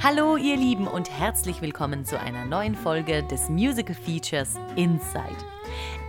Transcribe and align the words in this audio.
Hallo 0.00 0.36
ihr 0.36 0.56
Lieben 0.56 0.86
und 0.86 1.10
herzlich 1.10 1.60
willkommen 1.60 2.04
zu 2.04 2.20
einer 2.20 2.44
neuen 2.44 2.76
Folge 2.76 3.24
des 3.24 3.48
Musical 3.48 3.96
Features 3.96 4.54
Inside. 4.76 5.36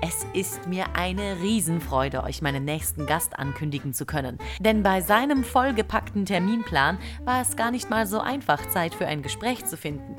Es 0.03 0.27
ist 0.33 0.67
mir 0.67 0.95
eine 0.95 1.41
Riesenfreude, 1.41 2.23
euch 2.23 2.43
meinen 2.43 2.65
nächsten 2.65 3.07
Gast 3.07 3.39
ankündigen 3.39 3.95
zu 3.95 4.05
können. 4.05 4.37
Denn 4.59 4.83
bei 4.83 5.01
seinem 5.01 5.43
vollgepackten 5.43 6.27
Terminplan 6.27 6.99
war 7.25 7.41
es 7.41 7.55
gar 7.55 7.71
nicht 7.71 7.89
mal 7.89 8.05
so 8.05 8.19
einfach, 8.19 8.69
Zeit 8.69 8.93
für 8.93 9.07
ein 9.07 9.23
Gespräch 9.23 9.65
zu 9.65 9.75
finden. 9.75 10.15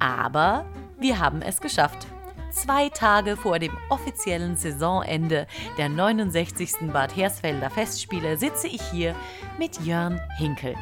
Aber 0.00 0.66
wir 0.98 1.20
haben 1.20 1.40
es 1.40 1.60
geschafft. 1.60 2.08
Zwei 2.50 2.88
Tage 2.88 3.36
vor 3.36 3.60
dem 3.60 3.76
offiziellen 3.90 4.56
Saisonende 4.56 5.46
der 5.78 5.88
69. 5.88 6.90
Bad 6.92 7.16
Hersfelder 7.16 7.70
Festspiele 7.70 8.36
sitze 8.38 8.66
ich 8.66 8.82
hier 8.90 9.14
mit 9.56 9.80
Jörn 9.82 10.20
Hinkel, 10.36 10.74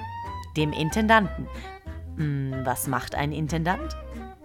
dem 0.56 0.72
Intendanten. 0.72 1.46
Hm, 2.16 2.62
was 2.64 2.86
macht 2.86 3.14
ein 3.14 3.32
Intendant? 3.32 3.96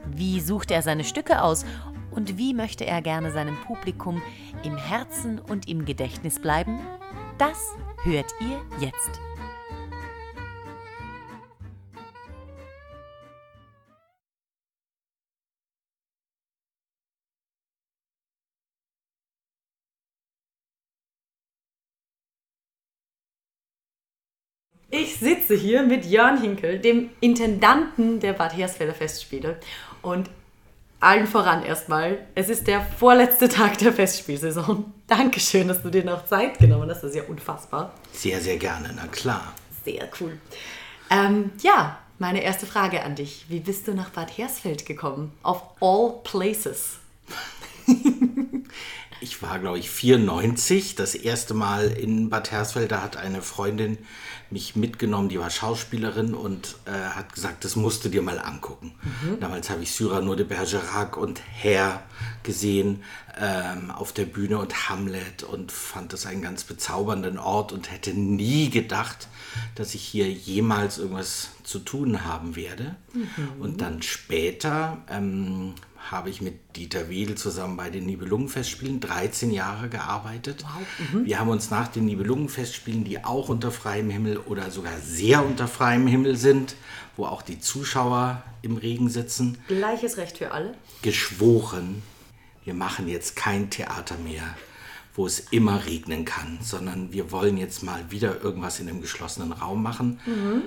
Wie 0.06 0.40
sucht 0.40 0.72
er 0.72 0.82
seine 0.82 1.04
Stücke 1.04 1.42
aus? 1.42 1.66
Und 2.12 2.38
wie 2.38 2.54
möchte 2.54 2.86
er 2.86 3.02
gerne 3.02 3.32
seinem 3.32 3.56
Publikum 3.66 4.22
im 4.64 4.78
Herzen 4.78 5.40
und 5.40 5.68
im 5.68 5.86
Gedächtnis 5.86 6.42
bleiben? 6.42 6.80
Das 7.38 7.76
hört 8.04 8.34
ihr 8.40 8.60
jetzt. 8.80 9.20
Ich 24.90 25.18
sitze 25.18 25.54
hier 25.54 25.84
mit 25.84 26.06
Jörn 26.06 26.40
Hinkel, 26.40 26.80
dem 26.80 27.10
Intendanten 27.20 28.22
der 28.22 28.32
Bad 28.32 28.56
Hersfelder 28.56 28.94
Festspiele. 28.94 29.60
Und 30.02 30.30
allen 31.02 31.28
voran 31.28 31.62
erstmal, 31.64 32.26
es 32.36 32.48
ist 32.48 32.68
der 32.68 32.82
vorletzte 32.82 33.50
Tag 33.50 33.78
der 33.80 33.92
Festspielsaison. 33.92 34.94
Dankeschön, 35.08 35.68
dass 35.68 35.84
du 35.84 35.90
dir 35.90 36.06
noch 36.06 36.26
Zeit 36.26 36.58
genommen 36.60 36.90
hast. 36.90 37.02
Das 37.02 37.12
ist 37.12 37.18
ja 37.18 37.24
unfassbar. 37.24 37.94
Sehr, 38.14 38.40
sehr 38.40 38.56
gerne, 38.56 38.94
na 38.96 39.08
klar. 39.08 39.54
Sehr 39.84 40.08
cool. 40.22 40.40
Ähm, 41.10 41.52
ja, 41.62 42.00
meine 42.18 42.42
erste 42.42 42.66
Frage 42.66 43.04
an 43.04 43.16
dich. 43.16 43.46
Wie 43.50 43.60
bist 43.60 43.90
du 43.90 43.94
nach 43.94 44.12
Bad 44.12 44.38
Hersfeld 44.38 44.86
gekommen? 44.86 45.34
Of 45.44 45.64
all 45.82 46.22
places. 46.24 47.00
ich 49.20 49.42
war, 49.42 49.60
glaube 49.60 49.80
ich, 49.80 49.90
94, 49.90 50.96
das 50.96 51.14
erste 51.14 51.54
Mal 51.54 51.88
in 51.88 52.30
Bad 52.30 52.52
Hersfeld. 52.52 52.94
Da 52.94 53.02
hat 53.02 53.18
eine 53.18 53.42
Freundin 53.42 53.98
mich 54.52 54.76
mitgenommen, 54.76 55.30
die 55.30 55.40
war 55.40 55.50
Schauspielerin 55.50 56.34
und 56.34 56.76
äh, 56.86 56.92
hat 56.92 57.34
gesagt, 57.34 57.66
das 57.66 57.76
musst 57.76 58.06
du 58.06 58.10
dir 58.10 58.22
mal 58.22 58.40
angucken. 58.40 58.94
Mhm. 59.04 59.40
Damals 59.40 59.70
habe 59.70 59.84
ich 59.84 59.92
Cyrano 59.92 60.36
de 60.36 60.46
Bergerac 60.46 61.18
und 61.18 61.42
Herr 61.52 62.04
gesehen 62.44 63.04
ähm, 63.40 63.92
auf 63.92 64.14
der 64.14 64.26
Bühne 64.26 64.58
und 64.58 64.90
Hamlet 64.90 65.44
und 65.44 65.72
fand 65.72 66.14
das 66.14 66.26
einen 66.26 66.42
ganz 66.42 66.64
bezaubernden 66.64 67.38
Ort 67.38 67.72
und 67.72 67.92
hätte 67.92 68.14
nie 68.14 68.70
gedacht, 68.70 69.28
dass 69.76 69.94
ich 69.96 70.04
hier 70.04 70.32
jemals 70.32 70.98
irgendwas 70.98 71.50
zu 71.64 71.80
tun 71.80 72.26
haben 72.26 72.56
werde. 72.56 72.96
Mhm. 73.14 73.62
Und 73.62 73.82
dann 73.82 74.02
später 74.02 75.00
ähm, 75.10 75.74
habe 76.12 76.30
ich 76.30 76.42
mit 76.42 76.76
Dieter 76.76 77.10
Wedel 77.10 77.36
zusammen 77.36 77.78
bei 77.78 77.90
den 77.90 78.06
Nibelungenfestspielen 78.06 79.00
13 79.00 79.52
Jahre 79.52 79.90
gearbeitet. 79.90 80.64
Wow. 80.64 81.14
Mhm. 81.14 81.26
Wir 81.26 81.40
haben 81.40 81.50
uns 81.50 81.70
nach 81.70 81.88
den 81.88 82.06
Nibelungenfestspielen, 82.06 83.04
die 83.04 83.24
auch 83.24 83.50
unter 83.50 83.72
freiem 83.72 84.10
Himmel 84.10 84.38
oder 84.38 84.72
sogar 84.72 85.00
sehr 85.00 85.46
unter 85.46 85.68
freiem 85.68 86.08
Himmel 86.08 86.38
sind, 86.38 86.76
wo 87.16 87.26
auch 87.26 87.42
die 87.42 87.60
Zuschauer 87.60 88.44
im 88.62 88.78
Regen 88.78 89.10
sitzen, 89.10 89.58
gleiches 89.68 90.18
Recht 90.18 90.38
für 90.38 90.52
alle, 90.52 90.76
geschworen, 91.02 92.04
wir 92.64 92.74
machen 92.74 93.08
jetzt 93.08 93.36
kein 93.36 93.70
Theater 93.70 94.18
mehr, 94.18 94.44
wo 95.16 95.26
es 95.26 95.40
immer 95.52 95.86
regnen 95.86 96.26
kann, 96.26 96.60
sondern 96.62 97.14
wir 97.14 97.32
wollen 97.32 97.58
jetzt 97.58 97.82
mal 97.84 98.12
wieder 98.12 98.42
irgendwas 98.42 98.80
in 98.80 98.90
einem 98.90 99.02
geschlossenen 99.02 99.52
Raum 99.52 99.82
machen. 99.82 100.20
Mhm. 100.26 100.64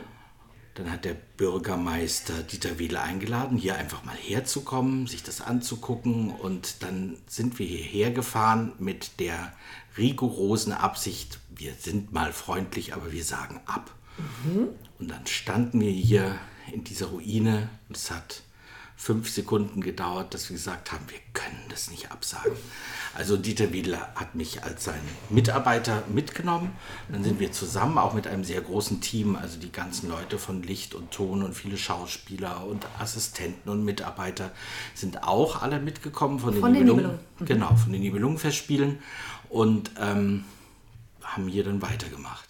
Dann 0.75 0.91
hat 0.91 1.04
der 1.04 1.14
Bürgermeister 1.36 2.42
Dieter 2.42 2.78
Wedel 2.78 2.98
eingeladen, 2.98 3.58
hier 3.58 3.76
einfach 3.76 4.04
mal 4.04 4.16
herzukommen, 4.16 5.06
sich 5.06 5.22
das 5.22 5.41
anzugucken. 5.41 6.31
Und 6.31 6.82
dann 6.82 7.16
sind 7.26 7.58
wir 7.58 7.66
hierher 7.66 8.10
gefahren 8.10 8.72
mit 8.78 9.19
der 9.20 9.53
rigorosen 9.98 10.72
Absicht, 10.72 11.41
wir 11.50 11.75
sind 11.75 12.12
mal 12.12 12.32
freundlich, 12.32 12.94
aber 12.94 13.12
wir 13.12 13.25
sagen 13.25 13.60
ab. 13.66 13.94
Mhm. 14.44 14.69
Und 14.98 15.08
dann 15.10 15.26
standen 15.26 15.81
wir 15.81 15.91
hier 15.91 16.38
in 16.72 16.84
dieser 16.84 17.06
Ruine 17.06 17.69
und 17.88 17.97
es 17.97 18.10
hat 18.10 18.42
fünf 19.00 19.31
Sekunden 19.31 19.81
gedauert, 19.81 20.34
dass 20.34 20.50
wir 20.50 20.56
gesagt 20.56 20.93
haben, 20.93 21.03
wir 21.09 21.19
können 21.33 21.65
das 21.71 21.91
nicht 21.91 22.12
absagen. 22.12 22.53
Also 23.15 23.38
Dieter 23.38 23.72
Wiedler 23.72 24.12
hat 24.15 24.34
mich 24.34 24.62
als 24.62 24.84
sein 24.84 25.00
Mitarbeiter 25.31 26.03
mitgenommen. 26.12 26.72
Dann 27.09 27.25
sind 27.25 27.41
wir 27.41 27.50
zusammen, 27.50 27.97
auch 27.97 28.12
mit 28.12 28.27
einem 28.27 28.44
sehr 28.44 28.61
großen 28.61 29.00
Team, 29.00 29.37
also 29.37 29.59
die 29.59 29.72
ganzen 29.72 30.11
Leute 30.11 30.38
von 30.38 30.62
Licht 30.62 30.94
und 30.94 31.12
Ton 31.12 31.43
und 31.43 31.55
viele 31.55 31.78
Schauspieler 31.78 32.66
und 32.66 32.87
Assistenten 32.99 33.71
und 33.71 33.87
Mitarbeiter 33.87 34.53
sind 34.94 35.25
auch 35.25 35.62
alle 35.62 35.81
mitgekommen 35.81 36.38
von 36.38 36.53
den, 36.53 36.61
von 36.61 36.75
den 36.75 36.84
Nibelungen. 36.84 37.19
Mhm. 37.38 37.44
Genau, 37.47 37.75
von 37.77 37.93
den 37.93 38.03
Nibelungenfestspielen 38.03 38.99
und 39.49 39.93
ähm, 39.99 40.44
haben 41.22 41.49
hier 41.49 41.65
dann 41.65 41.81
weitergemacht. 41.81 42.50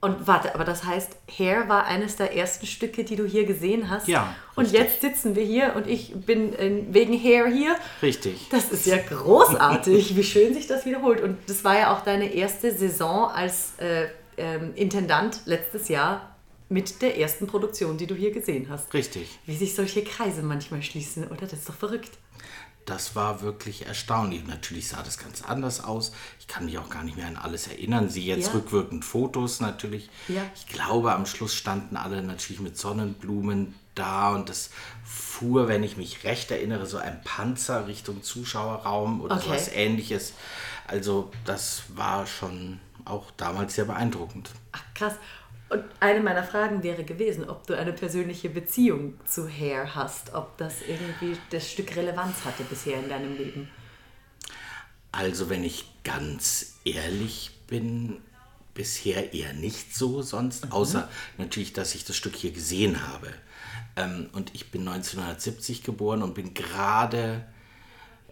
Und 0.00 0.28
warte, 0.28 0.54
aber 0.54 0.64
das 0.64 0.84
heißt, 0.84 1.10
Hair 1.38 1.68
war 1.68 1.86
eines 1.86 2.14
der 2.14 2.36
ersten 2.36 2.66
Stücke, 2.66 3.02
die 3.02 3.16
du 3.16 3.24
hier 3.24 3.46
gesehen 3.46 3.90
hast. 3.90 4.06
Ja. 4.06 4.32
Und 4.54 4.66
richtig. 4.66 4.80
jetzt 4.80 5.00
sitzen 5.00 5.34
wir 5.34 5.42
hier 5.42 5.74
und 5.74 5.88
ich 5.88 6.14
bin 6.14 6.52
wegen 6.92 7.20
Hair 7.20 7.48
hier. 7.48 7.74
Richtig. 8.00 8.46
Das 8.50 8.70
ist 8.70 8.86
ja 8.86 8.98
großartig, 8.98 10.14
wie 10.16 10.22
schön 10.22 10.54
sich 10.54 10.68
das 10.68 10.86
wiederholt. 10.86 11.20
Und 11.20 11.38
das 11.48 11.64
war 11.64 11.76
ja 11.76 11.96
auch 11.96 12.04
deine 12.04 12.32
erste 12.32 12.72
Saison 12.72 13.28
als 13.28 13.72
äh, 13.78 14.06
ähm, 14.36 14.72
Intendant 14.76 15.40
letztes 15.46 15.88
Jahr 15.88 16.36
mit 16.68 17.02
der 17.02 17.18
ersten 17.18 17.48
Produktion, 17.48 17.98
die 17.98 18.06
du 18.06 18.14
hier 18.14 18.30
gesehen 18.30 18.68
hast. 18.70 18.94
Richtig. 18.94 19.40
Wie 19.46 19.56
sich 19.56 19.74
solche 19.74 20.04
Kreise 20.04 20.42
manchmal 20.42 20.82
schließen, 20.82 21.26
oder? 21.26 21.40
Das 21.40 21.54
ist 21.54 21.68
doch 21.68 21.74
verrückt 21.74 22.18
das 22.88 23.14
war 23.14 23.42
wirklich 23.42 23.86
erstaunlich. 23.86 24.46
Natürlich 24.46 24.88
sah 24.88 25.02
das 25.02 25.18
ganz 25.18 25.42
anders 25.42 25.84
aus. 25.84 26.12
Ich 26.40 26.48
kann 26.48 26.64
mich 26.64 26.78
auch 26.78 26.88
gar 26.88 27.04
nicht 27.04 27.18
mehr 27.18 27.26
an 27.26 27.36
alles 27.36 27.66
erinnern. 27.66 28.08
Sie 28.08 28.24
jetzt 28.24 28.46
ja. 28.46 28.52
rückwirkend 28.54 29.04
Fotos 29.04 29.60
natürlich. 29.60 30.08
Ja. 30.28 30.42
Ich 30.54 30.66
glaube, 30.66 31.12
am 31.12 31.26
Schluss 31.26 31.54
standen 31.54 31.96
alle 31.96 32.22
natürlich 32.22 32.60
mit 32.60 32.78
Sonnenblumen 32.78 33.74
da 33.94 34.34
und 34.34 34.48
das 34.48 34.70
fuhr, 35.04 35.68
wenn 35.68 35.82
ich 35.82 35.98
mich 35.98 36.24
recht 36.24 36.50
erinnere, 36.50 36.86
so 36.86 36.96
ein 36.96 37.20
Panzer 37.24 37.86
Richtung 37.86 38.22
Zuschauerraum 38.22 39.20
oder 39.20 39.36
okay. 39.36 39.44
sowas 39.46 39.68
ähnliches. 39.68 40.32
Also 40.86 41.30
das 41.44 41.82
war 41.94 42.26
schon 42.26 42.80
auch 43.04 43.30
damals 43.36 43.74
sehr 43.74 43.84
beeindruckend. 43.84 44.50
Ach, 44.72 44.82
krass. 44.94 45.14
Und 45.70 45.84
eine 46.00 46.20
meiner 46.20 46.44
Fragen 46.44 46.82
wäre 46.82 47.04
gewesen, 47.04 47.48
ob 47.48 47.66
du 47.66 47.76
eine 47.76 47.92
persönliche 47.92 48.48
Beziehung 48.48 49.14
zu 49.26 49.48
Hair 49.48 49.94
hast, 49.94 50.32
ob 50.34 50.56
das 50.56 50.76
irgendwie 50.80 51.36
das 51.50 51.70
Stück 51.70 51.94
Relevanz 51.94 52.44
hatte 52.44 52.64
bisher 52.64 52.98
in 52.98 53.08
deinem 53.08 53.36
Leben. 53.36 53.68
Also 55.12 55.50
wenn 55.50 55.64
ich 55.64 55.84
ganz 56.04 56.76
ehrlich 56.84 57.50
bin, 57.66 58.18
bisher 58.72 59.34
eher 59.34 59.52
nicht 59.52 59.94
so 59.94 60.22
sonst, 60.22 60.66
mhm. 60.66 60.72
außer 60.72 61.08
natürlich, 61.36 61.72
dass 61.74 61.94
ich 61.94 62.04
das 62.04 62.16
Stück 62.16 62.36
hier 62.36 62.52
gesehen 62.52 63.06
habe. 63.06 63.28
Ähm, 63.96 64.30
und 64.32 64.54
ich 64.54 64.70
bin 64.70 64.88
1970 64.88 65.82
geboren 65.82 66.22
und 66.22 66.34
bin 66.34 66.54
gerade 66.54 67.44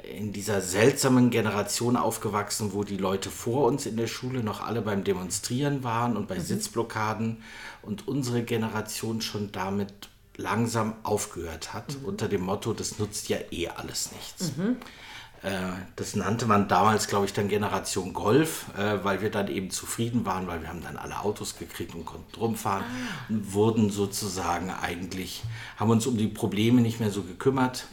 in 0.02 0.32
dieser 0.32 0.60
seltsamen 0.60 1.30
Generation 1.30 1.96
aufgewachsen, 1.96 2.72
wo 2.74 2.84
die 2.84 2.98
Leute 2.98 3.30
vor 3.30 3.66
uns 3.66 3.86
in 3.86 3.96
der 3.96 4.06
Schule 4.06 4.42
noch 4.42 4.60
alle 4.60 4.82
beim 4.82 5.04
Demonstrieren 5.04 5.84
waren 5.84 6.16
und 6.16 6.28
bei 6.28 6.36
mhm. 6.36 6.42
Sitzblockaden 6.42 7.42
und 7.82 8.06
unsere 8.06 8.42
Generation 8.42 9.22
schon 9.22 9.52
damit 9.52 10.08
langsam 10.36 10.94
aufgehört 11.02 11.72
hat, 11.72 11.96
mhm. 11.98 12.04
unter 12.04 12.28
dem 12.28 12.42
Motto, 12.42 12.74
das 12.74 12.98
nutzt 12.98 13.28
ja 13.30 13.38
eh 13.50 13.68
alles 13.68 14.12
nichts. 14.12 14.56
Mhm. 14.56 14.76
Äh, 15.42 15.50
das 15.96 16.14
nannte 16.14 16.44
man 16.46 16.68
damals, 16.68 17.08
glaube 17.08 17.24
ich, 17.24 17.32
dann 17.32 17.48
Generation 17.48 18.12
Golf, 18.12 18.66
äh, 18.76 19.02
weil 19.02 19.22
wir 19.22 19.30
dann 19.30 19.48
eben 19.48 19.70
zufrieden 19.70 20.26
waren, 20.26 20.46
weil 20.46 20.60
wir 20.60 20.68
haben 20.68 20.82
dann 20.82 20.98
alle 20.98 21.20
Autos 21.20 21.58
gekriegt 21.58 21.94
und 21.94 22.04
konnten 22.04 22.38
rumfahren 22.38 22.84
ah. 22.84 23.30
und 23.30 23.54
wurden 23.54 23.90
sozusagen 23.90 24.70
eigentlich, 24.70 25.42
haben 25.78 25.90
uns 25.90 26.06
um 26.06 26.18
die 26.18 26.28
Probleme 26.28 26.82
nicht 26.82 27.00
mehr 27.00 27.10
so 27.10 27.22
gekümmert 27.22 27.86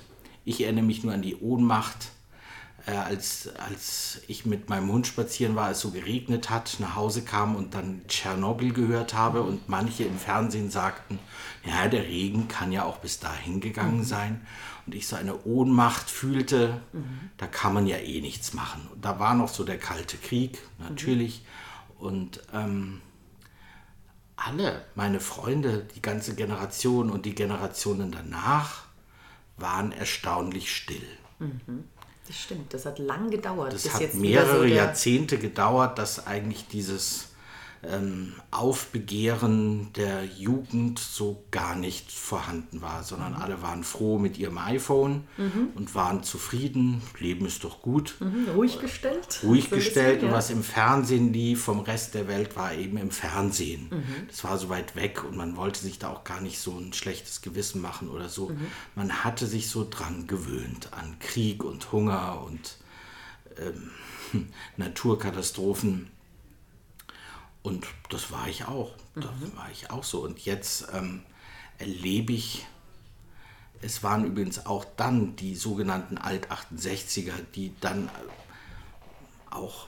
ich 0.46 0.62
erinnere 0.62 0.86
mich 0.86 1.04
nur 1.04 1.14
an 1.14 1.22
die 1.22 1.36
Ohnmacht, 1.36 2.12
äh, 2.86 2.92
als, 2.92 3.50
als 3.56 4.22
ich 4.28 4.46
mit 4.46 4.70
meinem 4.70 4.92
Hund 4.92 5.08
spazieren 5.08 5.56
war, 5.56 5.72
es 5.72 5.80
so 5.80 5.92
geregnet 5.92 6.50
hat, 6.50 6.78
nach 6.80 6.96
Hause 6.96 7.22
kam 7.24 7.56
und 7.56 7.74
dann 7.74 8.02
Tschernobyl 8.08 8.74
gehört 8.74 9.14
habe 9.14 9.42
und 9.42 9.70
manche 9.70 10.04
im 10.04 10.18
Fernsehen 10.18 10.70
sagten, 10.70 11.20
ja, 11.66 11.88
der 11.88 12.04
Regen 12.04 12.50
kann 12.50 12.74
ja 12.74 12.84
auch 12.84 12.98
bis 12.98 13.20
dahin 13.20 13.62
gegangen 13.62 14.00
mhm. 14.00 14.04
sein. 14.04 14.48
Und 14.86 14.96
ich 14.96 15.08
so 15.08 15.16
eine 15.16 15.46
Ohnmacht 15.46 16.10
fühlte, 16.10 16.82
mhm. 16.92 17.30
da 17.38 17.48
kann 17.48 17.74
man 17.74 17.88
ja 17.88 17.98
eh 17.98 18.20
nichts 18.20 18.54
machen. 18.54 18.86
Und 18.94 19.06
da 19.06 19.18
war 19.18 19.34
noch 19.34 19.48
so 19.48 19.64
der 19.64 19.80
Kalte 19.80 20.18
Krieg, 20.18 20.60
natürlich. 20.78 21.42
Mhm. 21.42 22.06
Und 22.06 22.42
ähm, 22.54 23.02
alle, 24.36 24.84
meine 24.96 25.22
Freunde, 25.22 25.88
die 25.96 26.02
ganze 26.02 26.36
Generation 26.36 27.10
und 27.10 27.26
die 27.26 27.34
Generationen 27.34 28.12
danach 28.12 28.83
waren 29.64 29.92
erstaunlich 29.92 30.76
still. 30.76 31.02
Das 32.28 32.38
stimmt, 32.38 32.74
das 32.74 32.86
hat 32.86 33.00
lang 33.00 33.32
gedauert. 33.32 33.74
Das 33.74 33.92
hat 33.92 34.14
mehrere 34.14 34.60
so 34.60 34.64
Jahrzehnte 34.66 35.40
gedauert, 35.40 35.98
dass 35.98 36.28
eigentlich 36.28 36.68
dieses 36.68 37.33
ähm, 37.86 38.34
Aufbegehren 38.52 39.92
der 39.94 40.24
Jugend 40.26 41.00
so 41.00 41.44
gar 41.52 41.76
nicht 41.76 42.12
vorhanden 42.12 42.82
war, 42.82 43.00
Mhm. 43.02 43.04
sondern 43.06 43.34
alle 43.34 43.62
waren 43.62 43.84
froh 43.84 44.18
mit 44.18 44.38
ihrem 44.38 44.58
iPhone 44.58 45.24
und 45.76 45.94
waren 45.96 46.24
zufrieden. 46.24 47.02
Leben 47.20 47.46
ist 47.46 47.64
doch 47.64 47.82
gut. 47.82 48.16
Mhm, 48.20 48.50
ruhig 48.56 48.80
gestellt. 48.80 49.42
ruhig 49.44 49.66
So 49.66 49.76
ein 49.76 49.78
bisschen, 49.80 49.94
gestellt 49.94 50.22
und 50.24 50.30
ja. 50.30 50.34
was 50.36 50.50
im 50.50 50.64
Fernsehen 50.64 51.34
lief 51.34 51.64
vom 51.64 51.82
Rest 51.82 52.14
der 52.14 52.28
Welt 52.28 52.56
war 52.56 52.74
eben 52.74 52.98
im 52.98 53.12
Fernsehen. 53.12 53.88
Mhm. 53.92 54.28
Das 54.28 54.44
war 54.44 54.58
so 54.58 54.70
weit 54.70 54.96
weg 54.96 55.24
und 55.24 55.36
man 55.36 55.58
wollte 55.58 55.82
sich 55.82 56.00
da 56.00 56.10
auch 56.10 56.24
gar 56.24 56.42
nicht 56.42 56.60
so 56.60 56.78
ein 56.78 56.94
schlechtes 56.94 57.42
Gewissen 57.42 57.82
machen 57.82 58.10
oder 58.10 58.30
so. 58.30 58.50
Mhm. 58.50 58.68
Man 58.96 59.24
hatte 59.24 59.46
sich 59.48 59.70
so 59.70 59.86
dran 59.90 60.28
gewöhnt 60.28 60.90
an 60.92 61.18
Krieg 61.20 61.64
und 61.64 61.92
Hunger 61.92 62.42
und 62.46 62.78
ähm, 63.60 64.48
Naturkatastrophen. 64.78 66.08
Und 67.64 67.86
das 68.10 68.32
war 68.32 68.48
ich 68.48 68.66
auch. 68.66 68.92
Das 69.16 69.26
Mhm. 69.26 69.56
war 69.58 69.70
ich 69.72 69.90
auch 69.90 70.04
so. 70.04 70.20
Und 70.22 70.40
jetzt 70.46 70.88
ähm, 70.94 71.24
erlebe 71.80 72.34
ich 72.34 72.66
es 73.86 74.02
waren 74.02 74.24
übrigens 74.24 74.66
auch 74.66 74.86
dann 74.96 75.36
die 75.36 75.56
sogenannten 75.56 76.18
Alt-68er, 76.18 77.34
die 77.54 77.74
dann 77.82 78.08
äh, 78.08 79.54
auch, 79.54 79.88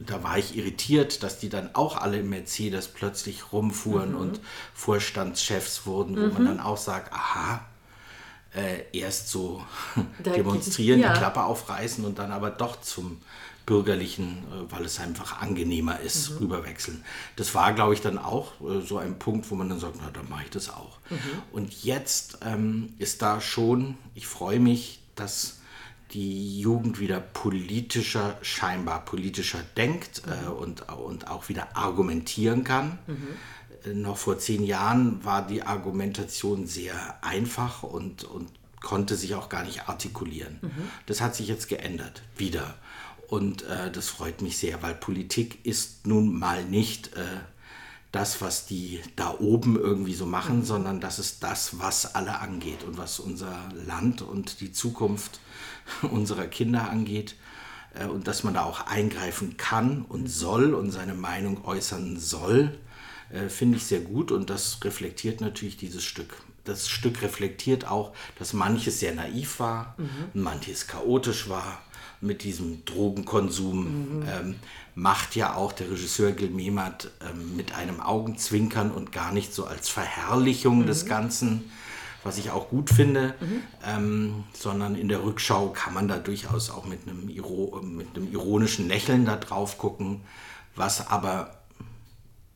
da 0.00 0.22
war 0.24 0.38
ich 0.38 0.56
irritiert, 0.56 1.22
dass 1.22 1.38
die 1.38 1.48
dann 1.48 1.74
auch 1.76 1.96
alle 1.96 2.18
im 2.18 2.30
Mercedes 2.30 2.88
plötzlich 2.88 3.52
rumfuhren 3.52 4.10
Mhm. 4.10 4.16
und 4.18 4.40
Vorstandschefs 4.74 5.86
wurden, 5.86 6.16
wo 6.16 6.34
man 6.34 6.44
dann 6.46 6.60
auch 6.60 6.76
sagt, 6.76 7.12
aha, 7.12 7.64
äh, 8.56 8.82
erst 8.92 9.28
so 9.28 9.64
Da 10.22 10.32
demonstrieren, 10.34 10.98
ja. 11.00 11.12
die 11.12 11.18
Klappe 11.18 11.44
aufreißen 11.44 12.04
und 12.04 12.18
dann 12.18 12.32
aber 12.32 12.50
doch 12.50 12.80
zum 12.80 13.20
Bürgerlichen, 13.66 14.44
äh, 14.50 14.70
weil 14.72 14.84
es 14.84 15.00
einfach 15.00 15.40
angenehmer 15.40 16.00
ist, 16.00 16.30
Mhm. 16.32 16.36
rüberwechseln. 16.38 17.04
Das 17.36 17.54
war, 17.54 17.72
glaube 17.72 17.94
ich, 17.94 18.00
dann 18.00 18.18
auch 18.18 18.52
äh, 18.60 18.80
so 18.80 18.98
ein 18.98 19.18
Punkt, 19.18 19.50
wo 19.50 19.54
man 19.54 19.68
dann 19.68 19.80
sagt, 19.80 19.96
na, 20.00 20.10
dann 20.10 20.28
mache 20.28 20.44
ich 20.44 20.50
das 20.50 20.68
auch. 20.70 20.98
Mhm. 21.10 21.16
Und 21.52 21.84
jetzt 21.84 22.38
ähm, 22.44 22.94
ist 22.98 23.22
da 23.22 23.40
schon, 23.40 23.96
ich 24.14 24.26
freue 24.26 24.60
mich, 24.60 25.00
dass 25.14 25.58
die 26.12 26.60
Jugend 26.60 27.00
wieder 27.00 27.18
politischer, 27.20 28.36
scheinbar 28.42 29.04
politischer 29.04 29.58
denkt 29.76 30.22
äh, 30.28 30.48
und, 30.48 30.88
und 30.90 31.28
auch 31.28 31.48
wieder 31.48 31.76
argumentieren 31.76 32.62
kann. 32.64 32.98
Äh, 33.84 33.94
Noch 33.94 34.16
vor 34.18 34.38
zehn 34.38 34.62
Jahren 34.64 35.24
war 35.24 35.46
die 35.46 35.62
Argumentation 35.62 36.66
sehr 36.66 36.94
einfach 37.22 37.82
und, 37.82 38.24
und 38.24 38.48
konnte 38.80 39.16
sich 39.16 39.34
auch 39.34 39.48
gar 39.48 39.64
nicht 39.64 39.88
artikulieren. 39.88 40.60
Das 41.06 41.20
hat 41.22 41.34
sich 41.34 41.48
jetzt 41.48 41.68
geändert, 41.68 42.22
wieder. 42.36 42.74
Und 43.28 43.62
äh, 43.64 43.90
das 43.90 44.08
freut 44.08 44.42
mich 44.42 44.58
sehr, 44.58 44.82
weil 44.82 44.94
Politik 44.94 45.64
ist 45.64 46.06
nun 46.06 46.38
mal 46.38 46.64
nicht 46.64 47.16
äh, 47.16 47.20
das, 48.12 48.40
was 48.40 48.66
die 48.66 49.00
da 49.16 49.34
oben 49.40 49.76
irgendwie 49.76 50.14
so 50.14 50.24
machen, 50.26 50.64
sondern 50.64 51.00
das 51.00 51.18
ist 51.18 51.42
das, 51.42 51.78
was 51.80 52.14
alle 52.14 52.38
angeht 52.40 52.84
und 52.84 52.96
was 52.96 53.18
unser 53.18 53.68
Land 53.86 54.22
und 54.22 54.60
die 54.60 54.72
Zukunft 54.72 55.40
unserer 56.02 56.46
Kinder 56.46 56.88
angeht. 56.90 57.34
Äh, 57.94 58.06
Und 58.06 58.28
dass 58.28 58.44
man 58.44 58.54
da 58.54 58.64
auch 58.64 58.86
eingreifen 58.86 59.56
kann 59.56 60.02
und 60.02 60.28
soll 60.28 60.74
und 60.74 60.90
seine 60.92 61.14
Meinung 61.14 61.64
äußern 61.64 62.18
soll, 62.18 62.78
äh, 63.30 63.48
finde 63.48 63.78
ich 63.78 63.84
sehr 63.86 64.00
gut 64.00 64.30
und 64.30 64.50
das 64.50 64.78
reflektiert 64.84 65.40
natürlich 65.40 65.76
dieses 65.76 66.04
Stück. 66.04 66.36
Das 66.64 66.88
Stück 66.88 67.20
reflektiert 67.20 67.86
auch, 67.88 68.14
dass 68.38 68.52
manches 68.54 68.98
sehr 69.00 69.14
naiv 69.14 69.60
war, 69.60 69.96
manches 70.32 70.86
chaotisch 70.86 71.50
war. 71.50 71.82
Mit 72.24 72.42
diesem 72.42 72.84
Drogenkonsum 72.86 74.22
ähm, 74.26 74.54
macht 74.94 75.36
ja 75.36 75.54
auch 75.54 75.72
der 75.72 75.90
Regisseur 75.90 76.32
Gil 76.32 76.48
Mehmet 76.48 77.10
ähm, 77.20 77.54
mit 77.54 77.74
einem 77.74 78.00
Augenzwinkern 78.00 78.90
und 78.90 79.12
gar 79.12 79.30
nicht 79.30 79.52
so 79.52 79.66
als 79.66 79.90
Verherrlichung 79.90 80.86
des 80.86 81.04
Ganzen, 81.04 81.70
was 82.22 82.38
ich 82.38 82.50
auch 82.50 82.70
gut 82.70 82.88
finde, 82.88 83.34
ähm, 83.86 84.44
sondern 84.54 84.94
in 84.94 85.08
der 85.08 85.22
Rückschau 85.22 85.68
kann 85.70 85.92
man 85.92 86.08
da 86.08 86.16
durchaus 86.16 86.70
auch 86.70 86.86
mit 86.86 87.06
einem, 87.06 87.28
Iro 87.28 87.78
mit 87.82 88.16
einem 88.16 88.32
ironischen 88.32 88.88
Lächeln 88.88 89.26
da 89.26 89.36
drauf 89.36 89.76
gucken, 89.76 90.22
was 90.76 91.06
aber 91.08 91.58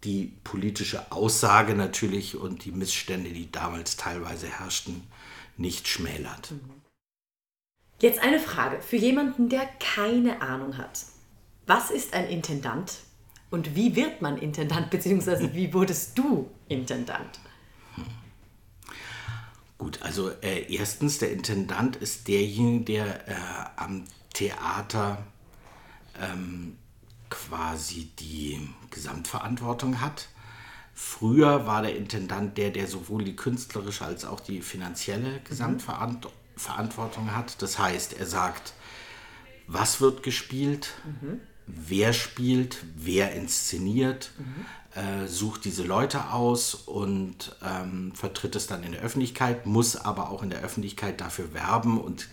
die 0.05 0.33
politische 0.45 1.13
Aussage 1.13 1.75
natürlich 1.75 2.37
und 2.37 2.65
die 2.65 2.73
Missstände, 2.73 3.31
die 3.31 3.53
damals 3.53 3.97
teilweise 3.97 4.47
herrschten, 4.47 5.03
nicht 5.57 5.89
schmälert. 5.89 6.55
Jetzt 8.01 8.21
eine 8.21 8.39
Frage 8.39 8.81
für 8.81 8.97
jemanden, 8.97 9.49
der 9.49 9.67
keine 9.81 10.41
Ahnung 10.41 10.79
hat. 10.79 11.05
Was 11.67 11.91
ist 11.91 12.15
ein 12.15 12.29
Intendant 12.29 12.99
und 13.51 13.75
wie 13.75 13.97
wird 13.97 14.23
man 14.23 14.39
Intendant, 14.39 14.91
beziehungsweise 14.91 15.53
wie 15.55 15.75
wurdest 15.75 16.17
du 16.17 16.49
Intendant? 16.69 17.41
Gut, 19.79 20.01
also 20.03 20.31
äh, 20.43 20.73
erstens, 20.73 21.19
der 21.19 21.33
Intendant 21.33 21.97
ist 21.97 22.27
derjenige, 22.27 22.85
der 22.85 23.29
äh, 23.29 23.35
am 23.77 24.05
Theater 24.33 25.25
ähm, 26.21 26.77
quasi 27.31 28.11
die 28.19 28.61
Gesamtverantwortung 28.91 30.01
hat. 30.01 30.29
Früher 30.95 31.67
war 31.67 31.83
der 31.83 31.97
Intendant 31.97 32.59
der, 32.59 32.71
der 32.71 32.89
sowohl 32.89 33.23
die 33.23 33.37
künstlerische 33.37 34.05
als 34.05 34.25
auch 34.25 34.41
die 34.41 34.63
finanzielle 34.63 35.41
Gesamtverantwortung 35.41 36.33
hat. 37.35 37.61
Das 37.63 37.79
heißt, 37.79 38.19
er 38.19 38.27
sagt, 38.27 38.73
was 39.67 40.01
wird 40.01 40.23
gespielt, 40.23 40.95
wer 41.67 42.13
spielt, 42.13 42.79
wer 42.97 43.33
inszeniert, 43.33 44.33
äh, 44.95 45.27
sucht 45.27 45.65
diese 45.65 45.85
Leute 45.85 46.31
aus 46.31 46.75
und 46.75 47.55
ähm, 47.63 48.13
vertritt 48.15 48.57
es 48.57 48.67
dann 48.67 48.83
in 48.83 48.93
der 48.93 49.03
Öffentlichkeit, 49.03 49.67
muss 49.67 49.97
aber 49.97 50.31
auch 50.31 50.43
in 50.43 50.51
der 50.51 50.61
Öffentlichkeit 50.61 51.21
dafür 51.21 51.53
werben 51.53 52.01
und 52.01 52.29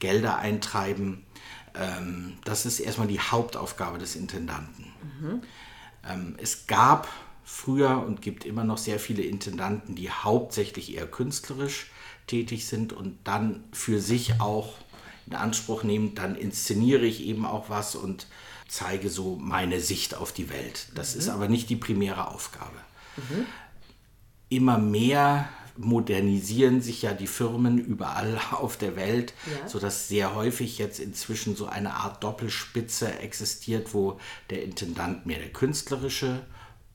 Gelder 0.00 0.38
eintreiben. 0.38 1.24
Ähm, 1.74 2.38
das 2.44 2.66
ist 2.66 2.80
erstmal 2.80 3.06
die 3.06 3.20
Hauptaufgabe 3.20 3.98
des 3.98 4.16
Intendanten. 4.16 4.92
Ähm, 6.08 6.34
es 6.38 6.66
gab 6.66 7.08
früher 7.44 8.02
und 8.04 8.20
gibt 8.20 8.44
immer 8.44 8.64
noch 8.64 8.78
sehr 8.78 8.98
viele 8.98 9.22
Intendanten, 9.22 9.94
die 9.94 10.10
hauptsächlich 10.10 10.96
eher 10.96 11.06
künstlerisch 11.06 11.91
tätig 12.26 12.66
sind 12.66 12.92
und 12.92 13.18
dann 13.24 13.64
für 13.72 14.00
sich 14.00 14.40
auch 14.40 14.74
in 15.26 15.34
Anspruch 15.34 15.82
nehmen, 15.82 16.14
dann 16.14 16.34
inszeniere 16.36 17.04
ich 17.06 17.22
eben 17.24 17.46
auch 17.46 17.68
was 17.70 17.94
und 17.94 18.26
zeige 18.68 19.08
so 19.10 19.36
meine 19.36 19.80
Sicht 19.80 20.14
auf 20.14 20.32
die 20.32 20.50
Welt. 20.50 20.88
Das 20.94 21.14
ist 21.14 21.28
aber 21.28 21.48
nicht 21.48 21.68
die 21.70 21.76
primäre 21.76 22.28
Aufgabe. 22.28 22.76
Immer 24.48 24.78
mehr 24.78 25.48
modernisieren 25.76 26.82
sich 26.82 27.02
ja 27.02 27.12
die 27.14 27.26
Firmen 27.26 27.78
überall 27.78 28.38
auf 28.52 28.76
der 28.76 28.96
Welt, 28.96 29.32
Ja. 29.46 29.68
sodass 29.68 30.08
sehr 30.08 30.34
häufig 30.34 30.78
jetzt 30.78 31.00
inzwischen 31.00 31.56
so 31.56 31.66
eine 31.66 31.94
Art 31.94 32.22
Doppelspitze 32.22 33.18
existiert, 33.20 33.94
wo 33.94 34.18
der 34.50 34.62
Intendant 34.64 35.24
mehr 35.26 35.38
der 35.38 35.52
künstlerische 35.52 36.40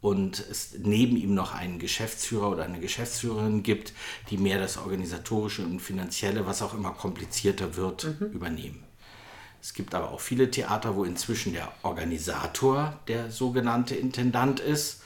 und 0.01 0.39
es 0.39 0.75
neben 0.77 1.17
ihm 1.17 1.33
noch 1.33 1.53
einen 1.53 1.79
Geschäftsführer 1.79 2.51
oder 2.51 2.63
eine 2.63 2.79
Geschäftsführerin 2.79 3.63
gibt, 3.63 3.93
die 4.29 4.37
mehr 4.37 4.59
das 4.59 4.77
organisatorische 4.77 5.63
und 5.63 5.79
finanzielle, 5.79 6.45
was 6.45 6.61
auch 6.61 6.73
immer 6.73 6.91
komplizierter 6.91 7.75
wird, 7.75 8.03
übernehmen. 8.33 8.83
Es 9.61 9.73
gibt 9.73 9.95
aber 9.95 10.11
auch 10.11 10.19
viele 10.21 10.51
Theater, 10.51 10.95
wo 10.95 11.03
inzwischen 11.03 11.53
der 11.53 11.71
Organisator 11.81 12.99
der 13.07 13.31
sogenannte 13.31 13.95
Intendant 13.95 14.59
ist, 14.59 15.01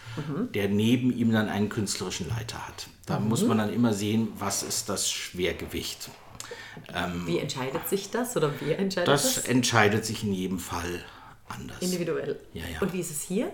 der 0.53 0.67
neben 0.67 1.17
ihm 1.17 1.31
dann 1.31 1.47
einen 1.47 1.69
künstlerischen 1.69 2.27
Leiter 2.27 2.67
hat. 2.67 2.87
Da 3.05 3.19
muss 3.19 3.43
man 3.43 3.57
dann 3.57 3.73
immer 3.73 3.93
sehen, 3.93 4.27
was 4.37 4.61
ist 4.61 4.89
das 4.89 5.09
Schwergewicht. 5.09 6.09
Wie 7.25 7.39
entscheidet 7.39 7.87
sich 7.87 8.11
das 8.11 8.35
oder 8.35 8.53
wer 8.59 8.77
entscheidet 8.77 9.07
Das 9.07 9.35
das? 9.35 9.45
entscheidet 9.45 10.05
sich 10.05 10.23
in 10.23 10.33
jedem 10.33 10.59
Fall 10.59 11.03
anders. 11.47 11.81
Individuell. 11.81 12.39
Ja, 12.53 12.63
ja. 12.71 12.81
Und 12.81 12.93
wie 12.93 12.99
ist 12.99 13.11
es 13.11 13.21
hier? 13.21 13.51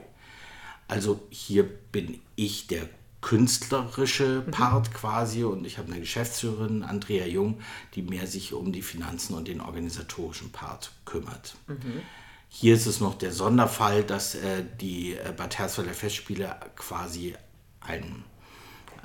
Also 0.88 1.20
hier 1.30 1.64
bin 1.92 2.20
ich 2.36 2.68
der 2.68 2.88
künstlerische 3.22 4.44
Mhm. 4.46 4.52
Part 4.52 4.94
quasi 4.94 5.44
und 5.44 5.66
ich 5.66 5.78
habe 5.78 5.92
eine 5.92 6.00
Geschäftsführerin, 6.00 6.84
Andrea 6.84 7.26
Jung, 7.26 7.60
die 7.96 8.02
mehr 8.02 8.28
sich 8.28 8.54
um 8.54 8.72
die 8.72 8.82
Finanzen 8.82 9.34
und 9.34 9.48
den 9.48 9.60
organisatorischen 9.60 10.52
Part 10.52 10.92
kümmert. 11.06 11.56
Mhm. 11.68 12.02
Hier 12.50 12.76
ist 12.76 12.86
es 12.86 13.02
noch 13.02 13.16
der 13.16 13.34
Sonderfall, 13.34 14.04
dass 14.04 14.36
äh, 14.36 14.64
die 14.80 15.16
äh, 15.16 15.34
Bad 15.36 15.58
Hersfelder 15.58 15.94
Festspiele 15.94 16.56
quasi 16.76 17.36
ein, 17.82 18.24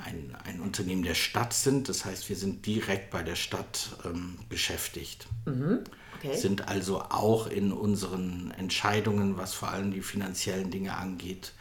ein, 0.04 0.36
ein 0.44 0.60
Unternehmen 0.60 1.02
der 1.02 1.14
Stadt 1.14 1.52
sind. 1.52 1.88
Das 1.88 2.04
heißt, 2.04 2.28
wir 2.28 2.36
sind 2.36 2.64
direkt 2.66 3.10
bei 3.10 3.22
der 3.22 3.34
Stadt 3.34 3.96
ähm, 4.04 4.38
beschäftigt 4.48 5.26
Okay. 6.25 6.37
sind 6.37 6.69
also 6.69 7.00
auch 7.00 7.49
in 7.49 7.73
unseren 7.73 8.52
Entscheidungen, 8.57 9.37
was 9.37 9.55
vor 9.55 9.71
allem 9.71 9.93
die 9.93 10.02
finanziellen 10.02 10.71
Dinge 10.71 10.97
angeht, 10.97 11.52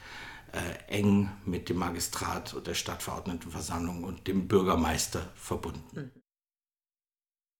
äh, 0.52 0.94
eng 1.00 1.32
mit 1.46 1.70
dem 1.70 1.78
Magistrat 1.78 2.54
und 2.54 2.68
der 2.68 2.74
Stadtverordnetenversammlung 2.74 4.04
und 4.04 4.28
dem 4.28 4.48
Bürgermeister 4.48 5.30
verbunden. 5.36 6.12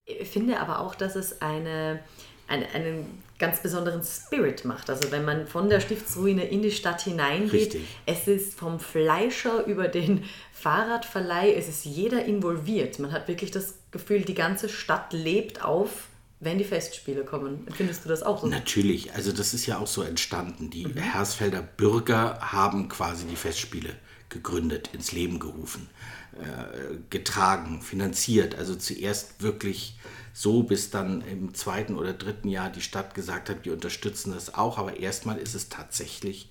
Ich 0.06 0.30
finde 0.30 0.60
aber 0.60 0.80
auch, 0.80 0.94
dass 0.94 1.16
es 1.16 1.42
eine, 1.42 2.04
eine, 2.48 2.68
einen 2.70 3.24
ganz 3.40 3.62
besonderen 3.62 4.04
Spirit 4.04 4.66
macht. 4.66 4.90
Also 4.90 5.12
wenn 5.12 5.26
man 5.26 5.48
von 5.48 5.70
der 5.70 5.80
Stiftsruine 5.80 6.46
in 6.46 6.62
die 6.62 6.72
Stadt 6.72 7.02
hineingeht, 7.02 7.74
Richtig. 7.74 7.88
es 8.06 8.28
ist 8.28 8.54
vom 8.54 8.80
Fleischer 8.80 9.66
über 9.66 9.88
den 9.88 10.26
Fahrradverleih, 10.52 11.54
es 11.54 11.68
ist 11.68 11.86
jeder 11.86 12.26
involviert. 12.26 13.00
Man 13.00 13.12
hat 13.12 13.28
wirklich 13.28 13.52
das 13.52 13.76
Gefühl, 13.90 14.22
die 14.22 14.36
ganze 14.36 14.70
Stadt 14.70 15.14
lebt 15.14 15.64
auf 15.64 16.08
wenn 16.42 16.58
die 16.58 16.64
Festspiele 16.64 17.24
kommen. 17.24 17.68
Findest 17.74 18.04
du 18.04 18.10
das 18.10 18.24
auch 18.24 18.42
so? 18.42 18.48
Natürlich, 18.48 19.14
also 19.14 19.32
das 19.32 19.54
ist 19.54 19.68
ja 19.68 19.78
auch 19.78 19.88
so 19.88 20.02
entstanden. 20.02 20.72
Die 20.72 20.88
mhm. 20.88 20.98
Hersfelder 20.98 21.62
Bürger 21.62 22.40
haben 22.42 22.90
quasi 22.90 23.26
die 23.26 23.36
Festspiele 23.36 23.96
gegründet, 24.30 24.90
ins 24.94 25.12
Leben 25.12 25.40
gerufen, 25.40 25.88
äh, 26.34 26.98
getragen, 27.12 27.82
finanziert. 27.82 28.56
Also 28.56 28.76
zuerst 28.76 29.44
wirklich 29.44 30.00
so, 30.34 30.64
bis 30.64 30.90
dann 30.90 31.22
im 31.22 31.54
zweiten 31.54 31.96
oder 31.96 32.14
dritten 32.14 32.50
Jahr 32.50 32.72
die 32.72 32.82
Stadt 32.82 33.14
gesagt 33.14 33.50
hat, 33.50 33.64
wir 33.64 33.74
unterstützen 33.74 34.34
das 34.34 34.56
auch. 34.56 34.80
Aber 34.80 34.98
erstmal 34.98 35.38
ist 35.38 35.54
es 35.54 35.70
tatsächlich 35.70 36.50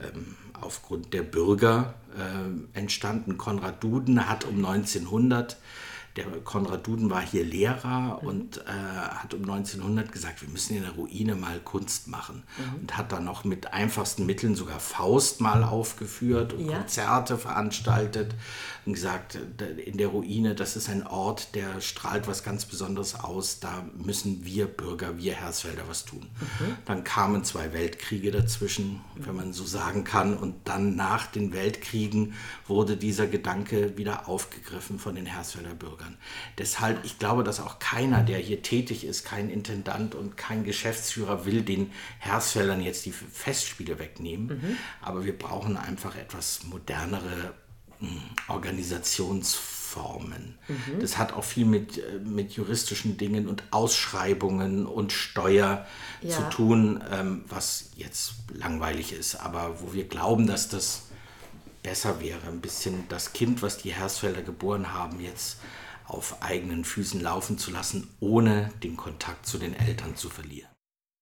ähm, 0.00 0.36
aufgrund 0.60 1.12
der 1.12 1.22
Bürger 1.22 1.94
äh, 2.16 2.78
entstanden. 2.78 3.36
Konrad 3.36 3.82
Duden 3.82 4.28
hat 4.28 4.44
um 4.44 4.64
1900 4.64 5.56
der 6.16 6.26
Konrad 6.44 6.86
Duden 6.86 7.10
war 7.10 7.22
hier 7.22 7.44
Lehrer 7.44 8.20
mhm. 8.22 8.28
und 8.28 8.58
äh, 8.58 8.70
hat 8.70 9.34
um 9.34 9.42
1900 9.42 10.12
gesagt, 10.12 10.42
wir 10.42 10.48
müssen 10.48 10.76
in 10.76 10.82
der 10.82 10.92
Ruine 10.92 11.34
mal 11.34 11.58
Kunst 11.58 12.06
machen. 12.06 12.44
Mhm. 12.56 12.80
Und 12.80 12.96
hat 12.96 13.10
dann 13.10 13.24
noch 13.24 13.44
mit 13.44 13.72
einfachsten 13.72 14.24
Mitteln 14.24 14.54
sogar 14.54 14.78
Faust 14.78 15.40
mal 15.40 15.64
aufgeführt 15.64 16.52
und 16.52 16.70
ja. 16.70 16.78
Konzerte 16.78 17.36
veranstaltet 17.36 18.34
und 18.86 18.92
gesagt, 18.92 19.38
in 19.84 19.96
der 19.98 20.08
Ruine, 20.08 20.54
das 20.54 20.76
ist 20.76 20.88
ein 20.88 21.06
Ort, 21.06 21.54
der 21.54 21.80
strahlt 21.80 22.28
was 22.28 22.44
ganz 22.44 22.64
Besonderes 22.64 23.18
aus, 23.18 23.58
da 23.58 23.84
müssen 23.96 24.44
wir 24.44 24.66
Bürger, 24.66 25.18
wir 25.18 25.34
Hersfelder 25.34 25.82
was 25.88 26.04
tun. 26.04 26.20
Mhm. 26.20 26.76
Dann 26.84 27.02
kamen 27.02 27.44
zwei 27.44 27.72
Weltkriege 27.72 28.30
dazwischen, 28.30 29.00
wenn 29.16 29.34
man 29.34 29.52
so 29.52 29.64
sagen 29.64 30.04
kann, 30.04 30.36
und 30.36 30.54
dann 30.64 30.96
nach 30.96 31.26
den 31.26 31.52
Weltkriegen 31.52 32.34
wurde 32.68 32.96
dieser 32.96 33.26
Gedanke 33.26 33.96
wieder 33.96 34.28
aufgegriffen 34.28 34.98
von 34.98 35.14
den 35.14 35.26
Hersfelder 35.26 35.74
Bürgern. 35.74 36.03
Bürgern. 36.04 36.16
Deshalb, 36.58 37.04
ich 37.04 37.18
glaube, 37.18 37.42
dass 37.44 37.60
auch 37.60 37.78
keiner, 37.78 38.22
der 38.22 38.38
hier 38.38 38.62
tätig 38.62 39.04
ist, 39.04 39.24
kein 39.24 39.50
Intendant 39.50 40.14
und 40.14 40.36
kein 40.36 40.64
Geschäftsführer 40.64 41.46
will 41.46 41.62
den 41.62 41.90
Hersfeldern 42.18 42.82
jetzt 42.82 43.06
die 43.06 43.12
Festspiele 43.12 43.98
wegnehmen. 43.98 44.46
Mhm. 44.46 44.76
Aber 45.00 45.24
wir 45.24 45.36
brauchen 45.36 45.76
einfach 45.76 46.14
etwas 46.16 46.64
modernere 46.64 47.54
hm, 47.98 48.20
Organisationsformen. 48.48 50.58
Mhm. 50.68 51.00
Das 51.00 51.18
hat 51.18 51.32
auch 51.32 51.44
viel 51.44 51.66
mit, 51.66 51.98
äh, 51.98 52.18
mit 52.24 52.52
juristischen 52.52 53.16
Dingen 53.16 53.48
und 53.48 53.64
Ausschreibungen 53.70 54.86
und 54.86 55.12
Steuer 55.12 55.86
ja. 56.22 56.30
zu 56.30 56.42
tun, 56.50 57.02
ähm, 57.10 57.44
was 57.48 57.90
jetzt 57.96 58.34
langweilig 58.52 59.12
ist, 59.12 59.36
aber 59.36 59.80
wo 59.80 59.92
wir 59.92 60.08
glauben, 60.08 60.46
dass 60.46 60.68
das 60.68 61.02
besser 61.82 62.20
wäre, 62.20 62.46
ein 62.48 62.60
bisschen 62.60 63.04
das 63.08 63.32
Kind, 63.34 63.62
was 63.62 63.76
die 63.76 63.92
Hersfelder 63.92 64.42
geboren 64.42 64.94
haben, 64.94 65.20
jetzt 65.20 65.58
auf 66.06 66.42
eigenen 66.42 66.84
Füßen 66.84 67.20
laufen 67.20 67.58
zu 67.58 67.70
lassen, 67.70 68.08
ohne 68.20 68.70
den 68.82 68.96
Kontakt 68.96 69.46
zu 69.46 69.58
den 69.58 69.74
Eltern 69.74 70.16
zu 70.16 70.28
verlieren. 70.28 70.68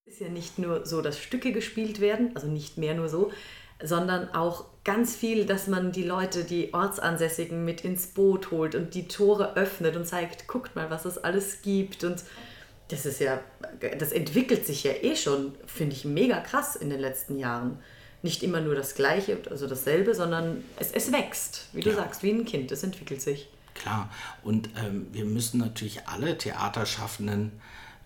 Es 0.06 0.14
ist 0.14 0.20
ja 0.20 0.28
nicht 0.28 0.58
nur 0.58 0.84
so, 0.84 1.00
dass 1.00 1.18
Stücke 1.18 1.52
gespielt 1.52 2.00
werden, 2.00 2.32
also 2.34 2.48
nicht 2.48 2.78
mehr 2.78 2.94
nur 2.94 3.08
so, 3.08 3.32
sondern 3.82 4.28
auch 4.34 4.66
ganz 4.84 5.14
viel, 5.14 5.46
dass 5.46 5.66
man 5.68 5.92
die 5.92 6.02
Leute, 6.02 6.44
die 6.44 6.74
Ortsansässigen 6.74 7.64
mit 7.64 7.82
ins 7.84 8.08
Boot 8.08 8.50
holt 8.50 8.74
und 8.74 8.94
die 8.94 9.08
Tore 9.08 9.56
öffnet 9.56 9.96
und 9.96 10.06
zeigt, 10.06 10.48
guckt 10.48 10.74
mal, 10.76 10.90
was 10.90 11.04
es 11.04 11.18
alles 11.18 11.62
gibt 11.62 12.04
und 12.04 12.22
das 12.88 13.06
ist 13.06 13.20
ja, 13.20 13.40
das 13.98 14.12
entwickelt 14.12 14.66
sich 14.66 14.84
ja 14.84 14.92
eh 14.92 15.16
schon, 15.16 15.54
finde 15.66 15.96
ich 15.96 16.04
mega 16.04 16.40
krass 16.40 16.76
in 16.76 16.90
den 16.90 17.00
letzten 17.00 17.38
Jahren. 17.38 17.78
Nicht 18.22 18.42
immer 18.42 18.60
nur 18.60 18.74
das 18.74 18.94
Gleiche, 18.94 19.38
also 19.50 19.66
dasselbe, 19.66 20.14
sondern 20.14 20.62
es, 20.78 20.92
es 20.92 21.10
wächst, 21.10 21.68
wie 21.72 21.80
du 21.80 21.90
ja. 21.90 21.96
sagst, 21.96 22.22
wie 22.22 22.30
ein 22.30 22.44
Kind, 22.44 22.70
es 22.70 22.82
entwickelt 22.82 23.22
sich. 23.22 23.48
Klar, 23.82 24.10
und 24.44 24.70
ähm, 24.76 25.08
wir 25.10 25.24
müssen 25.24 25.58
natürlich 25.58 26.06
alle 26.06 26.38
Theaterschaffenden, 26.38 27.50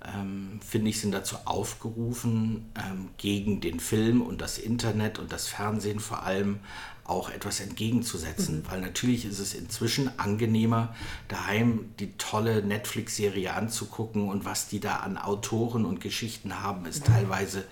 ähm, 0.02 0.59
finde 0.66 0.88
ich, 0.88 1.00
sind 1.02 1.12
dazu 1.12 1.37
aufgerufen, 1.45 2.73
ähm, 2.76 3.11
gegen 3.18 3.61
den 3.61 3.78
Film 3.78 4.23
und 4.23 4.40
das 4.40 4.56
Internet 4.56 5.18
und 5.18 5.33
das 5.33 5.49
Fernsehen 5.49 6.00
vor 6.00 6.23
allem 6.23 6.61
auch 7.04 7.28
etwas 7.28 7.61
entgegenzusetzen. 7.61 8.61
Mhm. 8.61 8.71
Weil 8.71 8.80
natürlich 8.80 9.26
ist 9.26 9.38
es 9.38 9.52
inzwischen 9.52 10.18
angenehmer, 10.18 10.95
daheim 11.28 11.90
die 12.00 12.16
tolle 12.16 12.62
Netflix-Serie 12.62 13.52
anzugucken 13.52 14.30
und 14.30 14.47
was 14.47 14.68
die 14.68 14.80
da 14.80 14.97
an 14.97 15.18
Autoren 15.18 15.85
und 15.85 16.00
Geschichten 16.00 16.62
haben, 16.62 16.87
ist 16.87 17.06
mhm. 17.06 17.12
teilweise 17.12 17.64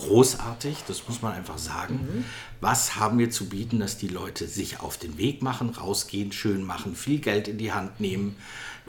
großartig, 0.00 0.78
das 0.88 1.06
muss 1.06 1.22
man 1.22 1.32
einfach 1.32 1.58
sagen. 1.58 1.94
Mhm. 1.94 2.24
Was 2.60 2.96
haben 2.96 3.18
wir 3.18 3.30
zu 3.30 3.48
bieten, 3.48 3.78
dass 3.78 3.96
die 3.96 4.08
Leute 4.08 4.48
sich 4.48 4.80
auf 4.80 4.96
den 4.96 5.18
Weg 5.18 5.42
machen, 5.42 5.70
rausgehen, 5.70 6.32
schön 6.32 6.64
machen, 6.64 6.96
viel 6.96 7.20
Geld 7.20 7.48
in 7.48 7.58
die 7.58 7.72
Hand 7.72 8.00
nehmen, 8.00 8.36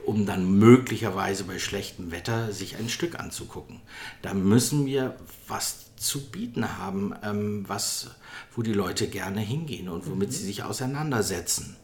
um 0.05 0.25
dann 0.25 0.57
möglicherweise 0.57 1.43
bei 1.43 1.59
schlechtem 1.59 2.11
Wetter 2.11 2.51
sich 2.53 2.77
ein 2.77 2.89
Stück 2.89 3.19
anzugucken. 3.19 3.81
Da 4.21 4.33
müssen 4.33 4.85
wir 4.85 5.15
was 5.47 5.95
zu 5.95 6.31
bieten 6.31 6.77
haben, 6.77 7.13
ähm, 7.23 7.65
was, 7.67 8.11
wo 8.55 8.63
die 8.63 8.73
Leute 8.73 9.07
gerne 9.07 9.41
hingehen 9.41 9.89
und 9.89 10.07
womit 10.07 10.29
mhm. 10.29 10.33
sie 10.33 10.45
sich 10.45 10.63
auseinandersetzen. 10.63 11.75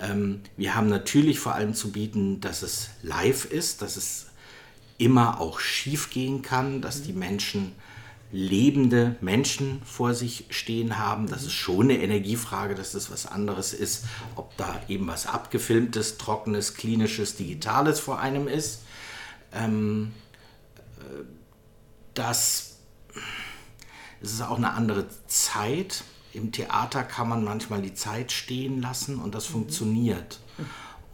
Ähm, 0.00 0.42
wir 0.56 0.74
haben 0.74 0.88
natürlich 0.88 1.38
vor 1.38 1.54
allem 1.54 1.74
zu 1.74 1.92
bieten, 1.92 2.40
dass 2.40 2.62
es 2.62 2.90
live 3.02 3.44
ist, 3.46 3.80
dass 3.82 3.96
es 3.96 4.26
immer 4.98 5.40
auch 5.40 5.60
schief 5.60 6.10
gehen 6.10 6.42
kann, 6.42 6.82
dass 6.82 7.00
mhm. 7.00 7.04
die 7.04 7.12
Menschen 7.12 7.72
lebende 8.34 9.14
Menschen 9.20 9.80
vor 9.84 10.12
sich 10.12 10.46
stehen 10.50 10.98
haben. 10.98 11.28
Das 11.28 11.44
ist 11.44 11.52
schon 11.52 11.82
eine 11.82 12.02
Energiefrage, 12.02 12.74
dass 12.74 12.90
das 12.90 13.12
was 13.12 13.26
anderes 13.26 13.72
ist, 13.72 14.06
ob 14.34 14.56
da 14.56 14.80
eben 14.88 15.06
was 15.06 15.28
abgefilmtes, 15.28 16.18
trockenes, 16.18 16.74
klinisches, 16.74 17.36
digitales 17.36 18.00
vor 18.00 18.18
einem 18.18 18.48
ist. 18.48 18.82
Ähm, 19.52 20.12
äh, 20.98 21.24
das, 22.14 22.78
das 24.20 24.32
ist 24.32 24.42
auch 24.42 24.56
eine 24.56 24.72
andere 24.72 25.06
Zeit. 25.28 26.02
Im 26.32 26.50
Theater 26.50 27.04
kann 27.04 27.28
man 27.28 27.44
manchmal 27.44 27.82
die 27.82 27.94
Zeit 27.94 28.32
stehen 28.32 28.82
lassen 28.82 29.20
und 29.20 29.36
das 29.36 29.48
mhm. 29.48 29.52
funktioniert. 29.52 30.40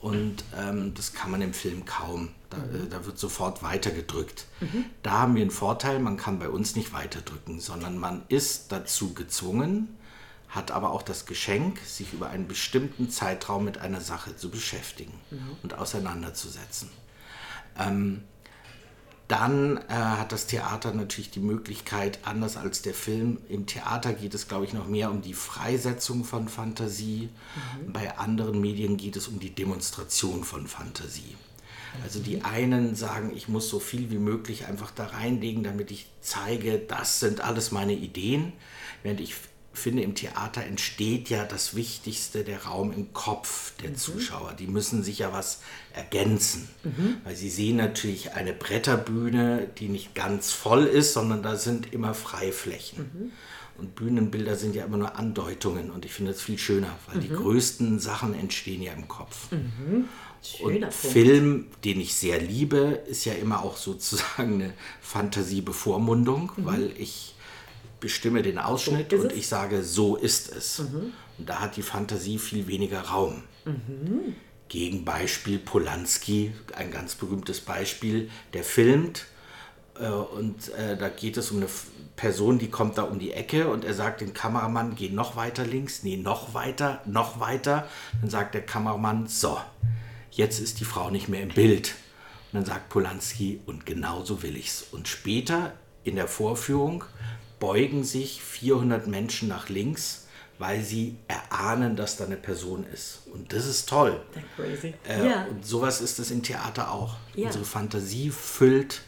Und 0.00 0.42
ähm, 0.56 0.94
das 0.94 1.12
kann 1.12 1.30
man 1.30 1.42
im 1.42 1.52
Film 1.52 1.84
kaum. 1.84 2.30
Da, 2.50 2.58
mhm. 2.58 2.90
da 2.90 3.06
wird 3.06 3.18
sofort 3.18 3.62
weitergedrückt. 3.62 4.46
Mhm. 4.60 4.84
Da 5.02 5.12
haben 5.12 5.34
wir 5.36 5.42
einen 5.42 5.50
Vorteil, 5.50 6.00
man 6.00 6.16
kann 6.16 6.38
bei 6.38 6.48
uns 6.48 6.76
nicht 6.76 6.92
weiterdrücken, 6.92 7.60
sondern 7.60 7.96
man 7.96 8.22
ist 8.28 8.72
dazu 8.72 9.14
gezwungen, 9.14 9.88
hat 10.48 10.72
aber 10.72 10.90
auch 10.90 11.02
das 11.02 11.26
Geschenk, 11.26 11.78
sich 11.78 12.12
über 12.12 12.28
einen 12.28 12.48
bestimmten 12.48 13.08
Zeitraum 13.08 13.64
mit 13.64 13.78
einer 13.78 14.00
Sache 14.00 14.36
zu 14.36 14.50
beschäftigen 14.50 15.14
mhm. 15.30 15.56
und 15.62 15.74
auseinanderzusetzen. 15.74 16.90
Ähm, 17.78 18.24
dann 19.30 19.76
äh, 19.76 19.92
hat 19.92 20.32
das 20.32 20.48
Theater 20.48 20.92
natürlich 20.92 21.30
die 21.30 21.38
Möglichkeit, 21.38 22.18
anders 22.24 22.56
als 22.56 22.82
der 22.82 22.94
Film, 22.94 23.38
im 23.48 23.64
Theater 23.64 24.12
geht 24.12 24.34
es, 24.34 24.48
glaube 24.48 24.64
ich, 24.64 24.72
noch 24.72 24.88
mehr 24.88 25.08
um 25.08 25.22
die 25.22 25.34
Freisetzung 25.34 26.24
von 26.24 26.48
Fantasie. 26.48 27.28
Mhm. 27.78 27.92
Bei 27.92 28.18
anderen 28.18 28.60
Medien 28.60 28.96
geht 28.96 29.14
es 29.14 29.28
um 29.28 29.38
die 29.38 29.54
Demonstration 29.54 30.42
von 30.42 30.66
Fantasie. 30.66 31.36
Also 32.02 32.20
die 32.20 32.42
einen 32.42 32.94
sagen, 32.94 33.32
ich 33.34 33.48
muss 33.48 33.68
so 33.68 33.80
viel 33.80 34.10
wie 34.10 34.18
möglich 34.18 34.66
einfach 34.66 34.90
da 34.90 35.06
reinlegen, 35.06 35.62
damit 35.62 35.90
ich 35.90 36.06
zeige, 36.20 36.78
das 36.78 37.20
sind 37.20 37.40
alles 37.40 37.72
meine 37.72 37.94
Ideen, 37.94 38.52
während 39.02 39.20
ich 39.20 39.34
finde, 39.72 40.02
im 40.02 40.14
Theater 40.14 40.64
entsteht 40.64 41.30
ja 41.30 41.44
das 41.44 41.74
Wichtigste, 41.76 42.44
der 42.44 42.64
Raum 42.64 42.92
im 42.92 43.12
Kopf 43.12 43.72
der 43.82 43.90
mhm. 43.90 43.96
Zuschauer. 43.96 44.54
Die 44.58 44.66
müssen 44.66 45.02
sich 45.02 45.20
ja 45.20 45.32
was 45.32 45.60
ergänzen, 45.92 46.68
mhm. 46.82 47.18
weil 47.24 47.36
sie 47.36 47.50
sehen 47.50 47.76
natürlich 47.76 48.32
eine 48.32 48.52
Bretterbühne, 48.52 49.68
die 49.78 49.88
nicht 49.88 50.14
ganz 50.14 50.50
voll 50.50 50.86
ist, 50.86 51.12
sondern 51.12 51.42
da 51.42 51.56
sind 51.56 51.92
immer 51.92 52.14
Freiflächen. 52.14 53.10
Mhm. 53.12 53.32
Und 53.80 53.94
Bühnenbilder 53.94 54.56
sind 54.56 54.74
ja 54.74 54.84
immer 54.84 54.98
nur 54.98 55.16
Andeutungen 55.16 55.90
und 55.90 56.04
ich 56.04 56.12
finde 56.12 56.32
das 56.32 56.42
viel 56.42 56.58
schöner, 56.58 56.94
weil 57.06 57.20
die 57.20 57.30
mhm. 57.30 57.36
größten 57.36 57.98
Sachen 57.98 58.34
entstehen 58.34 58.82
ja 58.82 58.92
im 58.92 59.08
Kopf. 59.08 59.50
Mhm. 59.50 60.04
Schöner 60.42 60.88
und 60.88 60.94
Film, 60.94 61.66
den 61.82 61.98
ich 61.98 62.14
sehr 62.14 62.40
liebe, 62.40 63.02
ist 63.06 63.24
ja 63.24 63.32
immer 63.32 63.62
auch 63.62 63.78
sozusagen 63.78 64.54
eine 64.54 64.74
Fantasiebevormundung, 65.00 66.52
mhm. 66.56 66.66
weil 66.66 66.92
ich 66.98 67.34
bestimme 68.00 68.42
den 68.42 68.58
Ausschnitt 68.58 69.12
so 69.12 69.16
und 69.16 69.32
ich 69.32 69.48
sage, 69.48 69.82
so 69.82 70.16
ist 70.16 70.54
es. 70.54 70.80
Mhm. 70.80 71.12
Und 71.38 71.48
da 71.48 71.60
hat 71.60 71.76
die 71.76 71.82
Fantasie 71.82 72.38
viel 72.38 72.66
weniger 72.66 73.00
Raum. 73.00 73.44
Mhm. 73.64 74.34
Gegenbeispiel 74.68 75.58
Polanski, 75.58 76.52
ein 76.76 76.90
ganz 76.90 77.14
berühmtes 77.14 77.60
Beispiel, 77.60 78.30
der 78.52 78.62
filmt 78.62 79.26
und 80.08 80.68
äh, 80.74 80.96
da 80.96 81.08
geht 81.08 81.36
es 81.36 81.50
um 81.50 81.58
eine 81.58 81.68
Person, 82.16 82.58
die 82.58 82.68
kommt 82.68 82.98
da 82.98 83.02
um 83.02 83.18
die 83.18 83.32
Ecke 83.32 83.68
und 83.68 83.84
er 83.84 83.94
sagt 83.94 84.20
dem 84.20 84.34
Kameramann, 84.34 84.94
geh 84.94 85.08
noch 85.08 85.36
weiter 85.36 85.64
links, 85.64 86.02
nee, 86.02 86.16
noch 86.16 86.54
weiter, 86.54 87.00
noch 87.06 87.40
weiter. 87.40 87.88
Dann 88.20 88.30
sagt 88.30 88.54
der 88.54 88.62
Kameramann, 88.62 89.26
so, 89.26 89.58
jetzt 90.30 90.60
ist 90.60 90.80
die 90.80 90.84
Frau 90.84 91.10
nicht 91.10 91.28
mehr 91.28 91.42
im 91.42 91.48
Bild. 91.48 91.94
Und 92.52 92.58
dann 92.58 92.64
sagt 92.64 92.88
Polanski, 92.88 93.60
und 93.66 93.86
genau 93.86 94.22
so 94.24 94.42
will 94.42 94.56
ich's. 94.56 94.84
Und 94.92 95.08
später 95.08 95.72
in 96.04 96.16
der 96.16 96.28
Vorführung 96.28 97.04
beugen 97.58 98.04
sich 98.04 98.42
400 98.42 99.06
Menschen 99.06 99.48
nach 99.48 99.68
links, 99.68 100.26
weil 100.58 100.82
sie 100.82 101.16
erahnen, 101.26 101.96
dass 101.96 102.16
da 102.16 102.26
eine 102.26 102.36
Person 102.36 102.84
ist. 102.92 103.22
Und 103.32 103.52
das 103.52 103.64
ist 103.64 103.88
toll. 103.88 104.20
Crazy. 104.56 104.92
Äh, 105.08 105.26
ja. 105.26 105.44
Und 105.44 105.64
sowas 105.64 106.02
ist 106.02 106.18
es 106.18 106.30
im 106.30 106.42
Theater 106.42 106.90
auch. 106.90 107.16
Ja. 107.34 107.46
Unsere 107.46 107.64
Fantasie 107.64 108.30
füllt 108.30 109.02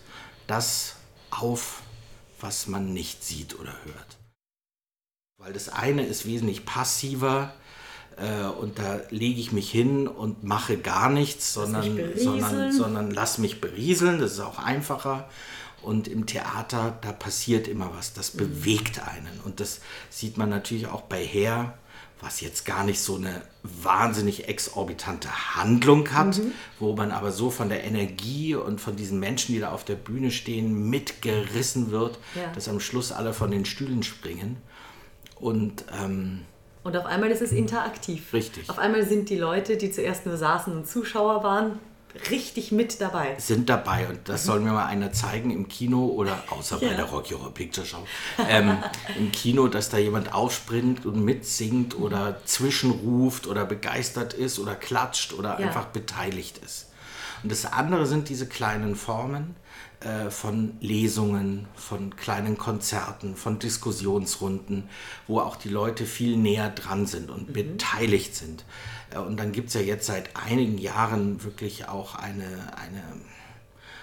das 0.47 0.97
auf, 1.31 1.83
was 2.41 2.67
man 2.67 2.93
nicht 2.93 3.25
sieht 3.25 3.59
oder 3.59 3.73
hört. 3.85 4.19
Weil 5.39 5.53
das 5.53 5.69
eine 5.69 6.07
ist 6.07 6.27
wesentlich 6.27 6.65
passiver 6.65 7.53
äh, 8.17 8.45
und 8.45 8.79
da 8.79 9.01
lege 9.11 9.41
ich 9.41 9.53
mich 9.53 9.71
hin 9.71 10.07
und 10.07 10.45
mache 10.45 10.77
gar 10.79 11.09
nichts, 11.09 11.53
sondern, 11.53 12.17
sondern, 12.17 12.73
sondern 12.73 13.11
lass 13.11 13.39
mich 13.39 13.61
berieseln. 13.61 14.21
Das 14.21 14.33
ist 14.33 14.41
auch 14.41 14.59
einfacher. 14.59 15.29
Und 15.83 16.07
im 16.07 16.27
Theater, 16.27 16.97
da 17.01 17.13
passiert 17.13 17.67
immer 17.67 17.91
was, 17.97 18.13
das 18.13 18.35
mhm. 18.35 18.39
bewegt 18.39 19.01
einen. 19.01 19.41
Und 19.45 19.59
das 19.59 19.81
sieht 20.11 20.39
man 20.39 20.49
natürlich 20.49 20.87
auch 20.87 21.03
bei 21.03 21.25
Herr, 21.25 21.77
was 22.23 22.41
jetzt 22.41 22.65
gar 22.65 22.85
nicht 22.85 23.01
so 23.01 23.17
eine 23.17 23.43
wahnsinnig 23.65 24.49
exorbitante 24.49 25.57
Handlung 25.57 26.13
hat, 26.13 26.39
mhm. 26.39 26.53
wo 26.79 26.95
man 26.95 27.11
aber 27.11 27.33
so 27.33 27.51
von 27.51 27.69
der 27.69 27.83
Energie 27.85 28.55
und 28.55 28.81
von 28.81 28.95
diesen 28.95 29.19
Menschen, 29.19 29.55
die 29.55 29.61
da 29.61 29.73
auf 29.73 29.85
der 29.85 29.97
Bühne 29.97 30.31
stehen, 30.31 30.89
mitgerissen 30.89 31.91
wird, 31.91 32.19
ja. 32.37 32.51
dass 32.55 32.69
am 32.69 32.79
Schluss 32.79 33.11
alle 33.11 33.33
von 33.35 33.51
den 33.51 33.65
Stühlen 33.65 34.05
springen. 34.05 34.57
Und, 35.35 35.85
ähm, 36.01 36.43
und 36.85 36.97
auf 36.97 37.07
einmal 37.07 37.31
ist 37.31 37.43
es 37.43 37.51
interaktiv. 37.51 38.33
Richtig. 38.33 38.71
Auf 38.71 38.79
einmal 38.79 39.05
sind 39.05 39.29
die 39.29 39.37
Leute, 39.37 39.77
die 39.77 39.91
zuerst 39.91 40.25
nur 40.25 40.37
saßen 40.37 40.73
und 40.73 40.87
Zuschauer 40.87 41.43
waren, 41.43 41.81
richtig 42.31 42.73
mit 42.73 43.01
dabei. 43.01 43.37
Sind 43.39 43.69
dabei 43.69 44.09
und 44.09 44.29
das 44.29 44.45
mhm. 44.45 44.47
soll 44.47 44.61
mir 44.61 44.73
mal 44.73 44.87
einer 44.87 45.13
zeigen 45.13 45.51
im 45.51 45.69
Kino 45.69 46.07
oder 46.07 46.45
außer 46.51 46.81
ja. 46.81 46.89
bei 46.89 46.95
der 46.95 47.05
Rocky 47.07 47.35
Horror 47.35 47.55
Picture 47.55 47.87
Show. 47.87 48.05
Ähm, 48.49 48.79
Im 49.19 49.33
Kino, 49.33 49.69
dass 49.69 49.89
da 49.89 49.99
jemand 49.99 50.35
aufspringt 50.35 51.07
und 51.07 51.25
mitsingt 51.25 51.99
oder 51.99 52.41
zwischenruft 52.45 53.47
oder 53.47 53.65
begeistert 53.65 54.35
ist 54.35 54.59
oder 54.59 54.75
klatscht 54.75 55.33
oder 55.33 55.59
ja. 55.61 55.67
einfach 55.67 55.87
beteiligt 55.87 56.59
ist. 56.59 56.89
Und 57.43 57.51
das 57.51 57.65
andere 57.73 58.07
sind 58.07 58.29
diese 58.29 58.47
kleinen 58.47 58.95
Formen 58.95 59.57
äh, 60.05 60.31
von 60.31 60.77
Lesungen, 60.81 61.67
von 61.75 62.17
kleinen 62.17 62.59
Konzerten, 62.59 63.37
von 63.37 63.59
Diskussionsrunden, 63.59 64.89
wo 65.27 65.41
auch 65.41 65.57
die 65.57 65.69
Leute 65.69 66.07
viel 66.07 66.37
näher 66.37 66.71
dran 66.71 67.07
sind 67.07 67.31
und 67.31 67.49
mhm. 67.49 67.53
beteiligt 67.53 68.35
sind. 68.35 68.65
Äh, 69.11 69.19
und 69.19 69.39
dann 69.39 69.53
gibt 69.53 69.69
es 69.69 69.75
ja 69.75 69.81
jetzt 69.81 70.07
seit 70.07 70.37
einigen 70.37 70.79
Jahren 70.79 71.45
wirklich 71.45 71.89
auch 71.89 72.17
eine, 72.17 72.77
eine 72.77 73.03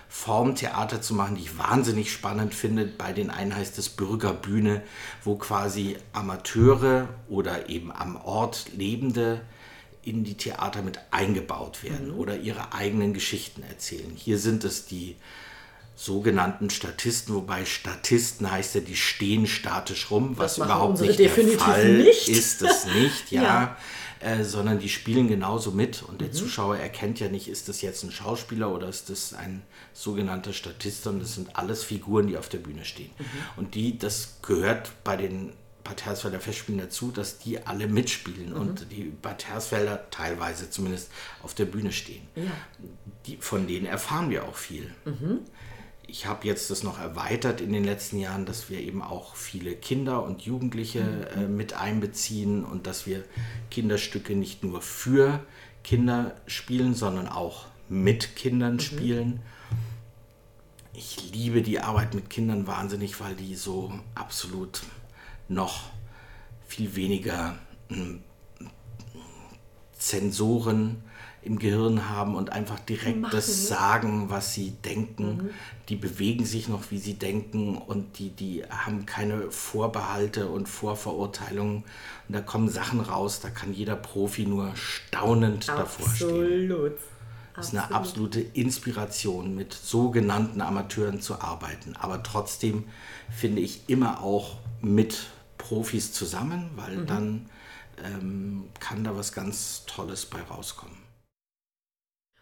Form, 0.08 0.56
Theater 0.56 1.02
zu 1.02 1.14
machen, 1.14 1.36
die 1.36 1.44
ich 1.44 1.58
wahnsinnig 1.58 2.12
spannend 2.12 2.56
finde. 2.56 2.86
Bei 2.86 3.14
den 3.14 3.30
einen 3.30 3.56
heißt 3.56 3.78
es 3.78 3.90
Bürgerbühne, 3.90 4.82
wo 5.24 5.36
quasi 5.36 5.98
Amateure 6.14 7.10
oder 7.28 7.70
eben 7.70 7.92
am 7.92 8.16
Ort 8.16 8.72
Lebende 8.76 9.42
in 10.02 10.24
die 10.24 10.36
Theater 10.36 10.82
mit 10.82 11.00
eingebaut 11.12 11.84
werden 11.84 12.14
mhm. 12.14 12.20
oder 12.20 12.38
ihre 12.38 12.74
eigenen 12.74 13.14
Geschichten 13.14 13.64
erzählen. 13.64 14.12
Hier 14.16 14.40
sind 14.40 14.64
es 14.64 14.86
die 14.86 15.16
sogenannten 16.00 16.70
Statisten, 16.70 17.36
wobei 17.36 17.66
Statisten 17.66 18.50
heißt 18.50 18.76
ja, 18.76 18.82
die 18.82 18.96
stehen 18.96 19.48
statisch 19.48 20.10
rum, 20.10 20.38
was 20.38 20.58
überhaupt 20.58 21.02
nicht 21.02 21.20
der 21.20 21.30
Fall 21.30 21.98
nicht. 21.98 22.30
ist 22.30 22.62
es 22.62 22.86
nicht, 22.86 23.32
ja. 23.32 23.44
ja. 23.44 23.78
Äh, 24.22 24.46
sondern 24.46 24.80
die 24.80 24.88
spielen 24.88 25.28
genauso 25.28 25.72
mit 25.72 26.02
und 26.04 26.22
der 26.22 26.30
mhm. 26.30 26.34
Zuschauer 26.34 26.78
erkennt 26.78 27.20
ja 27.20 27.28
nicht, 27.28 27.50
ist 27.50 27.68
das 27.68 27.82
jetzt 27.82 28.04
ein 28.04 28.12
Schauspieler 28.12 28.74
oder 28.74 28.88
ist 28.88 29.10
das 29.10 29.34
ein 29.34 29.62
sogenannter 29.94 30.54
Statist, 30.54 31.04
sondern 31.04 31.24
das 31.24 31.36
sind 31.36 31.58
alles 31.58 31.84
Figuren, 31.84 32.28
die 32.28 32.38
auf 32.38 32.48
der 32.48 32.60
Bühne 32.60 32.86
stehen. 32.86 33.12
Mhm. 33.18 33.26
Und 33.58 33.76
die, 33.76 33.98
das 33.98 34.38
gehört 34.42 34.92
bei 35.04 35.18
den 35.18 35.52
Bad 35.84 36.06
Hersfelder 36.06 36.40
Festspielen 36.40 36.80
dazu, 36.80 37.12
dass 37.12 37.40
die 37.40 37.66
alle 37.66 37.88
mitspielen 37.88 38.52
mhm. 38.52 38.58
und 38.58 38.92
die 38.92 39.12
Bad 39.22 39.50
Hersfelder 39.50 40.10
teilweise 40.12 40.70
zumindest 40.70 41.12
auf 41.44 41.54
der 41.54 41.66
Bühne 41.66 41.92
stehen. 41.92 42.26
Ja. 42.36 42.44
Die, 43.26 43.36
von 43.38 43.68
denen 43.68 43.86
erfahren 43.86 44.30
wir 44.30 44.46
auch 44.46 44.56
viel. 44.56 44.94
Mhm 45.04 45.40
ich 46.10 46.26
habe 46.26 46.48
jetzt 46.48 46.70
das 46.70 46.84
noch 46.84 47.00
erweitert 47.00 47.62
in 47.62 47.72
den 47.72 47.84
letzten 47.84 48.20
Jahren, 48.20 48.46
dass 48.46 48.70
wir 48.70 48.80
eben 48.80 49.02
auch 49.02 49.36
viele 49.36 49.76
Kinder 49.76 50.24
und 50.24 50.42
Jugendliche 50.42 51.02
mhm. 51.02 51.42
äh, 51.42 51.48
mit 51.48 51.74
einbeziehen 51.74 52.66
und 52.66 52.88
dass 52.88 53.06
wir 53.06 53.24
Kinderstücke 53.70 54.36
nicht 54.36 54.64
nur 54.64 54.82
für 54.82 55.46
Kinder 55.84 56.36
spielen, 56.48 56.96
sondern 56.96 57.28
auch 57.28 57.68
mit 57.88 58.36
Kindern 58.36 58.74
mhm. 58.74 58.80
spielen. 58.80 59.40
Ich 60.94 61.32
liebe 61.32 61.62
die 61.62 61.80
Arbeit 61.80 62.14
mit 62.14 62.30
Kindern 62.30 62.68
wahnsinnig, 62.68 63.20
weil 63.22 63.36
die 63.36 63.56
so 63.56 63.94
absolut 64.16 64.82
noch 65.48 65.92
viel 66.68 66.96
weniger 66.96 67.58
hm, 67.90 68.22
Zensoren 69.98 71.04
im 71.42 71.58
Gehirn 71.58 72.10
haben 72.10 72.36
und 72.36 72.52
einfach 72.52 72.80
direkt 72.80 73.22
Machen, 73.22 73.32
das 73.32 73.68
sagen, 73.68 74.30
was 74.30 74.54
sie 74.54 74.72
denken. 74.84 75.38
Mhm. 75.38 75.50
Die 75.88 75.96
bewegen 75.96 76.46
sich 76.46 76.68
noch, 76.68 76.92
wie 76.92 76.98
sie 76.98 77.14
denken 77.14 77.78
und 77.78 78.20
die, 78.20 78.30
die 78.30 78.64
haben 78.70 79.06
keine 79.06 79.50
Vorbehalte 79.52 80.48
und 80.50 80.68
Vorverurteilungen. 80.68 81.84
Und 82.28 82.36
da 82.36 82.42
kommen 82.42 82.70
Sachen 82.70 83.00
raus, 83.00 83.40
da 83.40 83.50
kann 83.50 83.74
jeder 83.74 83.96
Profi 83.96 84.46
nur 84.46 84.76
staunend 84.76 85.70
Absolut. 85.70 85.80
davor 85.80 86.10
stehen. 86.16 86.92
Das 87.56 87.68
ist 87.68 87.74
eine 87.74 87.92
absolute 87.94 88.40
Inspiration, 88.40 89.54
mit 89.54 89.74
sogenannten 89.74 90.62
Amateuren 90.62 91.20
zu 91.20 91.42
arbeiten. 91.42 91.94
Aber 92.00 92.24
trotzdem 92.24 92.86
finde 93.30 93.62
ich 93.62 93.90
immer 93.90 94.22
auch 94.22 94.58
mit 94.82 95.28
Profis 95.58 96.14
zusammen, 96.14 96.70
weil 96.78 96.98
mhm. 96.98 97.08
dann 97.08 97.50
ähm, 98.04 98.64
kann 98.80 99.04
da 99.04 99.16
was 99.16 99.34
ganz 99.34 99.84
Tolles 99.86 100.26
bei 100.26 100.42
rauskommen. 100.42 101.09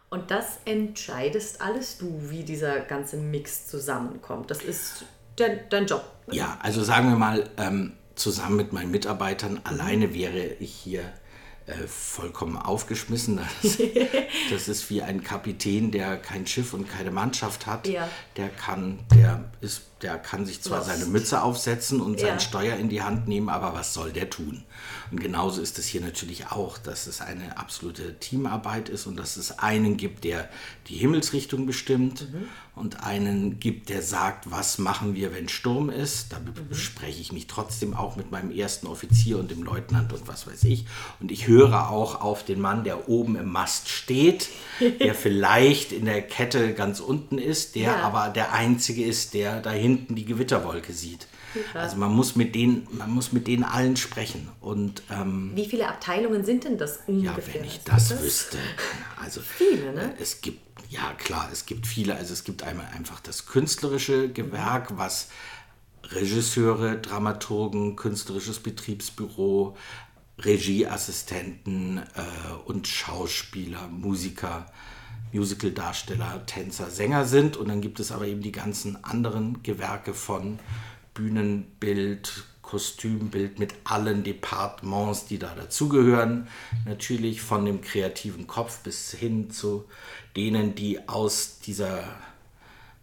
Und 0.09 0.31
das 0.31 0.59
entscheidest 0.65 1.61
alles 1.61 1.97
du, 1.97 2.29
wie 2.29 2.43
dieser 2.43 2.79
ganze 2.79 3.17
Mix 3.17 3.67
zusammenkommt. 3.67 4.49
Das 4.49 4.63
ist 4.63 5.05
der, 5.37 5.57
dein 5.69 5.85
Job. 5.85 6.03
Ja, 6.31 6.57
also 6.61 6.83
sagen 6.83 7.09
wir 7.09 7.17
mal, 7.17 7.49
ähm, 7.57 7.93
zusammen 8.15 8.55
mit 8.55 8.73
meinen 8.73 8.91
Mitarbeitern, 8.91 9.59
alleine 9.63 10.13
wäre 10.13 10.45
ich 10.59 10.73
hier 10.73 11.01
äh, 11.67 11.85
vollkommen 11.87 12.57
aufgeschmissen. 12.57 13.41
Das, 13.61 13.77
das, 14.51 14.67
ist 14.69 14.89
wie 14.89 15.01
ein 15.01 15.23
Kapitän, 15.23 15.91
der 15.91 16.17
kein 16.17 16.47
Schiff 16.47 16.73
und 16.73 16.89
keine 16.89 17.11
Mannschaft 17.11 17.65
hat. 17.65 17.87
Ja. 17.87 18.07
Der 18.37 18.49
kann, 18.49 18.99
der 19.13 19.43
ist, 19.59 19.83
der 20.01 20.17
kann 20.17 20.45
sich 20.45 20.61
zwar 20.61 20.79
Lost. 20.79 20.89
seine 20.89 21.05
Mütze 21.05 21.41
aufsetzen 21.41 22.01
und 22.01 22.19
sein 22.19 22.35
ja. 22.35 22.39
Steuer 22.39 22.75
in 22.77 22.89
die 22.89 23.01
Hand 23.01 23.27
nehmen, 23.27 23.49
aber 23.49 23.73
was 23.73 23.93
soll 23.93 24.11
der 24.11 24.29
tun? 24.29 24.63
Und 25.11 25.21
genauso 25.21 25.61
ist 25.61 25.79
es 25.79 25.87
hier 25.87 26.01
natürlich 26.01 26.47
auch, 26.47 26.77
dass 26.77 27.07
es 27.07 27.21
eine 27.21 27.57
absolute 27.57 28.19
Teamarbeit 28.19 28.89
ist 28.89 29.07
und 29.07 29.15
dass 29.17 29.37
es 29.37 29.59
einen 29.59 29.97
gibt, 29.97 30.23
der 30.23 30.49
die 30.87 30.95
Himmelsrichtung 30.95 31.65
bestimmt 31.65 32.31
mhm. 32.31 32.47
und 32.75 33.03
einen 33.03 33.59
gibt, 33.59 33.89
der 33.89 34.01
sagt, 34.01 34.51
was 34.51 34.77
machen 34.77 35.15
wir, 35.15 35.33
wenn 35.33 35.47
Sturm 35.47 35.89
ist. 35.89 36.33
Da 36.33 36.39
mhm. 36.39 36.67
bespreche 36.69 37.21
ich 37.21 37.31
mich 37.31 37.47
trotzdem 37.47 37.93
auch 37.93 38.17
mit 38.17 38.31
meinem 38.31 38.51
ersten 38.51 38.87
Offizier 38.87 39.37
und 39.37 39.49
dem 39.49 39.63
Leutnant 39.63 40.11
und 40.11 40.27
was 40.27 40.45
weiß 40.45 40.65
ich. 40.65 40.85
Und 41.21 41.31
ich 41.31 41.47
höre 41.47 41.89
auch 41.89 42.21
auf 42.21 42.43
den 42.43 42.59
Mann, 42.59 42.83
der 42.83 43.07
oben 43.07 43.37
im 43.37 43.51
Mast 43.51 43.89
steht, 43.89 44.49
der 44.99 45.15
vielleicht 45.15 45.91
in 45.91 46.05
der 46.05 46.21
Kette 46.21 46.73
ganz 46.73 46.99
unten 46.99 47.37
ist, 47.37 47.75
der 47.75 47.83
ja. 47.83 48.01
aber 48.01 48.29
der 48.29 48.53
Einzige 48.53 49.03
ist, 49.03 49.33
der 49.33 49.61
da 49.61 49.71
hinten 49.87 50.15
die 50.15 50.25
Gewitterwolke 50.25 50.93
sieht. 50.93 51.27
Also 51.73 51.95
man 51.95 52.13
muss 52.13 52.35
mit 52.35 52.55
denen, 52.55 52.87
man 52.91 53.09
muss 53.09 53.31
mit 53.31 53.47
denen 53.47 53.63
allen 53.63 53.95
sprechen. 53.95 54.49
Und, 54.59 55.01
ähm, 55.09 55.51
Wie 55.55 55.65
viele 55.65 55.87
Abteilungen 55.87 56.43
sind 56.43 56.65
denn 56.65 56.77
das 56.77 56.99
ungefähr? 57.07 57.37
Ja, 57.37 57.53
wenn 57.53 57.63
ich 57.63 57.83
das, 57.83 58.09
das 58.09 58.21
wüsste. 58.21 58.57
Also 59.19 59.41
viele, 59.41 59.93
ne? 59.93 60.13
Äh, 60.13 60.21
es 60.21 60.41
gibt, 60.41 60.59
ja 60.89 61.13
klar, 61.17 61.49
es 61.51 61.65
gibt 61.65 61.87
viele. 61.87 62.15
Also 62.15 62.33
es 62.33 62.43
gibt 62.43 62.63
einmal 62.63 62.87
einfach 62.95 63.19
das 63.19 63.47
künstlerische 63.47 64.29
Gewerk, 64.29 64.95
was 64.97 65.29
Regisseure, 66.03 66.97
Dramaturgen, 66.99 67.95
künstlerisches 67.95 68.59
Betriebsbüro, 68.59 69.75
Regieassistenten 70.39 71.97
äh, 71.97 72.01
und 72.65 72.87
Schauspieler, 72.87 73.87
Musiker, 73.87 74.67
Musicaldarsteller, 75.33 76.45
Tänzer, 76.45 76.89
Sänger 76.89 77.25
sind. 77.25 77.57
Und 77.57 77.69
dann 77.69 77.81
gibt 77.81 77.99
es 77.99 78.11
aber 78.11 78.27
eben 78.27 78.41
die 78.41 78.51
ganzen 78.51 79.03
anderen 79.03 79.63
Gewerke 79.63 80.13
von 80.13 80.59
Bühnenbild, 81.13 82.45
Kostümbild 82.61 83.59
mit 83.59 83.73
allen 83.85 84.23
Departements, 84.23 85.25
die 85.25 85.39
da 85.39 85.53
dazugehören. 85.55 86.47
Natürlich 86.85 87.41
von 87.41 87.65
dem 87.65 87.81
kreativen 87.81 88.45
Kopf 88.45 88.79
bis 88.79 89.11
hin 89.11 89.49
zu 89.51 89.85
denen, 90.35 90.75
die 90.75 91.07
aus 91.07 91.59
dieser 91.59 92.03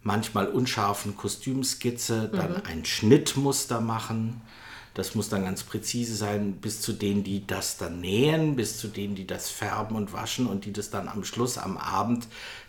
manchmal 0.03 0.47
unscharfen 0.47 1.17
Kostümskizze 1.17 2.29
dann 2.31 2.63
ein 2.63 2.85
Schnittmuster 2.85 3.81
machen. 3.81 4.41
Das 4.95 5.13
muss 5.13 5.29
dann 5.29 5.43
ganz 5.43 5.63
präzise 5.63 6.15
sein, 6.15 6.53
bis 6.53 6.81
zu 6.81 6.93
denen, 6.93 7.23
die 7.23 7.45
das 7.45 7.77
dann 7.77 7.99
nähen, 7.99 8.55
bis 8.55 8.77
zu 8.79 8.87
denen, 8.87 9.13
die 9.13 9.27
das 9.27 9.49
färben 9.49 9.95
und 9.95 10.13
waschen 10.13 10.47
und 10.47 10.65
die 10.65 10.73
das 10.73 10.89
dann 10.89 11.09
am 11.09 11.25
Schluss, 11.25 11.57
am 11.57 11.77
Abend 11.77 12.27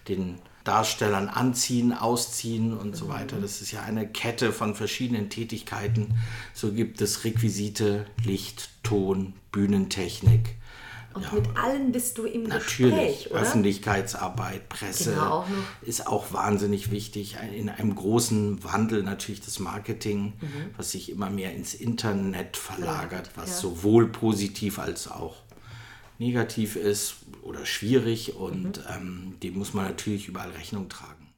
den 0.09 0.39
Darstellern 0.65 1.29
anziehen, 1.29 1.93
ausziehen 1.93 2.77
und 2.77 2.97
so 2.97 3.09
weiter. 3.09 3.37
Das 3.41 3.63
ist 3.63 3.71
ja 3.71 3.83
eine 3.83 4.09
Kette 4.09 4.53
von 4.53 4.75
verschiedenen 4.75 5.31
Tätigkeiten. 5.31 6.15
So 6.53 6.73
gibt 6.73 7.01
es 7.01 7.23
Requisite, 7.23 8.07
Licht, 8.25 8.71
Ton, 8.83 9.35
Bühnentechnik. 9.53 10.57
Und 11.17 11.23
Ja. 11.23 11.33
mit 11.33 11.57
allen 11.57 11.93
bist 11.93 12.19
du 12.19 12.25
im 12.27 12.43
Natürlich, 12.43 12.91
Gespräch, 12.95 13.31
oder? 13.31 13.41
Öffentlichkeitsarbeit, 13.41 14.69
Presse 14.69 15.13
Genau, 15.13 15.41
auch 15.41 15.47
ist 15.81 16.07
auch 16.07 16.31
wahnsinnig 16.35 16.91
wichtig. 16.91 17.39
In 17.55 17.71
einem 17.71 17.95
großen 17.95 18.63
Wandel 18.63 19.03
natürlich 19.03 19.41
das 19.41 19.59
Marketing, 19.59 20.35
was 20.77 20.91
sich 20.91 21.11
immer 21.11 21.31
mehr 21.31 21.55
ins 21.55 21.73
Internet 21.73 22.59
verlagert, 22.59 23.31
was 23.35 23.49
ja. 23.49 23.57
sowohl 23.57 24.09
positiv 24.09 24.79
als 24.79 25.11
auch 25.11 25.37
negativ 26.19 26.77
ist 26.77 27.15
oder 27.43 27.65
schwierig 27.65 28.37
und 28.37 28.85
ähm, 28.95 29.37
dem 29.43 29.57
muss 29.57 29.73
man 29.73 29.87
natürlich 29.87 30.29
überall 30.29 30.51
Rechnung 30.51 30.91
tragen. 30.91 31.33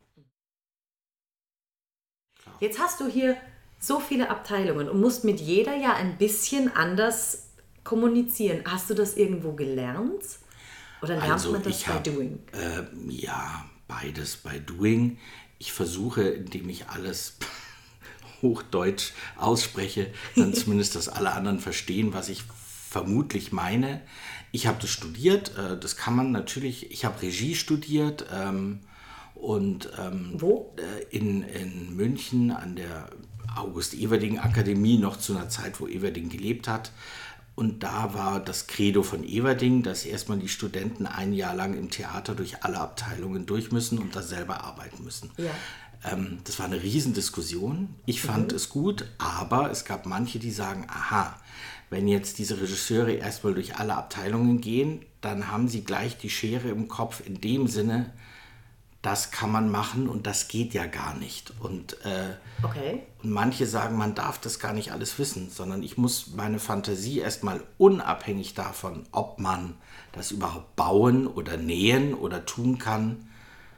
Jetzt 2.58 2.80
hast 2.80 2.98
du 3.00 3.06
hier 3.06 3.36
so 3.78 4.00
viele 4.00 4.28
Abteilungen 4.28 4.88
und 4.88 5.00
musst 5.00 5.24
mit 5.24 5.38
jeder 5.40 5.76
ja 5.76 5.94
ein 5.94 6.18
bisschen 6.18 6.74
anders 6.74 7.47
kommunizieren. 7.88 8.64
Hast 8.66 8.90
du 8.90 8.94
das 8.94 9.16
irgendwo 9.16 9.52
gelernt? 9.52 10.22
Oder 11.00 11.16
lernt 11.16 11.32
Also 11.32 11.52
man 11.52 11.62
das 11.62 11.84
bei 11.84 11.94
hab, 11.94 12.04
Doing? 12.04 12.38
Ähm, 12.52 13.08
ja, 13.08 13.64
beides 13.86 14.36
bei 14.36 14.58
Doing. 14.58 15.16
Ich 15.58 15.72
versuche, 15.72 16.22
indem 16.28 16.68
ich 16.68 16.88
alles 16.88 17.38
Hochdeutsch 18.42 19.12
ausspreche, 19.38 20.12
dann 20.36 20.52
zumindest, 20.54 20.96
dass 20.96 21.08
alle 21.08 21.32
anderen 21.32 21.60
verstehen, 21.60 22.12
was 22.12 22.28
ich 22.28 22.42
vermutlich 22.90 23.52
meine. 23.52 24.02
Ich 24.52 24.66
habe 24.66 24.76
das 24.82 24.90
studiert, 24.90 25.56
äh, 25.56 25.78
das 25.78 25.96
kann 25.96 26.14
man 26.14 26.30
natürlich. 26.30 26.90
Ich 26.90 27.06
habe 27.06 27.22
Regie 27.22 27.54
studiert 27.54 28.26
ähm, 28.34 28.80
und 29.34 29.88
ähm, 29.98 30.32
Wo? 30.34 30.74
äh, 30.76 31.16
in, 31.16 31.42
in 31.42 31.96
München 31.96 32.50
an 32.50 32.76
der 32.76 33.08
August-Everding-Akademie, 33.56 34.98
noch 34.98 35.16
zu 35.16 35.34
einer 35.34 35.48
Zeit, 35.48 35.80
wo 35.80 35.86
Everding 35.86 36.28
gelebt 36.28 36.68
hat. 36.68 36.92
Und 37.58 37.82
da 37.82 38.14
war 38.14 38.38
das 38.38 38.68
Credo 38.68 39.02
von 39.02 39.24
Everding, 39.24 39.82
dass 39.82 40.04
erstmal 40.04 40.38
die 40.38 40.48
Studenten 40.48 41.06
ein 41.06 41.32
Jahr 41.32 41.56
lang 41.56 41.76
im 41.76 41.90
Theater 41.90 42.36
durch 42.36 42.62
alle 42.62 42.78
Abteilungen 42.78 43.46
durch 43.46 43.72
müssen 43.72 43.98
und 43.98 44.14
da 44.14 44.22
selber 44.22 44.62
arbeiten 44.62 45.02
müssen. 45.02 45.32
Ja. 45.38 45.50
Ähm, 46.08 46.38
das 46.44 46.60
war 46.60 46.66
eine 46.66 46.80
Riesendiskussion. 46.80 47.96
Ich 48.06 48.22
fand 48.22 48.52
es 48.52 48.68
gut, 48.68 49.06
aber 49.18 49.72
es 49.72 49.84
gab 49.84 50.06
manche, 50.06 50.38
die 50.38 50.52
sagen, 50.52 50.86
aha, 50.88 51.36
wenn 51.90 52.06
jetzt 52.06 52.38
diese 52.38 52.60
Regisseure 52.60 53.14
erstmal 53.14 53.54
durch 53.54 53.74
alle 53.74 53.96
Abteilungen 53.96 54.60
gehen, 54.60 55.04
dann 55.20 55.48
haben 55.48 55.66
sie 55.66 55.82
gleich 55.82 56.16
die 56.16 56.30
Schere 56.30 56.68
im 56.68 56.86
Kopf 56.86 57.26
in 57.26 57.40
dem 57.40 57.66
Sinne, 57.66 58.12
das 59.02 59.30
kann 59.30 59.52
man 59.52 59.70
machen 59.70 60.08
und 60.08 60.26
das 60.26 60.48
geht 60.48 60.74
ja 60.74 60.86
gar 60.86 61.14
nicht. 61.14 61.52
Und, 61.60 62.04
äh, 62.04 62.34
Okay. 62.62 63.02
und 63.22 63.30
manche 63.30 63.66
sagen, 63.66 63.96
man 63.96 64.16
darf 64.16 64.38
das 64.40 64.58
gar 64.58 64.72
nicht 64.72 64.90
alles 64.90 65.18
wissen, 65.18 65.50
sondern 65.50 65.82
ich 65.84 65.96
muss 65.96 66.34
meine 66.34 66.58
Fantasie 66.58 67.20
erstmal 67.20 67.62
unabhängig 67.78 68.54
davon, 68.54 69.04
ob 69.12 69.38
man 69.38 69.74
das 70.12 70.32
überhaupt 70.32 70.74
bauen 70.74 71.28
oder 71.28 71.56
nähen 71.56 72.12
oder 72.14 72.44
tun 72.44 72.78
kann, 72.78 73.27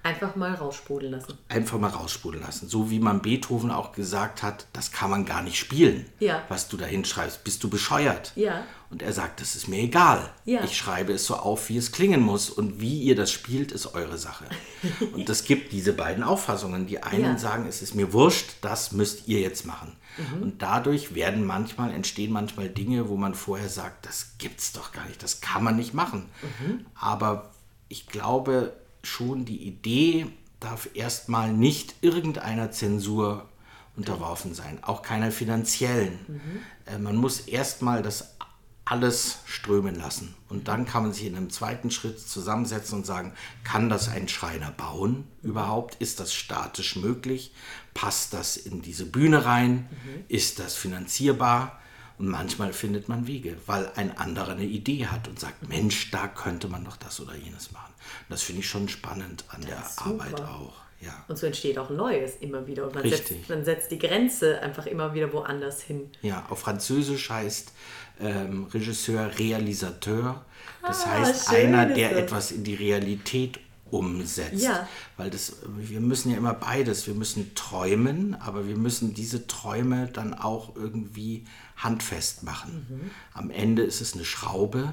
Einfach 0.02 0.34
mal 0.36 0.54
raussprudeln 0.54 1.12
lassen. 1.12 1.36
einfach 1.48 1.78
mal 1.78 1.90
raussprudeln 1.90 2.42
lassen. 2.42 2.68
So 2.68 2.90
wie 2.90 3.00
man 3.00 3.20
Beethoven 3.20 3.70
auch 3.70 3.92
gesagt 3.92 4.42
hat, 4.42 4.66
das 4.72 4.92
kann 4.92 5.10
man 5.10 5.26
gar 5.26 5.42
nicht 5.42 5.58
spielen, 5.58 6.06
Ja. 6.20 6.42
was 6.48 6.68
du 6.68 6.76
da 6.76 6.86
hinschreibst. 6.86 7.44
Bist 7.44 7.62
du 7.62 7.68
bescheuert? 7.68 8.32
Ja. 8.34 8.64
Und 8.88 9.02
er 9.02 9.12
sagt, 9.12 9.40
das 9.40 9.54
ist 9.56 9.68
mir 9.68 9.78
egal. 9.78 10.30
Ja. 10.46 10.64
Ich 10.64 10.76
schreibe 10.76 11.12
es 11.12 11.26
so 11.26 11.36
auf, 11.36 11.68
wie 11.68 11.76
es 11.76 11.92
klingen 11.92 12.20
muss. 12.22 12.48
Und 12.50 12.80
wie 12.80 13.02
ihr 13.02 13.14
das 13.14 13.30
spielt, 13.30 13.72
ist 13.72 13.94
eure 13.94 14.16
Sache. 14.18 14.46
und 15.12 15.28
es 15.28 15.44
gibt 15.44 15.72
diese 15.72 15.92
beiden 15.92 16.24
Auffassungen. 16.24 16.86
Die 16.86 17.02
einen 17.02 17.22
Ja. 17.22 17.38
sagen, 17.38 17.66
es 17.68 17.82
ist 17.82 17.94
mir 17.94 18.12
wurscht, 18.12 18.54
das 18.62 18.92
müsst 18.92 19.28
ihr 19.28 19.40
jetzt 19.40 19.66
machen. 19.66 19.96
Mhm. 20.16 20.42
Und 20.42 20.62
dadurch 20.62 21.14
werden 21.14 21.44
manchmal, 21.44 21.92
entstehen 21.92 22.32
manchmal 22.32 22.68
Dinge, 22.68 23.08
wo 23.08 23.16
man 23.16 23.34
vorher 23.34 23.68
sagt, 23.68 24.06
das 24.06 24.32
gibt's 24.38 24.72
doch 24.72 24.92
gar 24.92 25.06
nicht, 25.06 25.22
das 25.22 25.40
kann 25.40 25.62
man 25.62 25.76
nicht 25.76 25.94
machen. 25.94 26.28
Mhm. 26.60 26.86
Aber 26.94 27.50
ich 27.88 28.06
glaube 28.08 28.72
schon, 29.02 29.44
die 29.44 29.66
Idee 29.66 30.26
darf 30.60 30.90
erstmal 30.94 31.52
nicht 31.52 31.94
irgendeiner 32.02 32.70
Zensur 32.70 33.48
unterworfen 33.96 34.54
sein, 34.54 34.82
auch 34.82 35.02
keiner 35.02 35.30
finanziellen. 35.30 36.18
Äh, 36.86 36.98
man 36.98 37.16
muss 37.16 37.40
erstmal 37.40 38.02
das 38.02 38.36
alles 38.84 39.38
strömen 39.46 39.94
lassen. 39.94 40.34
Und 40.48 40.66
dann 40.66 40.84
kann 40.84 41.04
man 41.04 41.12
sich 41.12 41.26
in 41.26 41.36
einem 41.36 41.50
zweiten 41.50 41.92
Schritt 41.92 42.18
zusammensetzen 42.18 42.98
und 42.98 43.06
sagen, 43.06 43.32
kann 43.62 43.88
das 43.88 44.08
ein 44.08 44.26
Schreiner 44.26 44.72
bauen 44.72 45.28
überhaupt? 45.42 45.94
Ist 46.00 46.18
das 46.18 46.34
statisch 46.34 46.96
möglich? 46.96 47.52
Passt 47.94 48.32
das 48.32 48.56
in 48.56 48.82
diese 48.82 49.06
Bühne 49.06 49.44
rein? 49.44 49.88
Ist 50.28 50.58
das 50.58 50.74
finanzierbar? 50.74 51.80
Und 52.20 52.28
manchmal 52.28 52.74
findet 52.74 53.08
man 53.08 53.26
Wege, 53.26 53.56
weil 53.64 53.90
ein 53.96 54.18
anderer 54.18 54.52
eine 54.52 54.64
Idee 54.66 55.06
hat 55.06 55.26
und 55.26 55.40
sagt, 55.40 55.66
Mensch, 55.70 56.10
da 56.10 56.28
könnte 56.28 56.68
man 56.68 56.84
doch 56.84 56.98
das 56.98 57.18
oder 57.18 57.34
jenes 57.34 57.72
machen. 57.72 57.94
Und 57.96 58.30
das 58.30 58.42
finde 58.42 58.60
ich 58.60 58.68
schon 58.68 58.90
spannend 58.90 59.44
an 59.48 59.62
der 59.62 59.80
ist 59.80 59.98
Arbeit 60.02 60.38
auch. 60.42 60.74
Ja. 61.00 61.24
Und 61.28 61.38
so 61.38 61.46
entsteht 61.46 61.78
auch 61.78 61.88
Neues 61.88 62.32
immer 62.40 62.66
wieder. 62.66 62.84
Und 62.84 62.92
man, 62.94 63.04
Richtig. 63.04 63.26
setzt, 63.38 63.48
man 63.48 63.64
setzt 63.64 63.90
die 63.90 63.98
Grenze 63.98 64.60
einfach 64.60 64.84
immer 64.84 65.14
wieder 65.14 65.32
woanders 65.32 65.80
hin. 65.80 66.10
Ja, 66.20 66.44
auf 66.50 66.58
Französisch 66.60 67.30
heißt 67.30 67.72
ähm, 68.20 68.64
Regisseur 68.64 69.30
Realisateur. 69.38 70.44
Das 70.82 71.06
Ah, 71.06 71.20
heißt 71.20 71.48
einer, 71.54 71.86
der 71.86 72.10
das. 72.10 72.18
etwas 72.18 72.52
in 72.52 72.64
die 72.64 72.74
Realität 72.74 73.60
umsetzt. 73.90 74.62
Ja. 74.62 74.86
Weil 75.16 75.30
das, 75.30 75.56
wir 75.66 76.00
müssen 76.00 76.30
ja 76.32 76.36
immer 76.36 76.54
beides. 76.54 77.06
Wir 77.06 77.14
müssen 77.14 77.54
träumen, 77.54 78.34
aber 78.34 78.68
wir 78.68 78.76
müssen 78.76 79.14
diese 79.14 79.46
Träume 79.46 80.08
dann 80.12 80.34
auch 80.34 80.76
irgendwie 80.76 81.44
handfest 81.82 82.42
machen. 82.42 82.86
Mhm. 82.88 83.10
Am 83.34 83.50
Ende 83.50 83.82
ist 83.82 84.00
es 84.00 84.14
eine 84.14 84.24
Schraube 84.24 84.92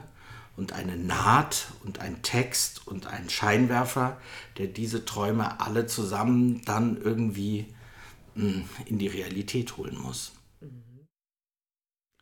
und 0.56 0.74
eine 0.74 0.98
Naht 0.98 1.68
und 1.86 2.00
ein 2.00 2.22
Text 2.24 2.88
und 2.88 3.08
ein 3.08 3.30
Scheinwerfer, 3.30 4.20
der 4.58 4.68
diese 4.68 5.06
Träume 5.06 5.60
alle 5.62 5.86
zusammen 5.86 6.64
dann 6.66 7.00
irgendwie 7.02 7.68
mh, 8.36 8.64
in 8.86 8.98
die 8.98 9.08
Realität 9.08 9.78
holen 9.78 9.98
muss. 9.98 10.34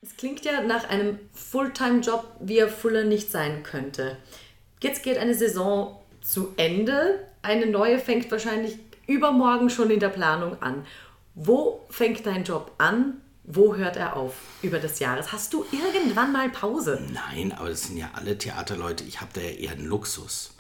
Es 0.01 0.17
klingt 0.17 0.45
ja 0.45 0.62
nach 0.62 0.88
einem 0.88 1.17
Fulltime-Job, 1.34 2.36
wie 2.39 2.60
er 2.60 2.69
fuller 2.69 3.06
nicht 3.06 3.32
sein 3.32 3.63
könnte. 3.63 4.17
Jetzt 4.82 5.01
geht 5.01 5.17
eine 5.17 5.34
Saison 5.34 5.99
zu 6.21 6.54
Ende. 6.58 7.28
Eine 7.41 7.65
neue 7.65 7.97
fängt 7.97 8.30
wahrscheinlich 8.30 8.78
übermorgen 9.08 9.69
schon 9.69 9.89
in 9.89 9.99
der 9.99 10.10
Planung 10.10 10.62
an. 10.62 10.86
Wo 11.34 11.86
fängt 11.89 12.25
dein 12.25 12.43
Job 12.43 12.73
an? 12.78 13.21
Wo 13.47 13.75
hört 13.75 13.95
er 13.95 14.15
auf 14.15 14.34
über 14.63 14.79
das 14.79 14.99
Jahres? 14.99 15.31
Hast 15.31 15.53
du 15.53 15.65
irgendwann 15.71 16.31
mal 16.31 16.49
Pause? 16.49 17.01
Nein, 17.13 17.51
aber 17.51 17.69
das 17.69 17.84
sind 17.84 17.97
ja 17.97 18.10
alle 18.13 18.38
Theaterleute. 18.38 19.03
Ich 19.03 19.21
habe 19.21 19.31
da 19.34 19.41
ja 19.41 19.49
eher 19.49 19.71
einen 19.73 19.86
Luxus. 19.86 20.55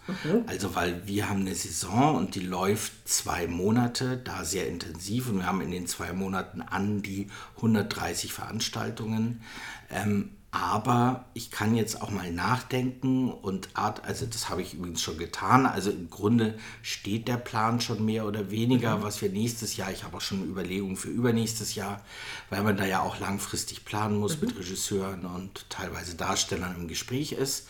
Also, 0.45 0.75
weil 0.75 1.07
wir 1.07 1.27
haben 1.27 1.41
eine 1.41 1.55
Saison 1.55 2.15
und 2.15 2.35
die 2.35 2.41
läuft 2.41 3.07
zwei 3.09 3.47
Monate, 3.47 4.17
da 4.17 4.45
sehr 4.45 4.67
intensiv. 4.67 5.29
Und 5.29 5.37
wir 5.37 5.47
haben 5.47 5.61
in 5.61 5.71
den 5.71 5.87
zwei 5.87 6.13
Monaten 6.13 6.61
an 6.61 7.01
die 7.01 7.27
130 7.55 8.31
Veranstaltungen. 8.31 9.41
Ähm, 9.89 10.29
aber 10.55 11.25
ich 11.33 11.51
kann 11.51 11.75
jetzt 11.75 12.01
auch 12.01 12.11
mal 12.11 12.31
nachdenken 12.31 13.29
und 13.29 13.67
Art, 13.73 14.05
also 14.05 14.25
das 14.25 14.49
habe 14.49 14.61
ich 14.61 14.73
übrigens 14.73 15.01
schon 15.01 15.17
getan. 15.17 15.65
Also 15.65 15.91
im 15.91 16.09
Grunde 16.09 16.57
steht 16.81 17.27
der 17.27 17.35
Plan 17.35 17.81
schon 17.81 18.05
mehr 18.05 18.25
oder 18.25 18.51
weniger, 18.51 19.03
was 19.03 19.21
wir 19.21 19.29
nächstes 19.29 19.75
Jahr, 19.75 19.91
ich 19.91 20.05
habe 20.05 20.15
auch 20.15 20.21
schon 20.21 20.45
Überlegungen 20.45 20.95
für 20.95 21.09
übernächstes 21.09 21.75
Jahr, 21.75 22.01
weil 22.49 22.63
man 22.63 22.77
da 22.77 22.85
ja 22.85 23.01
auch 23.01 23.19
langfristig 23.19 23.83
planen 23.83 24.17
muss 24.17 24.39
mit 24.39 24.57
Regisseuren 24.57 25.25
und 25.25 25.69
teilweise 25.69 26.15
Darstellern 26.15 26.75
im 26.77 26.87
Gespräch 26.87 27.33
ist. 27.33 27.67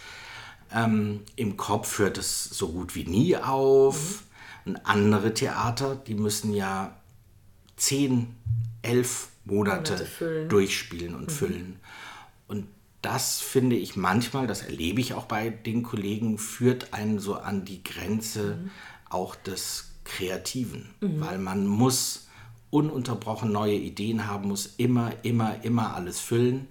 Ähm, 0.71 1.21
Im 1.36 1.58
Kopf 1.58 1.98
hört 1.98 2.19
es 2.19 2.43
so 2.43 2.71
gut 2.71 2.93
wie 2.93 3.06
nie 3.06 3.36
auf. 3.36 4.24
Und 4.65 4.78
andere 4.86 5.34
Theater, 5.34 5.95
die 5.95 6.15
müssen 6.15 6.54
ja 6.54 6.95
zehn, 7.78 8.36
elf 8.84 9.30
Monate, 9.45 9.93
Monate 9.93 10.48
durchspielen 10.48 11.15
und 11.15 11.32
füllen. 11.32 11.80
Das 13.06 13.39
finde 13.39 13.76
ich 13.76 13.96
manchmal, 13.96 14.48
das 14.48 14.63
erlebe 14.63 15.00
ich 15.00 15.13
auch 15.13 15.26
bei 15.26 15.50
den 15.52 15.84
Kollegen, 15.84 16.39
führt 16.39 16.91
einen 16.96 17.20
so 17.20 17.36
an 17.36 17.63
die 17.63 17.84
Grenze 17.84 18.58
auch 19.12 19.36
des 19.36 19.91
Kreativen, 20.06 20.89
weil 21.20 21.38
man 21.38 21.68
muss 21.68 22.28
ununterbrochen 22.72 23.52
neue 23.52 23.76
Ideen 23.76 24.26
haben, 24.26 24.48
muss 24.48 24.74
immer, 24.78 25.12
immer, 25.22 25.63
immer 25.63 25.94
alles 25.94 26.20
füllen. 26.20 26.68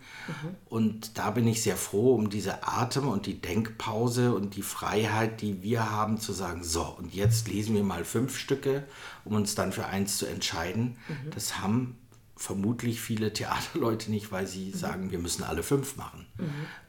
Und 0.69 1.19
da 1.19 1.31
bin 1.31 1.47
ich 1.47 1.63
sehr 1.63 1.77
froh 1.77 2.17
um 2.17 2.31
diese 2.31 2.67
Atem- 2.67 3.09
und 3.09 3.27
die 3.27 3.41
Denkpause 3.41 4.35
und 4.35 4.57
die 4.57 4.63
Freiheit, 4.63 5.41
die 5.41 5.63
wir 5.63 5.93
haben, 5.93 6.19
zu 6.19 6.33
sagen, 6.33 6.65
so, 6.65 6.83
und 6.99 7.15
jetzt 7.15 7.47
lesen 7.47 7.77
wir 7.77 7.85
mal 7.85 8.05
fünf 8.05 8.39
Stücke, 8.39 8.83
um 9.25 9.37
uns 9.37 9.55
dann 9.55 9.71
für 9.71 9.87
eins 9.87 10.19
zu 10.19 10.27
entscheiden. 10.27 10.97
Das 11.33 11.61
haben 11.61 11.97
vermutlich 12.45 13.01
viele 13.01 13.33
Theaterleute 13.33 14.11
nicht, 14.11 14.31
weil 14.31 14.47
sie 14.47 14.71
sagen, 14.71 15.11
wir 15.11 15.19
müssen 15.19 15.43
alle 15.43 15.63
fünf 15.63 15.97
machen. 15.97 16.27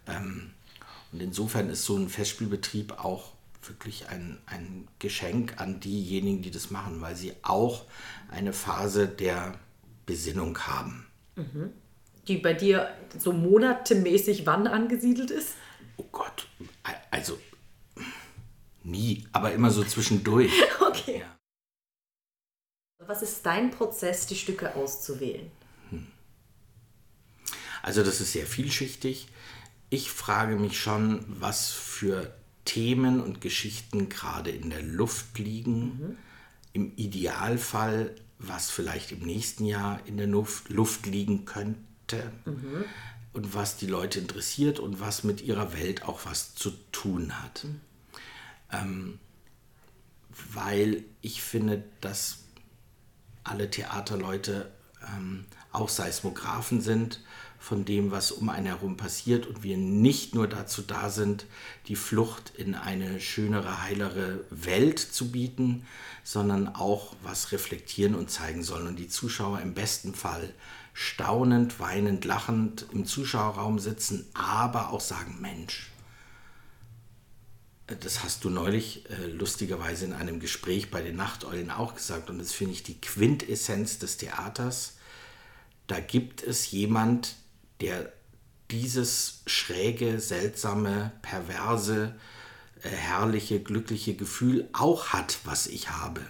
Ähm, 0.08 0.52
und 1.12 1.22
insofern 1.22 1.70
ist 1.70 1.86
so 1.86 1.98
ein 1.98 2.10
Festspielbetrieb 2.10 3.00
auch 3.04 3.32
wirklich 3.64 4.10
ein, 4.10 4.38
ein 4.46 4.88
Geschenk 5.00 5.60
an 5.60 5.80
diejenigen, 5.80 6.42
die 6.42 6.52
das 6.52 6.72
machen, 6.72 7.02
weil 7.02 7.16
sie 7.16 7.34
auch 7.42 7.86
eine 8.30 8.54
Phase 8.54 9.08
der 9.08 9.56
Besinnung 10.06 10.58
haben. 10.60 11.08
Die 12.28 12.38
bei 12.38 12.54
dir 12.54 12.90
so 13.18 13.32
monatemäßig 13.32 14.46
wann 14.46 14.68
angesiedelt 14.68 15.32
ist? 15.32 15.54
Oh 15.98 16.06
Gott, 16.12 16.48
also 17.10 17.40
nie, 18.84 19.26
aber 19.32 19.54
immer 19.54 19.72
so 19.72 19.84
zwischendurch. 19.84 20.52
Okay. 20.88 21.20
Ja. 21.20 21.35
Was 23.08 23.22
ist 23.22 23.46
dein 23.46 23.72
Prozess, 23.72 24.26
die 24.26 24.36
Stücke 24.36 24.76
auszuwählen? 24.76 25.52
Also 27.82 28.04
das 28.04 28.20
ist 28.20 28.32
sehr 28.32 28.48
vielschichtig. 28.48 29.28
Ich 29.92 30.10
frage 30.10 30.56
mich 30.56 30.80
schon, 30.80 31.24
was 31.28 31.70
für 31.70 32.34
Themen 32.66 33.22
und 33.22 33.42
Geschichten 33.42 34.10
gerade 34.10 34.50
in 34.50 34.72
der 34.72 34.82
Luft 34.82 35.38
liegen. 35.38 36.18
Im 36.74 36.94
Idealfall, 36.96 38.16
was 38.40 38.72
vielleicht 38.72 39.12
im 39.12 39.20
nächsten 39.20 39.66
Jahr 39.66 40.02
in 40.08 40.18
der 40.18 40.26
Luft, 40.26 40.70
Luft 40.70 41.06
liegen 41.06 41.46
könnte. 41.46 42.32
Und 43.34 43.54
was 43.54 43.78
die 43.78 43.88
Leute 43.88 44.20
interessiert 44.20 44.80
und 44.80 45.00
was 45.00 45.24
mit 45.24 45.42
ihrer 45.42 45.74
Welt 45.74 46.04
auch 46.06 46.26
was 46.26 46.56
zu 46.56 46.72
tun 46.92 47.40
hat. 47.44 47.68
Ähm, 48.72 49.20
weil 50.54 51.04
ich 51.22 51.44
finde, 51.44 51.84
dass 52.02 52.45
alle 53.46 53.70
Theaterleute 53.70 54.70
ähm, 55.16 55.46
auch 55.72 55.90
Seismographen 55.90 56.82
sind 56.82 57.22
von 57.60 57.84
dem, 57.84 58.12
was 58.12 58.32
um 58.32 58.50
einen 58.50 58.68
herum 58.68 58.96
passiert 58.96 59.48
und 59.48 59.64
wir 59.64 59.78
nicht 59.78 60.36
nur 60.36 60.48
dazu 60.48 60.82
da 60.82 61.10
sind, 61.10 61.46
die 61.88 61.96
Flucht 61.96 62.54
in 62.56 62.76
eine 62.76 63.20
schönere, 63.20 63.82
heilere 63.82 64.42
Welt 64.52 65.00
zu 65.00 65.32
bieten, 65.32 65.86
sondern 66.24 66.68
auch 66.76 67.16
was 67.24 67.52
reflektieren 67.52 68.14
und 68.14 68.30
zeigen 68.30 68.62
sollen. 68.62 68.88
Und 68.88 69.00
die 69.00 69.10
Zuschauer 69.10 69.62
im 69.62 69.74
besten 69.74 70.14
Fall 70.14 70.54
staunend, 70.94 71.80
weinend, 71.80 72.24
lachend 72.24 72.86
im 72.92 73.06
Zuschauerraum 73.06 73.80
sitzen, 73.80 74.28
aber 74.34 74.92
auch 74.92 75.02
sagen, 75.02 75.38
Mensch, 75.42 75.90
das 77.88 78.24
hast 78.24 78.44
du 78.44 78.50
neulich 78.50 79.10
äh, 79.10 79.28
lustigerweise 79.28 80.06
in 80.06 80.14
einem 80.14 80.40
Gespräch 80.40 80.90
bei 80.90 81.02
den 81.02 81.16
Nachteulen 81.16 81.70
auch 81.70 81.94
gesagt 81.94 82.30
und 82.30 82.40
das 82.40 82.52
finde 82.52 82.74
ich 82.74 82.84
die 82.84 83.00
Quintessenz 83.00 84.00
des 84.00 84.18
Theaters. 84.18 84.98
Da 85.88 86.00
gibt 86.00 86.42
es 86.42 86.72
jemand, 86.72 87.36
der 87.82 88.12
dieses 88.72 89.44
schräge, 89.46 90.20
seltsame, 90.20 91.12
perverse, 91.22 92.16
herrliche, 92.90 93.60
glückliche 93.60 94.16
Gefühl 94.16 94.70
auch 94.74 95.08
hat, 95.10 95.40
was 95.44 95.68
ich 95.68 95.90
habe. 95.90 96.22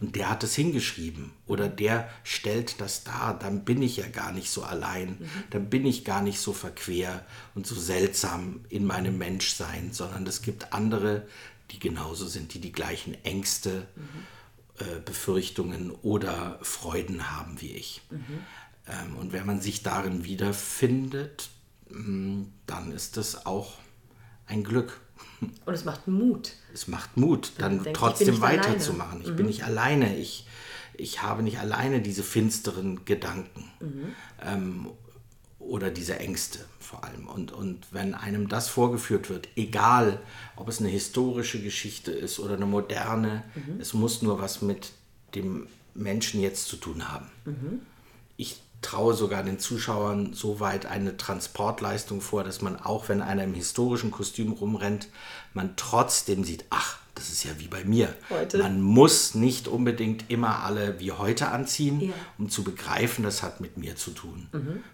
Und 0.00 0.16
der 0.16 0.28
hat 0.30 0.44
es 0.44 0.54
hingeschrieben 0.54 1.30
oder 1.46 1.68
der 1.68 2.08
stellt 2.24 2.80
das 2.80 3.04
dar. 3.04 3.38
Dann 3.38 3.64
bin 3.64 3.82
ich 3.82 3.96
ja 3.96 4.08
gar 4.08 4.32
nicht 4.32 4.50
so 4.50 4.62
allein, 4.62 5.18
dann 5.50 5.70
bin 5.70 5.86
ich 5.86 6.04
gar 6.04 6.22
nicht 6.22 6.40
so 6.40 6.52
verquer 6.52 7.24
und 7.54 7.66
so 7.66 7.74
seltsam 7.74 8.60
in 8.68 8.84
meinem 8.86 9.18
Menschsein, 9.18 9.92
sondern 9.92 10.26
es 10.26 10.42
gibt 10.42 10.72
andere, 10.72 11.26
die 11.70 11.78
genauso 11.78 12.26
sind, 12.26 12.54
die 12.54 12.60
die 12.60 12.72
gleichen 12.72 13.14
Ängste, 13.24 13.86
äh, 14.78 15.00
Befürchtungen 15.04 15.90
oder 15.90 16.58
Freuden 16.62 17.30
haben 17.30 17.60
wie 17.60 17.72
ich. 17.72 18.02
Ähm, 18.88 19.16
und 19.16 19.32
wenn 19.32 19.46
man 19.46 19.60
sich 19.60 19.82
darin 19.82 20.24
wiederfindet, 20.24 21.50
mh, 21.90 22.46
dann 22.66 22.92
ist 22.92 23.16
das 23.16 23.46
auch 23.46 23.74
ein 24.46 24.64
Glück. 24.64 25.00
Und 25.40 25.74
es 25.74 25.84
macht 25.84 26.06
Mut. 26.08 26.52
Es 26.74 26.88
macht 26.88 27.16
Mut, 27.16 27.52
dann 27.58 27.82
denkt, 27.82 27.86
ich 27.88 27.92
trotzdem 27.94 28.42
alleine. 28.42 28.62
weiterzumachen. 28.62 29.22
Ich 29.22 29.34
bin 29.34 29.46
nicht 29.46 29.64
alleine. 29.64 30.16
Ich, 30.16 30.46
ich 30.94 31.22
habe 31.22 31.42
nicht 31.42 31.58
alleine 31.58 32.00
diese 32.00 32.22
finsteren 32.22 33.04
Gedanken 33.04 33.70
ähm, 34.44 34.88
oder 35.58 35.90
diese 35.90 36.18
Ängste 36.18 36.60
vor 36.78 37.04
allem. 37.04 37.28
Und, 37.28 37.52
und 37.52 37.86
wenn 37.92 38.14
einem 38.14 38.48
das 38.48 38.68
vorgeführt 38.68 39.30
wird, 39.30 39.48
egal 39.56 40.20
ob 40.56 40.68
es 40.68 40.80
eine 40.80 40.88
historische 40.88 41.62
Geschichte 41.62 42.10
ist 42.10 42.40
oder 42.40 42.54
eine 42.54 42.66
moderne, 42.66 43.44
es 43.78 43.94
muss 43.94 44.22
nur 44.22 44.40
was 44.40 44.60
mit 44.60 44.92
dem 45.34 45.68
Menschen 45.94 46.40
jetzt 46.40 46.66
zu 46.66 46.76
tun 46.76 47.08
haben. 47.10 47.28
Ich 48.36 48.60
traue 48.82 49.14
sogar 49.14 49.42
den 49.42 49.58
Zuschauern 49.58 50.32
so 50.32 50.60
weit 50.60 50.86
eine 50.86 51.16
Transportleistung 51.16 52.20
vor, 52.20 52.44
dass 52.44 52.62
man 52.62 52.76
auch, 52.76 53.08
wenn 53.08 53.20
einer 53.22 53.44
im 53.44 53.54
historischen 53.54 54.10
Kostüm 54.10 54.52
rumrennt, 54.52 55.08
man 55.54 55.74
trotzdem 55.76 56.44
sieht, 56.44 56.64
ach, 56.70 56.98
das 57.14 57.28
ist 57.30 57.44
ja 57.44 57.50
wie 57.58 57.68
bei 57.68 57.84
mir. 57.84 58.14
Heute. 58.30 58.58
Man 58.58 58.80
muss 58.80 59.34
nicht 59.34 59.68
unbedingt 59.68 60.30
immer 60.30 60.62
alle 60.64 60.98
wie 61.00 61.12
heute 61.12 61.48
anziehen, 61.48 62.00
Ja. 62.00 62.12
um 62.38 62.48
zu 62.48 62.62
begreifen, 62.64 63.22
das 63.24 63.42
hat 63.42 63.60
mit 63.60 63.76
mir 63.76 63.96
zu 63.96 64.12
tun. 64.12 64.48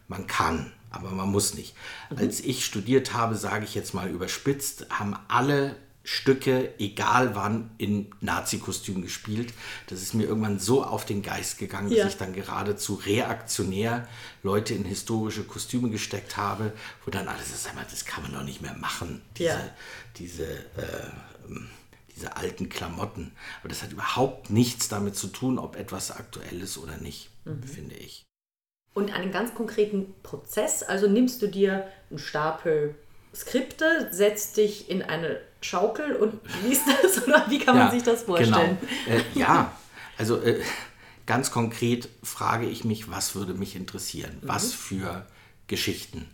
Man 0.08 0.26
kann, 0.26 0.72
aber 0.90 1.10
man 1.10 1.30
muss 1.30 1.54
nicht. 1.54 1.74
Als 2.16 2.40
ich 2.40 2.64
studiert 2.64 3.12
habe, 3.12 3.36
sage 3.36 3.64
ich 3.64 3.74
jetzt 3.76 3.94
mal 3.94 4.08
überspitzt, 4.08 4.86
haben 4.90 5.16
alle 5.28 5.76
Stücke, 6.08 6.72
egal 6.78 7.34
wann, 7.34 7.70
in 7.78 8.12
Nazi-Kostüm 8.20 9.02
gespielt. 9.02 9.52
Das 9.88 10.02
ist 10.02 10.14
mir 10.14 10.22
irgendwann 10.24 10.60
so 10.60 10.84
auf 10.84 11.04
den 11.04 11.20
Geist 11.20 11.58
gegangen, 11.58 11.90
Ja. 11.90 12.04
dass 12.04 12.12
ich 12.12 12.18
dann 12.18 12.32
geradezu 12.32 12.94
reaktionär 12.94 14.06
Leute 14.44 14.72
in 14.74 14.84
historische 14.84 15.42
Kostüme 15.42 15.90
gesteckt 15.90 16.36
habe, 16.36 16.72
wo 17.04 17.10
dann 17.10 17.26
alles 17.26 17.48
ist, 17.48 17.64
sag 17.64 17.74
mal, 17.74 17.84
das 17.90 18.04
kann 18.04 18.22
man 18.22 18.32
doch 18.32 18.44
nicht 18.44 18.62
mehr 18.62 18.74
machen. 18.74 19.20
Diese, 19.36 19.48
Ja. 19.48 19.70
diese, 20.16 20.46
äh, 20.46 21.10
diese 22.14 22.36
alten 22.36 22.68
Klamotten. 22.68 23.32
Aber 23.60 23.68
das 23.68 23.82
hat 23.82 23.90
überhaupt 23.90 24.48
nichts 24.50 24.88
damit 24.88 25.16
zu 25.16 25.26
tun, 25.26 25.58
ob 25.58 25.74
etwas 25.74 26.12
aktuell 26.12 26.62
ist 26.62 26.78
oder 26.78 26.98
nicht, 26.98 27.30
finde 27.64 27.96
ich. 27.96 28.22
Und 28.94 29.12
einen 29.12 29.32
ganz 29.32 29.54
konkreten 29.54 30.14
Prozess, 30.22 30.84
also 30.84 31.08
nimmst 31.08 31.42
du 31.42 31.48
dir 31.48 31.88
einen 32.10 32.20
Stapel 32.20 32.94
Skripte, 33.34 34.08
setzt 34.12 34.56
dich 34.56 34.88
in 34.88 35.02
eine 35.02 35.40
Schaukel 35.66 36.16
und 36.16 36.40
liest 36.64 36.82
das 37.02 37.22
oder 37.26 37.46
wie 37.48 37.58
kann 37.58 37.76
man 37.76 37.90
sich 37.90 38.02
das 38.02 38.22
vorstellen? 38.22 38.78
Genau. 39.06 39.18
Äh, 39.18 39.22
ja, 39.34 39.72
also 40.18 40.40
äh, 40.40 40.60
ganz 41.26 41.50
konkret 41.50 42.08
frage 42.22 42.66
ich 42.66 42.84
mich, 42.84 43.10
was 43.10 43.34
würde 43.34 43.54
mich 43.54 43.76
interessieren? 43.76 44.38
Mhm. 44.40 44.48
Was 44.48 44.72
für 44.72 45.26
Geschichten 45.66 46.28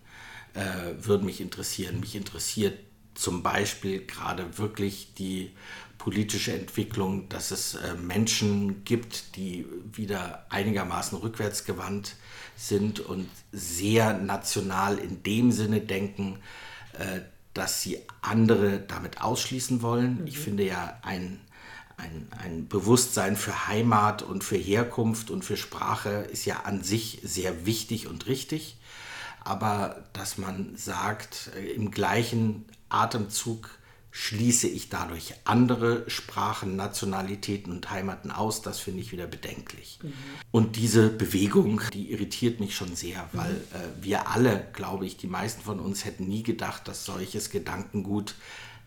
äh, 0.55 0.61
würden 0.99 1.27
mich 1.27 1.41
interessieren? 1.41 2.01
Mich 2.01 2.15
interessiert 2.15 2.79
zum 3.15 3.43
Beispiel 3.43 4.07
gerade 4.07 4.59
wirklich 4.59 5.15
die 5.15 5.53
politische 5.99 6.53
Entwicklung, 6.53 7.29
dass 7.29 7.53
es 7.53 7.75
äh, 7.75 7.95
Menschen 7.95 8.85
gibt, 8.85 9.37
die 9.37 9.67
wieder 9.93 10.47
einigermaßen 10.49 11.17
rückwärtsgewandt 11.19 12.17
sind 12.57 13.01
und 13.01 13.29
sehr 13.53 14.15
national 14.15 14.99
in 14.99 15.23
dem 15.23 15.53
Sinne 15.53 15.81
denken, 15.81 16.41
äh, 16.99 17.21
dass 17.55 17.83
sie 17.83 17.99
andere 18.21 18.81
damit 18.81 19.21
ausschließen 19.21 19.83
wollen. 19.83 20.27
Ich 20.27 20.39
finde 20.39 20.65
ja 20.65 20.99
ein, 21.03 21.41
ein, 21.97 22.29
ein 22.43 22.69
Bewusstsein 22.69 23.37
für 23.37 23.69
Heimat 23.69 24.23
und 24.23 24.45
für 24.45 24.57
Herkunft 24.57 25.31
und 25.31 25.45
für 25.45 25.57
Sprache 25.57 26.27
ist 26.33 26.45
ja 26.45 26.61
an 26.61 26.83
sich 26.83 27.21
sehr 27.23 27.67
wichtig 27.67 28.07
und 28.07 28.27
richtig. 28.27 28.79
Aber 29.45 30.05
dass 30.13 30.39
man 30.39 30.77
sagt, 30.77 31.51
äh, 31.57 31.73
im 31.73 31.91
gleichen 31.91 32.65
Atemzug 32.89 33.71
schließe 34.15 34.69
ich 34.69 34.91
dadurch 34.91 35.35
andere 35.45 36.05
Sprachen, 36.09 36.77
Nationalitäten 36.77 37.73
und 37.73 37.91
Heimaten 37.91 38.31
aus, 38.31 38.61
das 38.61 38.79
finde 38.79 39.01
ich 39.01 39.11
wieder 39.11 39.27
bedenklich. 39.27 39.99
Und 40.51 40.77
diese 40.77 41.09
Bewegung, 41.09 41.81
die 41.95 42.13
irritiert 42.13 42.61
mich 42.61 42.77
schon 42.77 42.95
sehr, 42.95 43.29
weil 43.33 43.53
äh, 43.53 44.05
wir 44.05 44.29
alle, 44.29 44.69
glaube 44.75 45.07
ich, 45.07 45.17
die 45.17 45.27
meisten 45.27 45.63
von 45.63 45.81
uns 45.81 46.05
hätten 46.05 46.29
nie 46.29 46.43
gedacht, 46.43 46.87
dass 46.89 47.07
solches 47.07 47.49
Gedankengut 47.49 48.35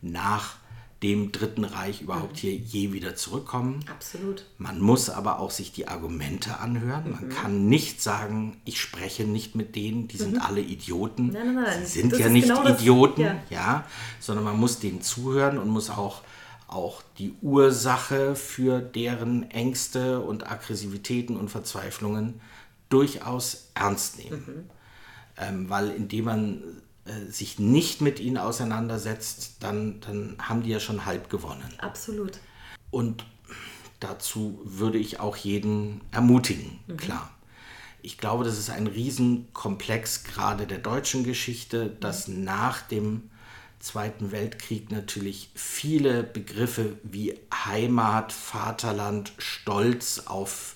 nach 0.03 0.57
dem 1.05 1.31
Dritten 1.31 1.63
Reich 1.65 2.01
überhaupt 2.01 2.37
hier 2.37 2.55
je 2.55 2.91
wieder 2.91 3.15
zurückkommen. 3.15 3.85
Absolut. 3.91 4.43
Man 4.57 4.79
muss 4.79 5.11
aber 5.11 5.37
auch 5.37 5.51
sich 5.51 5.71
die 5.71 5.87
Argumente 5.87 6.57
anhören. 6.59 7.11
Man 7.11 7.29
kann 7.29 7.67
nicht 7.67 8.01
sagen, 8.01 8.57
ich 8.65 8.81
spreche 8.81 9.23
nicht 9.25 9.53
mit 9.53 9.75
denen, 9.75 10.07
die 10.07 10.17
sind 10.17 10.39
alle 10.39 10.61
Idioten. 10.61 11.27
Nein, 11.27 11.53
nein, 11.53 11.63
nein. 11.63 11.85
Sie 11.85 11.99
sind 12.01 12.11
Das 12.11 12.19
ja 12.19 12.29
nicht 12.29 12.47
genau 12.47 12.63
das- 12.63 12.81
Idioten, 12.81 13.21
ja. 13.21 13.35
ja. 13.51 13.83
sondern 14.19 14.45
man 14.45 14.59
muss 14.59 14.79
denen 14.79 15.03
zuhören 15.03 15.59
und 15.59 15.69
muss 15.69 15.91
auch 15.91 16.23
auch 16.67 17.03
die 17.19 17.35
Ursache 17.43 18.35
für 18.35 18.81
deren 18.81 19.49
Ängste 19.51 20.19
und 20.21 20.51
Aggressivitäten 20.51 21.37
und 21.37 21.49
Verzweiflungen 21.49 22.41
durchaus 22.89 23.69
ernst 23.75 24.17
nehmen. 24.17 24.43
Mhm. 24.47 24.69
Ähm, 25.37 25.69
weil 25.69 25.91
indem 25.91 26.25
man 26.25 26.63
äh, 27.05 27.31
sich 27.31 27.59
nicht 27.59 28.01
mit 28.01 28.19
ihnen 28.19 28.37
auseinandersetzt, 28.37 29.57
dann, 29.59 29.99
dann 30.01 30.35
haben 30.39 30.63
die 30.63 30.69
ja 30.69 30.79
schon 30.79 31.05
halb 31.05 31.29
gewonnen. 31.29 31.73
Absolut. 31.77 32.39
Und 32.89 33.25
dazu 33.99 34.59
würde 34.63 34.97
ich 34.97 35.19
auch 35.19 35.37
jeden 35.37 36.01
ermutigen, 36.11 36.79
mhm. 36.87 36.97
klar. 36.97 37.31
Ich 38.01 38.17
glaube, 38.17 38.43
das 38.43 38.59
ist 38.59 38.69
ein 38.69 38.87
Riesenkomplex 38.87 40.23
gerade 40.23 40.67
der 40.67 40.77
deutschen 40.77 41.23
Geschichte, 41.23 41.89
dass 41.99 42.27
mhm. 42.27 42.43
nach 42.43 42.81
dem 42.81 43.29
Zweiten 43.79 44.31
Weltkrieg 44.31 44.91
natürlich 44.91 45.51
viele 45.53 46.23
Begriffe 46.23 46.97
wie 47.03 47.35
Heimat, 47.53 48.31
Vaterland, 48.31 49.31
Stolz 49.37 50.23
auf 50.25 50.75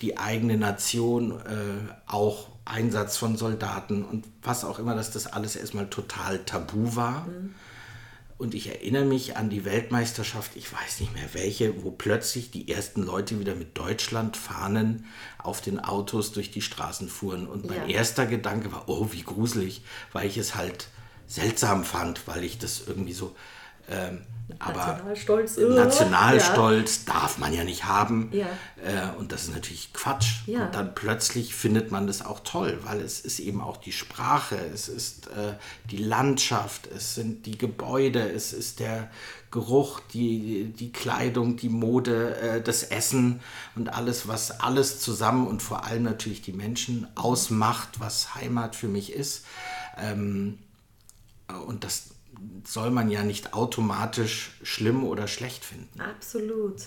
die 0.00 0.18
eigene 0.18 0.56
Nation, 0.56 1.30
äh, 1.30 1.92
auch 2.06 2.48
Einsatz 2.68 3.16
von 3.16 3.36
Soldaten 3.36 4.04
und 4.04 4.26
was 4.42 4.64
auch 4.64 4.78
immer, 4.78 4.94
dass 4.94 5.10
das 5.10 5.26
alles 5.26 5.56
erstmal 5.56 5.88
total 5.88 6.38
tabu 6.44 6.94
war. 6.96 7.26
Mhm. 7.26 7.54
Und 8.38 8.54
ich 8.54 8.68
erinnere 8.68 9.04
mich 9.04 9.36
an 9.36 9.50
die 9.50 9.64
Weltmeisterschaft, 9.64 10.52
ich 10.54 10.72
weiß 10.72 11.00
nicht 11.00 11.12
mehr 11.12 11.28
welche, 11.32 11.82
wo 11.82 11.90
plötzlich 11.90 12.52
die 12.52 12.70
ersten 12.70 13.02
Leute 13.02 13.40
wieder 13.40 13.56
mit 13.56 13.76
Deutschlandfahnen 13.76 15.06
auf 15.38 15.60
den 15.60 15.80
Autos 15.80 16.30
durch 16.30 16.52
die 16.52 16.62
Straßen 16.62 17.08
fuhren. 17.08 17.48
Und 17.48 17.66
mein 17.66 17.88
ja. 17.88 17.96
erster 17.96 18.26
Gedanke 18.26 18.70
war, 18.70 18.88
oh, 18.88 19.08
wie 19.10 19.24
gruselig, 19.24 19.82
weil 20.12 20.28
ich 20.28 20.38
es 20.38 20.54
halt 20.54 20.86
seltsam 21.26 21.82
fand, 21.84 22.28
weil 22.28 22.44
ich 22.44 22.58
das 22.58 22.84
irgendwie 22.86 23.12
so. 23.12 23.34
Ähm, 23.90 24.20
aber 24.60 24.78
Nationalstolz, 24.78 25.56
äh, 25.58 25.64
Nationalstolz 25.68 27.04
ja. 27.06 27.12
darf 27.12 27.38
man 27.38 27.52
ja 27.52 27.64
nicht 27.64 27.84
haben. 27.84 28.30
Ja. 28.32 28.46
Äh, 28.82 29.16
und 29.18 29.30
das 29.30 29.44
ist 29.44 29.54
natürlich 29.54 29.92
Quatsch. 29.92 30.46
Ja. 30.46 30.66
Und 30.66 30.74
dann 30.74 30.94
plötzlich 30.94 31.54
findet 31.54 31.92
man 31.92 32.06
das 32.06 32.24
auch 32.24 32.40
toll, 32.40 32.78
weil 32.82 33.00
es 33.00 33.20
ist 33.20 33.40
eben 33.40 33.60
auch 33.60 33.76
die 33.76 33.92
Sprache, 33.92 34.56
es 34.56 34.88
ist 34.88 35.28
äh, 35.28 35.54
die 35.90 35.98
Landschaft, 35.98 36.88
es 36.88 37.14
sind 37.14 37.46
die 37.46 37.58
Gebäude, 37.58 38.30
es 38.30 38.52
ist 38.52 38.80
der 38.80 39.10
Geruch, 39.50 40.00
die, 40.12 40.72
die 40.76 40.92
Kleidung, 40.92 41.56
die 41.56 41.68
Mode, 41.68 42.36
äh, 42.36 42.62
das 42.62 42.82
Essen 42.82 43.40
und 43.76 43.94
alles, 43.94 44.28
was 44.28 44.60
alles 44.60 45.00
zusammen 45.00 45.46
und 45.46 45.62
vor 45.62 45.84
allem 45.84 46.02
natürlich 46.02 46.42
die 46.42 46.52
Menschen 46.52 47.06
ausmacht, 47.14 48.00
was 48.00 48.34
Heimat 48.34 48.74
für 48.74 48.88
mich 48.88 49.12
ist. 49.12 49.44
Ähm, 49.98 50.58
und 51.66 51.84
das 51.84 52.10
soll 52.64 52.90
man 52.90 53.10
ja 53.10 53.22
nicht 53.22 53.54
automatisch 53.54 54.52
schlimm 54.62 55.04
oder 55.04 55.28
schlecht 55.28 55.64
finden. 55.64 56.00
Absolut. 56.00 56.82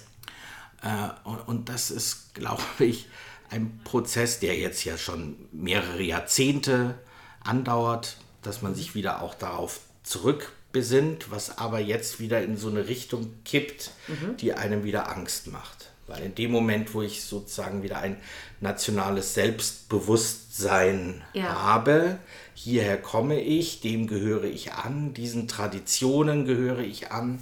Äh, 0.81 1.29
und 1.45 1.69
das 1.69 1.91
ist, 1.91 2.33
glaube 2.33 2.61
ich, 2.79 3.07
ein 3.49 3.81
Prozess, 3.83 4.39
der 4.39 4.57
jetzt 4.57 4.83
ja 4.85 4.97
schon 4.97 5.35
mehrere 5.51 6.01
Jahrzehnte 6.01 6.95
andauert, 7.43 8.17
dass 8.41 8.61
man 8.61 8.75
sich 8.75 8.95
wieder 8.95 9.21
auch 9.21 9.35
darauf 9.35 9.81
zurückbesinnt, 10.03 11.31
was 11.31 11.57
aber 11.57 11.79
jetzt 11.79 12.19
wieder 12.19 12.41
in 12.41 12.57
so 12.57 12.69
eine 12.69 12.87
Richtung 12.87 13.33
kippt, 13.43 13.91
mhm. 14.07 14.37
die 14.37 14.53
einem 14.53 14.83
wieder 14.83 15.11
Angst 15.11 15.47
macht. 15.47 15.91
Weil 16.07 16.23
in 16.23 16.35
dem 16.35 16.51
Moment, 16.51 16.93
wo 16.93 17.01
ich 17.01 17.23
sozusagen 17.23 17.83
wieder 17.83 17.99
ein 17.99 18.17
nationales 18.59 19.33
Selbstbewusstsein 19.33 21.21
ja. 21.33 21.61
habe, 21.61 22.19
hierher 22.63 22.97
komme 22.97 23.41
ich, 23.41 23.81
dem 23.81 24.05
gehöre 24.05 24.43
ich 24.43 24.73
an, 24.73 25.13
diesen 25.13 25.47
Traditionen 25.47 26.45
gehöre 26.45 26.79
ich 26.79 27.11
an, 27.11 27.39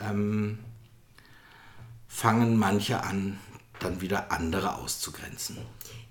ähm, 0.00 0.58
fangen 2.08 2.56
manche 2.56 3.04
an, 3.04 3.38
dann 3.78 4.00
wieder 4.00 4.32
andere 4.32 4.74
auszugrenzen. 4.76 5.58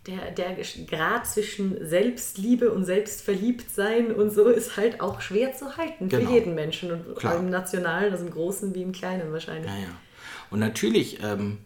Der, 0.05 0.31
der 0.31 0.55
Grad 0.85 1.27
zwischen 1.27 1.85
Selbstliebe 1.85 2.71
und 2.71 2.85
Selbstverliebtsein 2.85 4.13
und 4.13 4.33
so 4.33 4.47
ist 4.47 4.77
halt 4.77 5.01
auch 5.01 5.19
schwer 5.19 5.53
zu 5.53 5.75
halten 5.75 6.07
genau. 6.07 6.29
für 6.29 6.33
jeden 6.33 6.55
Menschen 6.55 6.91
und 6.91 7.17
Klar. 7.17 7.39
im 7.39 7.49
Nationalen, 7.49 8.13
also 8.13 8.25
im 8.25 8.31
Großen 8.31 8.73
wie 8.73 8.83
im 8.83 8.93
Kleinen 8.93 9.33
wahrscheinlich. 9.33 9.69
Ja, 9.69 9.77
ja. 9.77 9.89
Und 10.49 10.59
natürlich 10.59 11.21
ähm, 11.21 11.57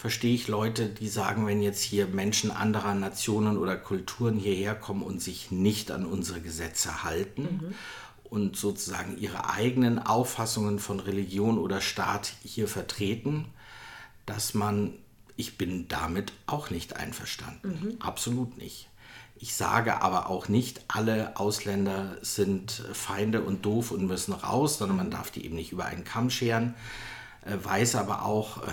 verstehe 0.00 0.34
ich 0.34 0.48
Leute, 0.48 0.88
die 0.88 1.08
sagen, 1.08 1.46
wenn 1.46 1.60
jetzt 1.60 1.82
hier 1.82 2.06
Menschen 2.06 2.50
anderer 2.50 2.94
Nationen 2.94 3.58
oder 3.58 3.76
Kulturen 3.76 4.38
hierher 4.38 4.74
kommen 4.74 5.02
und 5.02 5.20
sich 5.20 5.50
nicht 5.50 5.90
an 5.90 6.06
unsere 6.06 6.40
Gesetze 6.40 7.04
halten 7.04 7.42
mhm. 7.42 7.74
und 8.24 8.56
sozusagen 8.56 9.18
ihre 9.18 9.50
eigenen 9.50 9.98
Auffassungen 9.98 10.78
von 10.78 11.00
Religion 11.00 11.58
oder 11.58 11.82
Staat 11.82 12.32
hier 12.42 12.66
vertreten, 12.66 13.44
dass 14.24 14.54
man, 14.54 14.94
ich 15.36 15.58
bin 15.58 15.86
damit 15.88 16.32
auch 16.46 16.70
nicht 16.70 16.96
einverstanden. 16.96 17.68
Mhm. 17.68 17.96
Absolut 18.00 18.56
nicht. 18.56 18.88
Ich 19.36 19.54
sage 19.54 20.00
aber 20.00 20.30
auch 20.30 20.48
nicht, 20.48 20.80
alle 20.88 21.36
Ausländer 21.36 22.16
sind 22.22 22.70
Feinde 22.94 23.42
und 23.42 23.66
doof 23.66 23.90
und 23.90 24.06
müssen 24.06 24.32
raus, 24.32 24.78
sondern 24.78 24.96
man 24.96 25.10
darf 25.10 25.30
die 25.30 25.44
eben 25.44 25.56
nicht 25.56 25.72
über 25.72 25.84
einen 25.84 26.04
Kamm 26.04 26.30
scheren. 26.30 26.74
Äh, 27.44 27.62
weiß 27.62 27.96
aber 27.96 28.24
auch, 28.24 28.62
äh, 28.62 28.70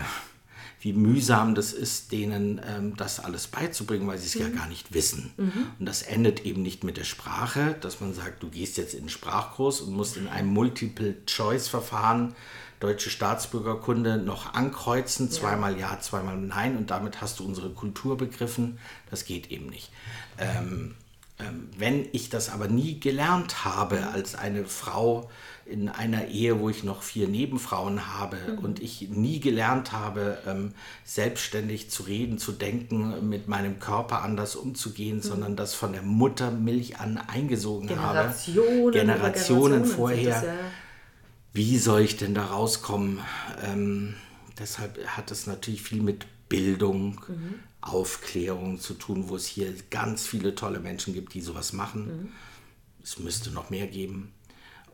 wie 0.88 0.94
mühsam 0.94 1.54
das 1.54 1.74
ist, 1.74 2.14
denen 2.14 2.62
ähm, 2.66 2.96
das 2.96 3.20
alles 3.20 3.48
beizubringen, 3.48 4.08
weil 4.08 4.18
sie 4.18 4.28
es 4.28 4.36
mhm. 4.36 4.42
ja 4.42 4.60
gar 4.62 4.68
nicht 4.70 4.94
wissen. 4.94 5.34
Mhm. 5.36 5.68
Und 5.80 5.86
das 5.86 6.02
endet 6.02 6.46
eben 6.46 6.62
nicht 6.62 6.86
mit 6.86 6.96
der 6.96 7.04
Sprache, 7.04 7.76
dass 7.82 8.00
man 8.00 8.14
sagt, 8.14 8.42
du 8.42 8.48
gehst 8.48 8.78
jetzt 8.78 8.94
in 8.94 9.02
den 9.02 9.10
Sprachkurs 9.10 9.82
und 9.82 9.94
musst 9.94 10.16
in 10.16 10.30
einem 10.30 10.48
Multiple-Choice-Verfahren 10.54 12.36
deutsche 12.80 13.10
Staatsbürgerkunde 13.10 14.18
noch 14.18 14.54
ankreuzen, 14.54 15.30
zweimal 15.30 15.78
ja, 15.78 16.00
zweimal 16.00 16.38
nein 16.38 16.78
und 16.78 16.90
damit 16.90 17.20
hast 17.20 17.40
du 17.40 17.46
unsere 17.46 17.72
Kultur 17.72 18.16
begriffen. 18.16 18.80
Das 19.10 19.26
geht 19.26 19.52
eben 19.52 19.68
nicht. 19.68 19.92
Ähm, 20.38 20.96
ähm, 21.40 21.70
wenn 21.78 22.08
ich 22.14 22.30
das 22.30 22.50
aber 22.50 22.70
nie 22.70 23.00
gelernt 23.00 23.66
habe 23.66 23.98
mhm. 23.98 24.08
als 24.14 24.36
eine 24.36 24.64
Frau, 24.64 25.30
in 25.70 25.90
einer 25.90 26.28
Ehe, 26.28 26.60
wo 26.60 26.70
ich 26.70 26.84
noch 26.84 27.02
vier 27.02 27.28
Nebenfrauen 27.28 28.08
habe 28.18 28.38
mhm. 28.38 28.60
und 28.60 28.82
ich 28.82 29.10
nie 29.10 29.40
gelernt 29.40 29.92
habe, 29.92 30.38
ähm, 30.46 30.74
selbstständig 31.04 31.90
zu 31.90 32.04
reden, 32.04 32.38
zu 32.38 32.52
denken, 32.52 33.28
mit 33.30 33.48
meinem 33.48 33.80
Körper 33.80 34.22
anders 34.22 34.56
umzugehen, 34.56 35.18
mhm. 35.18 35.22
sondern 35.22 35.56
das 35.56 35.74
von 35.74 35.94
der 35.94 36.02
Muttermilch 36.04 37.00
an 37.00 37.18
eingesogen 37.18 37.88
Generationen 37.88 38.80
habe. 38.80 38.92
Generationen, 38.92 39.86
vorher. 39.86 40.34
Das, 40.34 40.44
ja. 40.44 40.54
Wie 41.54 41.78
soll 41.78 42.02
ich 42.02 42.18
denn 42.18 42.34
da 42.34 42.46
rauskommen? 42.46 43.20
Ähm, 43.64 44.16
deshalb 44.60 45.06
hat 45.08 45.32
es 45.32 45.48
natürlich 45.48 45.82
viel 45.82 46.02
mit 46.02 46.26
Bildung, 46.50 47.20
mhm. 47.28 47.56
Aufklärung 47.82 48.80
zu 48.80 48.94
tun, 48.94 49.30
wo 49.30 49.36
es 49.36 49.46
hier 49.46 49.74
ganz 49.90 50.26
viele 50.26 50.56
tolle 50.56 50.80
Menschen 50.80 51.14
gibt, 51.14 51.34
die 51.34 51.42
sowas 51.42 51.74
machen. 51.74 52.06
Mhm. 52.06 52.30
Es 53.04 53.20
müsste 53.20 53.52
noch 53.52 53.70
mehr 53.70 53.88
geben. 53.88 54.34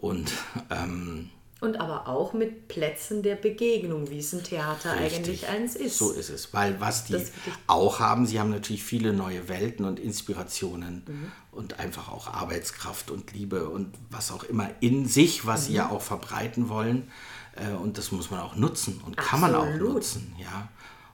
Und, 0.03 0.33
ähm, 0.69 1.29
und 1.61 1.79
aber 1.79 2.09
auch 2.09 2.33
mit 2.33 2.67
Plätzen 2.67 3.23
der 3.23 3.35
Begegnung, 3.35 4.09
wie 4.09 4.19
es 4.19 4.33
ein 4.33 4.43
Theater 4.43 4.99
richtig, 4.99 5.15
eigentlich 5.15 5.47
eins 5.47 5.77
ist. 5.77 5.97
So 5.97 6.11
ist 6.11 6.29
es. 6.29 6.53
Weil 6.53 6.81
was 6.81 7.05
die 7.05 7.23
auch 7.67 8.01
haben, 8.01 8.25
sie 8.25 8.37
haben 8.37 8.49
natürlich 8.49 8.83
viele 8.83 9.13
neue 9.13 9.47
Welten 9.47 9.85
und 9.85 10.01
Inspirationen 10.01 11.03
mhm. 11.07 11.31
und 11.53 11.79
einfach 11.79 12.11
auch 12.11 12.27
Arbeitskraft 12.27 13.11
und 13.11 13.31
Liebe 13.31 13.69
und 13.69 13.95
was 14.09 14.33
auch 14.33 14.43
immer 14.43 14.69
in 14.81 15.07
sich, 15.07 15.45
was 15.45 15.61
mhm. 15.61 15.65
sie 15.67 15.73
ja 15.75 15.89
auch 15.89 16.01
verbreiten 16.01 16.67
wollen. 16.67 17.09
Äh, 17.55 17.73
und 17.73 17.97
das 17.97 18.11
muss 18.11 18.29
man 18.29 18.41
auch 18.41 18.57
nutzen 18.57 18.99
und 19.05 19.17
Absolut. 19.17 19.25
kann 19.25 19.39
man 19.39 19.55
auch 19.55 19.73
nutzen. 19.79 20.35
Ja. 20.37 20.67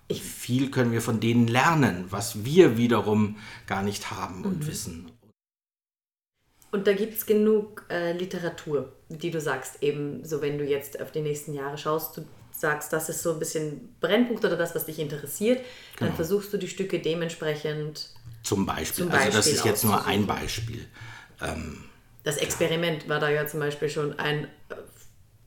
Ich, 0.07 0.23
viel 0.23 0.71
können 0.71 0.91
wir 0.91 1.03
von 1.03 1.19
denen 1.19 1.47
lernen, 1.47 2.05
was 2.09 2.43
wir 2.43 2.75
wiederum 2.75 3.35
gar 3.67 3.83
nicht 3.83 4.09
haben 4.09 4.43
und 4.43 4.61
mhm. 4.61 4.67
wissen. 4.67 5.11
Und 6.71 6.85
da 6.85 6.93
gibt 6.93 7.15
es 7.15 7.25
genug 7.25 7.85
äh, 7.89 8.13
Literatur, 8.13 8.93
die 9.09 9.31
du 9.31 9.41
sagst, 9.41 9.81
eben 9.81 10.23
so, 10.23 10.41
wenn 10.41 10.57
du 10.57 10.63
jetzt 10.63 11.01
auf 11.01 11.11
die 11.11 11.21
nächsten 11.21 11.53
Jahre 11.53 11.77
schaust, 11.77 12.17
du 12.17 12.25
sagst, 12.51 12.93
das 12.93 13.09
ist 13.09 13.23
so 13.23 13.33
ein 13.33 13.39
bisschen 13.39 13.95
Brennpunkt 13.99 14.43
oder 14.45 14.57
das, 14.57 14.75
was 14.75 14.85
dich 14.85 14.99
interessiert, 14.99 15.59
dann 15.97 16.09
genau. 16.09 16.15
versuchst 16.15 16.53
du 16.53 16.57
die 16.57 16.67
Stücke 16.67 16.99
dementsprechend. 16.99 18.09
Zum 18.43 18.65
Beispiel. 18.65 19.05
Zum 19.05 19.09
Beispiel 19.09 19.35
also, 19.35 19.37
das 19.37 19.47
ist 19.47 19.65
jetzt 19.65 19.83
nur 19.83 20.05
ein 20.05 20.27
Beispiel. 20.27 20.85
Ähm, 21.41 21.85
das 22.23 22.37
Experiment 22.37 23.03
ja. 23.03 23.09
war 23.09 23.19
da 23.19 23.29
ja 23.29 23.47
zum 23.47 23.61
Beispiel 23.61 23.89
schon 23.89 24.19
ein 24.19 24.45
äh, 24.45 24.75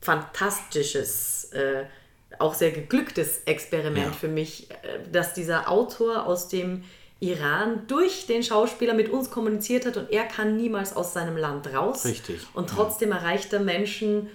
fantastisches, 0.01 1.45
äh, 1.53 1.85
auch 2.39 2.53
sehr 2.53 2.71
geglücktes 2.71 3.43
Experiment 3.45 4.07
ja. 4.07 4.11
für 4.11 4.27
mich, 4.27 4.69
äh, 4.71 4.99
dass 5.11 5.33
dieser 5.33 5.69
Autor 5.69 6.25
aus 6.25 6.49
dem 6.49 6.83
Iran 7.23 7.83
durch 7.87 8.27
den 8.27 8.43
Schauspieler 8.43 8.93
mit 8.93 9.09
uns 9.09 9.31
kommuniziert 9.31 9.85
hat 9.85 9.95
und 9.95 10.11
er 10.11 10.25
kann 10.25 10.57
niemals 10.57 10.95
aus 10.95 11.13
seinem 11.13 11.37
Land 11.37 11.73
raus. 11.73 12.03
Richtig. 12.03 12.41
Und 12.53 12.69
trotzdem 12.69 13.09
ja. 13.11 13.17
erreicht 13.17 13.53
er 13.53 13.61
Menschen 13.61 14.29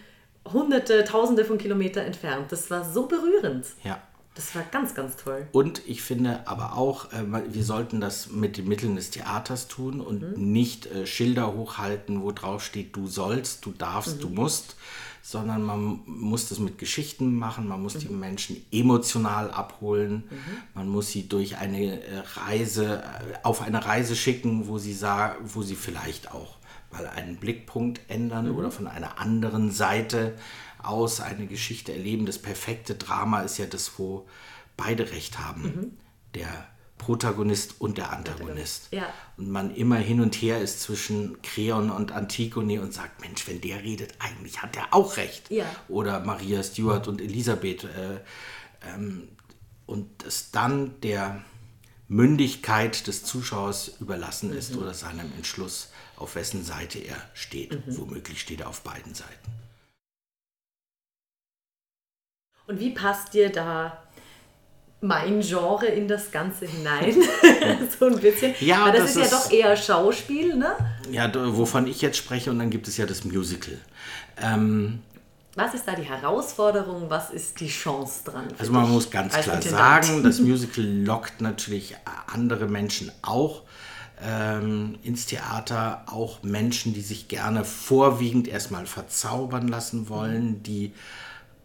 hunderte, 0.50 1.04
tausende 1.04 1.44
von 1.44 1.58
Kilometern 1.58 2.06
entfernt. 2.06 2.50
Das 2.50 2.70
war 2.70 2.90
so 2.90 3.06
berührend. 3.06 3.66
Ja. 3.84 4.00
Das 4.34 4.54
war 4.54 4.62
ganz, 4.70 4.94
ganz 4.94 5.16
toll. 5.16 5.48
Und 5.50 5.82
ich 5.86 6.00
finde 6.00 6.46
aber 6.46 6.76
auch, 6.78 7.12
äh, 7.12 7.24
wir 7.48 7.64
sollten 7.64 8.00
das 8.00 8.30
mit 8.30 8.56
den 8.56 8.68
Mitteln 8.68 8.94
des 8.94 9.10
Theaters 9.10 9.66
tun 9.66 10.00
und 10.00 10.22
mhm. 10.22 10.52
nicht 10.52 10.86
äh, 10.86 11.06
Schilder 11.06 11.54
hochhalten, 11.54 12.22
wo 12.22 12.30
drauf 12.30 12.62
steht, 12.62 12.94
du 12.94 13.08
sollst, 13.08 13.66
du 13.66 13.72
darfst, 13.72 14.18
mhm. 14.18 14.20
du 14.20 14.28
musst, 14.28 14.76
sondern 15.30 15.62
man 15.62 16.00
muss 16.06 16.48
das 16.48 16.58
mit 16.58 16.78
Geschichten 16.78 17.34
machen, 17.36 17.68
man 17.68 17.82
muss 17.82 17.96
mhm. 17.96 17.98
die 17.98 18.08
Menschen 18.08 18.64
emotional 18.72 19.50
abholen, 19.50 20.24
mhm. 20.30 20.56
man 20.72 20.88
muss 20.88 21.10
sie 21.10 21.28
durch 21.28 21.58
eine 21.58 22.02
äh, 22.02 22.22
Reise, 22.36 23.02
äh, 23.02 23.34
auf 23.42 23.60
eine 23.60 23.84
Reise 23.84 24.16
schicken, 24.16 24.68
wo 24.68 24.78
sie 24.78 24.94
sagen, 24.94 25.44
wo 25.52 25.60
sie 25.60 25.74
vielleicht 25.74 26.32
auch 26.32 26.56
mal 26.90 27.06
einen 27.06 27.36
Blickpunkt 27.36 28.00
ändern 28.08 28.48
mhm. 28.48 28.56
oder 28.56 28.70
von 28.70 28.86
einer 28.86 29.18
anderen 29.18 29.70
Seite 29.70 30.34
aus 30.82 31.20
eine 31.20 31.46
Geschichte 31.46 31.92
erleben. 31.92 32.24
Das 32.24 32.38
perfekte 32.38 32.94
Drama 32.94 33.42
ist 33.42 33.58
ja 33.58 33.66
das, 33.66 33.98
wo 33.98 34.26
beide 34.78 35.10
recht 35.10 35.38
haben. 35.38 35.62
Mhm. 35.62 35.90
Der 36.36 36.48
Protagonist 36.98 37.80
und 37.80 37.96
der 37.96 38.12
Antagonist. 38.12 38.88
Ja. 38.90 39.06
Und 39.36 39.50
man 39.50 39.74
immer 39.74 39.96
hin 39.96 40.20
und 40.20 40.34
her 40.34 40.60
ist 40.60 40.82
zwischen 40.82 41.40
Creon 41.42 41.90
und 41.90 42.12
Antigone 42.12 42.80
und 42.82 42.92
sagt, 42.92 43.20
Mensch, 43.20 43.46
wenn 43.46 43.60
der 43.60 43.82
redet, 43.82 44.14
eigentlich 44.18 44.60
hat 44.60 44.76
er 44.76 44.92
auch 44.92 45.16
recht. 45.16 45.50
Ja. 45.50 45.64
Oder 45.88 46.20
Maria 46.20 46.62
Stuart 46.62 47.08
und 47.08 47.20
Elisabeth. 47.20 47.84
Äh, 47.84 48.20
ähm, 48.94 49.28
und 49.86 50.24
es 50.24 50.50
dann 50.50 51.00
der 51.00 51.42
Mündigkeit 52.08 53.06
des 53.06 53.24
Zuschauers 53.24 53.92
überlassen 54.00 54.52
ist 54.52 54.74
mhm. 54.74 54.82
oder 54.82 54.94
seinem 54.94 55.32
Entschluss, 55.36 55.90
auf 56.16 56.34
wessen 56.34 56.64
Seite 56.64 56.98
er 56.98 57.16
steht. 57.32 57.86
Mhm. 57.86 57.98
Womöglich 57.98 58.40
steht 58.40 58.60
er 58.60 58.68
auf 58.68 58.82
beiden 58.82 59.14
Seiten. 59.14 59.52
Und 62.66 62.80
wie 62.80 62.90
passt 62.90 63.32
dir 63.32 63.50
da 63.50 64.02
mein 65.00 65.40
Genre 65.40 65.86
in 65.86 66.08
das 66.08 66.30
Ganze 66.30 66.66
hinein. 66.66 67.14
so 67.98 68.06
ein 68.06 68.18
bisschen. 68.18 68.54
Ja, 68.60 68.86
Weil 68.86 68.92
das, 68.92 69.00
das 69.00 69.10
ist, 69.10 69.16
ist, 69.16 69.32
ja 69.32 69.38
doch 69.38 69.50
eher 69.50 69.76
Schauspiel, 69.76 70.56
ne? 70.56 70.72
Ja, 71.10 71.30
wovon 71.56 71.86
ich 71.86 72.02
jetzt 72.02 72.16
spreche, 72.16 72.50
und 72.50 72.58
dann 72.58 72.70
gibt 72.70 72.88
es 72.88 72.96
ja 72.96 73.06
das 73.06 73.24
Musical. 73.24 73.78
Ähm, 74.40 75.00
was 75.54 75.74
ist 75.74 75.88
da 75.88 75.94
die 75.94 76.04
Herausforderung? 76.04 77.10
Was 77.10 77.30
ist 77.30 77.58
die 77.58 77.68
Chance 77.68 78.20
dran? 78.24 78.46
Also 78.58 78.70
man 78.72 78.88
muss 78.90 79.10
ganz 79.10 79.34
klar 79.34 79.56
Intendant? 79.56 80.04
sagen, 80.04 80.22
das 80.22 80.38
Musical 80.40 80.84
lockt 80.84 81.40
natürlich 81.40 81.96
andere 82.32 82.66
Menschen 82.66 83.10
auch 83.22 83.62
ähm, 84.22 84.98
ins 85.02 85.26
Theater, 85.26 86.04
auch 86.06 86.42
Menschen, 86.42 86.94
die 86.94 87.00
sich 87.00 87.28
gerne 87.28 87.64
vorwiegend 87.64 88.46
erstmal 88.48 88.86
verzaubern 88.86 89.68
lassen 89.68 90.08
wollen, 90.08 90.62
die 90.62 90.92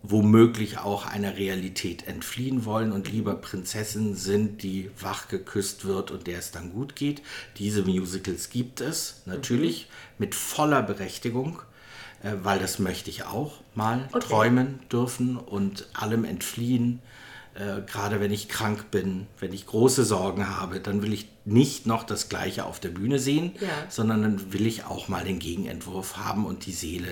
womöglich 0.05 0.79
auch 0.79 1.05
einer 1.05 1.37
Realität 1.37 2.07
entfliehen 2.07 2.65
wollen 2.65 2.91
und 2.91 3.09
lieber 3.09 3.35
Prinzessin 3.35 4.15
sind, 4.15 4.61
die 4.61 4.91
wach 4.99 5.29
geküsst 5.29 5.85
wird 5.85 6.11
und 6.11 6.27
der 6.27 6.39
es 6.39 6.51
dann 6.51 6.73
gut 6.73 6.97
geht. 6.97 7.21
Diese 7.57 7.83
Musicals 7.83 8.49
gibt 8.49 8.81
es 8.81 9.21
natürlich 9.25 9.87
mhm. 9.87 10.15
mit 10.17 10.35
voller 10.35 10.83
Berechtigung, 10.83 11.61
äh, 12.21 12.33
weil 12.43 12.59
das 12.59 12.79
möchte 12.79 13.09
ich 13.09 13.23
auch 13.23 13.61
mal 13.75 14.09
okay. 14.11 14.19
träumen 14.27 14.79
dürfen 14.91 15.37
und 15.37 15.87
allem 15.93 16.25
entfliehen. 16.25 16.99
Äh, 17.55 17.81
gerade 17.89 18.19
wenn 18.19 18.31
ich 18.33 18.49
krank 18.49 18.91
bin, 18.91 19.27
wenn 19.39 19.53
ich 19.53 19.65
große 19.65 20.03
Sorgen 20.03 20.49
habe, 20.49 20.81
dann 20.81 21.01
will 21.01 21.13
ich 21.13 21.29
nicht 21.45 21.85
noch 21.85 22.03
das 22.03 22.27
Gleiche 22.27 22.65
auf 22.65 22.81
der 22.81 22.89
Bühne 22.89 23.19
sehen, 23.19 23.53
ja. 23.61 23.69
sondern 23.87 24.21
dann 24.23 24.51
will 24.51 24.67
ich 24.67 24.83
auch 24.83 25.07
mal 25.07 25.23
den 25.23 25.39
Gegenentwurf 25.39 26.17
haben 26.17 26.45
und 26.45 26.65
die 26.65 26.73
Seele 26.73 27.07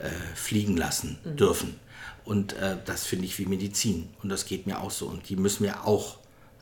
äh, 0.00 0.08
fliegen 0.34 0.76
lassen 0.76 1.18
mhm. 1.24 1.36
dürfen. 1.36 1.87
Und 2.28 2.52
äh, 2.58 2.76
das 2.84 3.06
finde 3.06 3.24
ich 3.24 3.38
wie 3.38 3.46
Medizin. 3.46 4.10
Und 4.22 4.28
das 4.28 4.44
geht 4.44 4.66
mir 4.66 4.82
auch 4.82 4.90
so. 4.90 5.06
Und 5.06 5.30
die 5.30 5.36
müssen 5.36 5.64
wir 5.64 5.86
auch, 5.86 6.18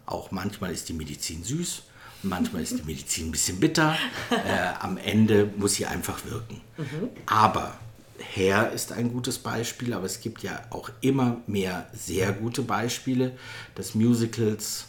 auch 0.06 0.30
manchmal 0.30 0.70
ist 0.70 0.88
die 0.88 0.92
Medizin 0.92 1.42
süß, 1.42 1.82
manchmal 2.22 2.62
ist 2.62 2.78
die 2.78 2.82
Medizin 2.86 3.26
ein 3.26 3.30
bisschen 3.32 3.58
bitter. 3.58 3.96
Äh, 4.30 4.74
am 4.78 4.96
Ende 4.96 5.50
muss 5.56 5.74
sie 5.74 5.84
einfach 5.84 6.24
wirken. 6.24 6.60
Mhm. 6.76 7.08
Aber 7.26 7.76
Herr 8.20 8.70
ist 8.70 8.92
ein 8.92 9.12
gutes 9.12 9.38
Beispiel, 9.38 9.92
aber 9.92 10.06
es 10.06 10.20
gibt 10.20 10.44
ja 10.44 10.62
auch 10.70 10.88
immer 11.00 11.38
mehr 11.48 11.90
sehr 11.92 12.30
gute 12.32 12.62
Beispiele, 12.62 13.32
dass 13.74 13.96
Musicals 13.96 14.84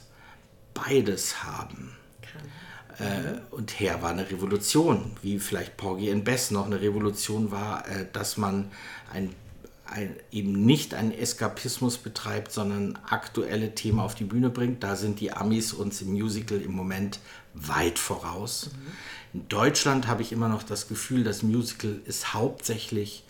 beides 0.76 1.44
haben. 1.44 1.98
Äh, 3.00 3.40
und 3.50 3.80
Herr 3.80 4.04
war 4.04 4.12
eine 4.12 4.30
Revolution, 4.30 5.18
wie 5.24 5.40
vielleicht 5.40 5.76
Porgy 5.76 6.12
and 6.12 6.24
Bess 6.24 6.52
noch 6.52 6.68
eine 6.68 6.80
Revolution 6.80 7.50
war, 7.50 7.88
äh, 7.88 8.06
dass 8.14 8.38
man 8.38 8.70
ein 9.12 9.34
ein, 9.90 10.16
eben 10.32 10.66
nicht 10.66 10.94
einen 10.94 11.12
Eskapismus 11.12 11.98
betreibt, 11.98 12.52
sondern 12.52 12.98
aktuelle 13.10 13.76
Themen 13.76 14.00
auf 14.00 14.16
die 14.16 14.26
Bühne 14.26 14.50
bringt. 14.50 14.84
Da 14.84 14.96
sind 14.96 15.20
die 15.20 15.32
Amis 15.32 15.74
uns 15.74 16.02
im 16.02 16.14
Musical 16.14 16.62
im 16.62 16.74
Moment 16.74 17.20
weit 17.54 18.00
voraus. 18.00 18.70
Mhm. 18.72 19.42
In 19.42 19.50
Deutschland 19.50 20.08
habe 20.08 20.22
ich 20.22 20.32
immer 20.32 20.48
noch 20.48 20.64
das 20.64 20.88
Gefühl, 20.88 21.24
das 21.24 21.44
Musical 21.44 22.00
ist 22.06 22.34
hauptsächlich 22.34 23.24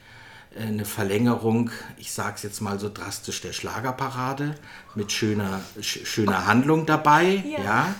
äh, 0.56 0.64
eine 0.64 0.86
Verlängerung, 0.86 1.72
ich 1.98 2.12
sage 2.12 2.36
es 2.36 2.44
jetzt 2.44 2.62
mal 2.62 2.80
so 2.80 2.90
drastisch, 2.90 3.42
der 3.42 3.54
Schlagerparade 3.54 4.56
mit 4.96 5.12
schöner, 5.12 5.62
schöner 5.82 6.46
Handlung 6.46 6.86
dabei. 6.86 7.44
Ja. 7.46 7.64
ja. 7.64 7.96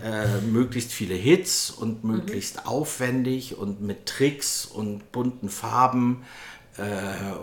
Äh, 0.00 0.40
möglichst 0.42 0.92
viele 0.92 1.14
Hits 1.14 1.70
und 1.70 2.04
möglichst 2.04 2.56
mhm. 2.56 2.66
aufwendig 2.66 3.56
und 3.56 3.80
mit 3.80 4.06
Tricks 4.06 4.64
und 4.64 5.10
bunten 5.10 5.48
Farben 5.48 6.22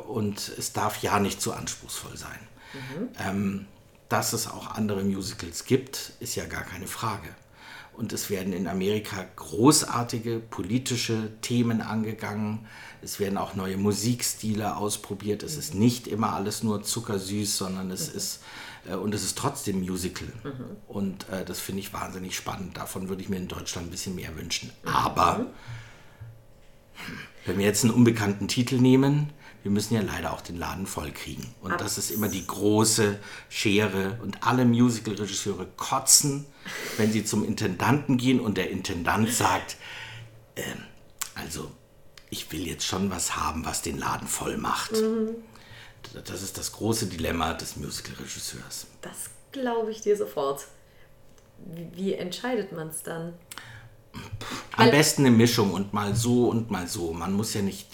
und 0.08 0.52
es 0.58 0.74
darf 0.74 1.02
ja 1.02 1.20
nicht 1.20 1.42
zu 1.42 1.54
anspruchsvoll 1.54 2.18
sein. 2.18 2.40
Mhm. 2.74 3.08
Ähm, 3.20 3.66
dass 4.10 4.34
es 4.34 4.48
auch 4.48 4.76
andere 4.76 5.04
Musicals 5.04 5.66
gibt, 5.66 6.14
ist 6.20 6.36
ja 6.36 6.46
gar 6.46 6.64
keine 6.64 6.88
Frage. 6.88 7.30
Und 7.94 8.12
es 8.12 8.30
werden 8.30 8.52
in 8.52 8.68
Amerika 8.68 9.26
großartige 9.36 10.40
politische 10.40 11.30
Themen 11.42 11.82
angegangen. 11.82 12.68
Es 13.02 13.20
werden 13.20 13.38
auch 13.38 13.56
neue 13.56 13.78
Musikstile 13.78 14.76
ausprobiert. 14.76 15.44
Es 15.44 15.54
mhm. 15.54 15.60
ist 15.60 15.76
nicht 15.76 16.08
immer 16.08 16.34
alles 16.34 16.62
nur 16.62 16.84
zuckersüß, 16.84 17.58
sondern 17.58 17.92
es 17.92 18.12
mhm. 18.12 18.18
ist 18.18 18.40
äh, 18.90 18.96
und 18.96 19.14
es 19.16 19.24
ist 19.24 19.38
trotzdem 19.38 19.80
Musical. 19.80 20.28
Mhm. 20.44 20.52
Und 20.88 21.30
äh, 21.30 21.46
das 21.46 21.60
finde 21.60 21.80
ich 21.82 21.94
wahnsinnig 21.94 22.36
spannend. 22.36 22.78
Davon 22.78 23.08
würde 23.10 23.22
ich 23.22 23.30
mir 23.30 23.38
in 23.38 23.48
Deutschland 23.48 23.88
ein 23.88 23.92
bisschen 23.92 24.16
mehr 24.16 24.36
wünschen. 24.36 24.72
Mhm. 24.84 24.90
Aber 24.90 25.46
wenn 27.46 27.58
wir 27.58 27.66
jetzt 27.66 27.84
einen 27.84 27.94
unbekannten 27.94 28.48
Titel 28.48 28.78
nehmen, 28.78 29.32
wir 29.64 29.72
müssen 29.72 29.96
ja 29.96 30.02
leider 30.02 30.32
auch 30.32 30.42
den 30.42 30.58
Laden 30.58 30.86
voll 30.86 31.12
kriegen. 31.12 31.44
Und 31.62 31.72
Absolut. 31.72 31.82
das 31.82 31.98
ist 31.98 32.12
immer 32.12 32.28
die 32.28 32.46
große 32.46 33.18
Schere. 33.50 34.20
Und 34.22 34.46
alle 34.46 34.64
Musical-Regisseure 34.64 35.66
kotzen, 35.76 36.46
wenn 36.98 37.12
sie 37.12 37.26
zum 37.26 37.44
Intendanten 37.44 38.18
gehen 38.18 38.40
und 38.40 38.58
der 38.58 38.70
Intendant 38.70 39.32
sagt, 39.32 39.78
äh, 40.54 40.62
also 41.34 41.72
ich 42.30 42.52
will 42.52 42.68
jetzt 42.68 42.86
schon 42.86 43.10
was 43.10 43.36
haben, 43.36 43.66
was 43.66 43.82
den 43.82 43.98
Laden 43.98 44.28
voll 44.28 44.58
macht. 44.58 44.92
Mhm. 44.92 45.30
Das 46.26 46.44
ist 46.44 46.58
das 46.58 46.72
große 46.74 47.08
Dilemma 47.08 47.54
des 47.54 47.76
Musical-Regisseurs. 47.76 48.86
Das 49.02 49.32
glaube 49.52 49.92
ich 49.92 50.02
dir 50.02 50.16
sofort. 50.16 50.68
Wie 51.94 52.14
entscheidet 52.14 52.72
man 52.72 52.90
es 52.90 53.02
dann? 53.02 53.34
Am 54.78 54.92
besten 54.92 55.26
eine 55.26 55.36
Mischung 55.36 55.72
und 55.72 55.94
mal 55.94 56.16
so 56.16 56.50
und 56.50 56.72
mal 56.72 56.88
so. 56.88 57.14
Man 57.14 57.34
muss 57.34 57.54
ja 57.54 57.62
nicht. 57.62 57.88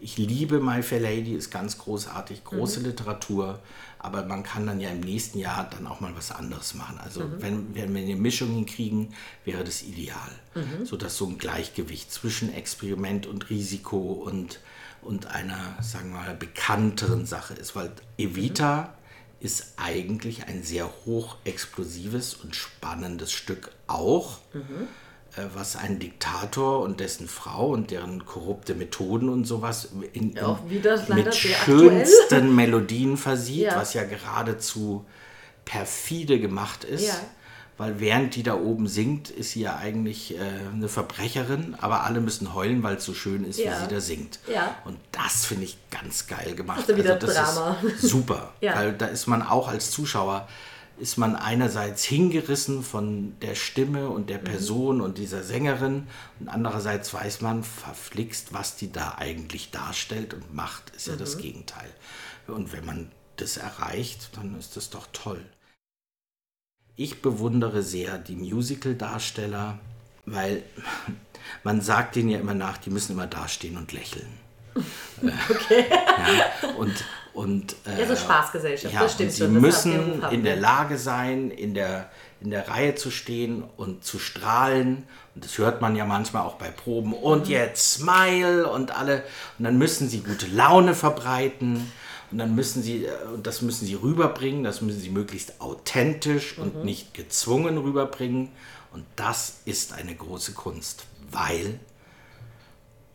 Ich 0.00 0.18
liebe 0.18 0.60
My 0.60 0.82
Fair 0.82 1.00
Lady, 1.00 1.32
ist 1.32 1.50
ganz 1.50 1.78
großartig, 1.78 2.44
große 2.44 2.80
mhm. 2.80 2.86
Literatur, 2.86 3.60
aber 3.98 4.26
man 4.26 4.42
kann 4.42 4.66
dann 4.66 4.78
ja 4.78 4.90
im 4.90 5.00
nächsten 5.00 5.38
Jahr 5.38 5.70
dann 5.70 5.86
auch 5.86 6.00
mal 6.00 6.14
was 6.14 6.30
anderes 6.30 6.74
machen. 6.74 6.98
Also 6.98 7.20
mhm. 7.20 7.36
wenn, 7.38 7.74
wenn 7.74 7.94
wir 7.94 8.02
eine 8.02 8.16
Mischung 8.16 8.50
hinkriegen, 8.50 9.14
wäre 9.46 9.64
das 9.64 9.82
ideal. 9.82 10.30
Mhm. 10.54 10.84
Sodass 10.84 11.16
so 11.16 11.26
ein 11.26 11.38
Gleichgewicht 11.38 12.12
zwischen 12.12 12.52
Experiment 12.52 13.26
und 13.26 13.48
Risiko 13.48 13.98
und, 13.98 14.60
und 15.00 15.28
einer, 15.28 15.76
sagen 15.80 16.10
wir 16.10 16.20
mal, 16.20 16.34
bekannteren 16.34 17.24
Sache 17.24 17.54
ist. 17.54 17.74
Weil 17.74 17.92
Evita 18.18 18.82
mhm. 18.82 19.46
ist 19.46 19.72
eigentlich 19.78 20.48
ein 20.48 20.64
sehr 20.64 20.90
hochexplosives 21.06 22.34
und 22.34 22.54
spannendes 22.54 23.32
Stück 23.32 23.70
auch. 23.86 24.40
Mhm 24.52 24.88
was 25.54 25.76
ein 25.76 25.98
Diktator 25.98 26.80
und 26.80 27.00
dessen 27.00 27.28
Frau 27.28 27.70
und 27.70 27.90
deren 27.90 28.24
korrupte 28.24 28.74
Methoden 28.74 29.28
und 29.28 29.44
sowas 29.44 29.88
in, 30.12 30.36
in, 30.36 30.58
mit 31.08 31.34
schönsten 31.34 32.54
Melodien 32.54 33.16
versieht, 33.16 33.66
ja. 33.66 33.76
was 33.76 33.94
ja 33.94 34.04
geradezu 34.04 35.04
perfide 35.64 36.38
gemacht 36.38 36.84
ist. 36.84 37.08
Ja. 37.08 37.14
Weil 37.76 37.98
während 37.98 38.36
die 38.36 38.44
da 38.44 38.54
oben 38.54 38.86
singt, 38.86 39.30
ist 39.30 39.50
sie 39.50 39.62
ja 39.62 39.76
eigentlich 39.76 40.36
äh, 40.36 40.40
eine 40.72 40.88
Verbrecherin, 40.88 41.74
aber 41.80 42.04
alle 42.04 42.20
müssen 42.20 42.54
heulen, 42.54 42.84
weil 42.84 42.96
es 42.96 43.04
so 43.04 43.14
schön 43.14 43.44
ist, 43.44 43.58
ja. 43.58 43.72
wie 43.72 43.82
sie 43.82 43.88
da 43.88 44.00
singt. 44.00 44.38
Und 44.84 44.96
das 45.10 45.44
finde 45.44 45.64
ich 45.64 45.76
ganz 45.90 46.28
geil 46.28 46.54
gemacht. 46.54 46.82
Also 46.82 46.96
wieder 46.96 47.16
das 47.16 47.34
Drama. 47.34 47.76
ist 47.82 48.02
super, 48.02 48.52
weil 48.60 48.92
da 48.92 49.06
ist 49.06 49.26
man 49.26 49.42
auch 49.42 49.66
als 49.66 49.90
Zuschauer 49.90 50.46
ist 50.98 51.16
man 51.16 51.36
einerseits 51.36 52.04
hingerissen 52.04 52.82
von 52.82 53.38
der 53.40 53.54
Stimme 53.54 54.08
und 54.08 54.30
der 54.30 54.38
mhm. 54.38 54.44
Person 54.44 54.96
mhm. 54.96 55.02
und 55.02 55.18
dieser 55.18 55.42
Sängerin 55.42 56.06
und 56.40 56.48
andererseits 56.48 57.12
weiß 57.12 57.40
man 57.40 57.64
verflixt, 57.64 58.52
was 58.52 58.76
die 58.76 58.92
da 58.92 59.16
eigentlich 59.18 59.70
darstellt 59.70 60.34
und 60.34 60.54
macht, 60.54 60.90
ist 60.96 61.08
ja 61.08 61.16
das 61.16 61.36
mhm. 61.36 61.40
Gegenteil. 61.40 61.90
Und 62.46 62.72
wenn 62.72 62.84
man 62.84 63.10
das 63.36 63.56
erreicht, 63.56 64.36
dann 64.36 64.58
ist 64.58 64.76
das 64.76 64.90
doch 64.90 65.06
toll. 65.12 65.44
Ich 66.96 67.22
bewundere 67.22 67.82
sehr 67.82 68.18
die 68.18 68.36
Musical-Darsteller, 68.36 69.80
weil 70.26 70.62
man 71.64 71.80
sagt 71.80 72.16
denen 72.16 72.30
ja 72.30 72.38
immer 72.38 72.54
nach, 72.54 72.78
die 72.78 72.90
müssen 72.90 73.12
immer 73.12 73.26
dastehen 73.26 73.76
und 73.76 73.92
lächeln. 73.92 74.28
Okay. 75.48 75.86
ja, 75.90 76.70
und, 76.70 76.92
und, 77.34 77.74
äh, 77.84 78.00
ja, 78.00 78.06
so 78.06 78.14
Spaßgesellschaft, 78.14 78.94
ja, 78.94 79.00
das 79.00 79.14
stimmt 79.14 79.30
und 79.30 79.34
sie 79.34 79.42
schon. 79.42 79.60
müssen 79.60 80.22
in 80.30 80.44
der 80.44 80.54
Lage 80.54 80.96
sein, 80.98 81.50
in 81.50 81.74
der, 81.74 82.08
in 82.40 82.50
der 82.50 82.68
Reihe 82.68 82.94
zu 82.94 83.10
stehen 83.10 83.64
und 83.76 84.04
zu 84.04 84.20
strahlen. 84.20 85.04
Und 85.34 85.44
das 85.44 85.58
hört 85.58 85.80
man 85.80 85.96
ja 85.96 86.04
manchmal 86.04 86.42
auch 86.42 86.54
bei 86.54 86.70
Proben. 86.70 87.12
Und 87.12 87.46
mhm. 87.46 87.50
jetzt 87.50 87.94
Smile 87.94 88.70
und 88.70 88.96
alle. 88.96 89.24
Und 89.58 89.64
dann 89.64 89.76
müssen 89.76 90.08
sie 90.08 90.20
gute 90.20 90.46
Laune 90.46 90.94
verbreiten. 90.94 91.90
Und 92.30 92.38
dann 92.38 92.54
müssen 92.54 92.84
sie, 92.84 93.06
äh, 93.06 93.10
und 93.34 93.48
das 93.48 93.62
müssen 93.62 93.84
sie 93.84 93.94
rüberbringen, 93.94 94.62
das 94.62 94.80
müssen 94.80 95.00
sie 95.00 95.10
möglichst 95.10 95.60
authentisch 95.60 96.56
mhm. 96.56 96.62
und 96.62 96.84
nicht 96.84 97.14
gezwungen 97.14 97.78
rüberbringen. 97.78 98.52
Und 98.92 99.04
das 99.16 99.56
ist 99.64 99.92
eine 99.92 100.14
große 100.14 100.52
Kunst, 100.52 101.06
weil 101.32 101.80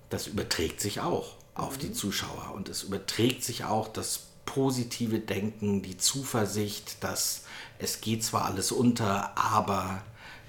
das 0.09 0.27
überträgt 0.27 0.81
sich 0.81 0.99
auch 0.99 1.38
auf 1.55 1.77
mhm. 1.77 1.81
die 1.81 1.93
Zuschauer. 1.93 2.53
Und 2.55 2.69
es 2.69 2.83
überträgt 2.83 3.43
sich 3.43 3.65
auch 3.65 3.87
das 3.87 4.27
positive 4.45 5.19
Denken, 5.19 5.81
die 5.81 5.97
Zuversicht, 5.97 7.03
dass 7.03 7.43
es 7.77 8.01
geht 8.01 8.23
zwar 8.23 8.45
alles 8.45 8.71
unter, 8.71 9.37
aber 9.37 10.01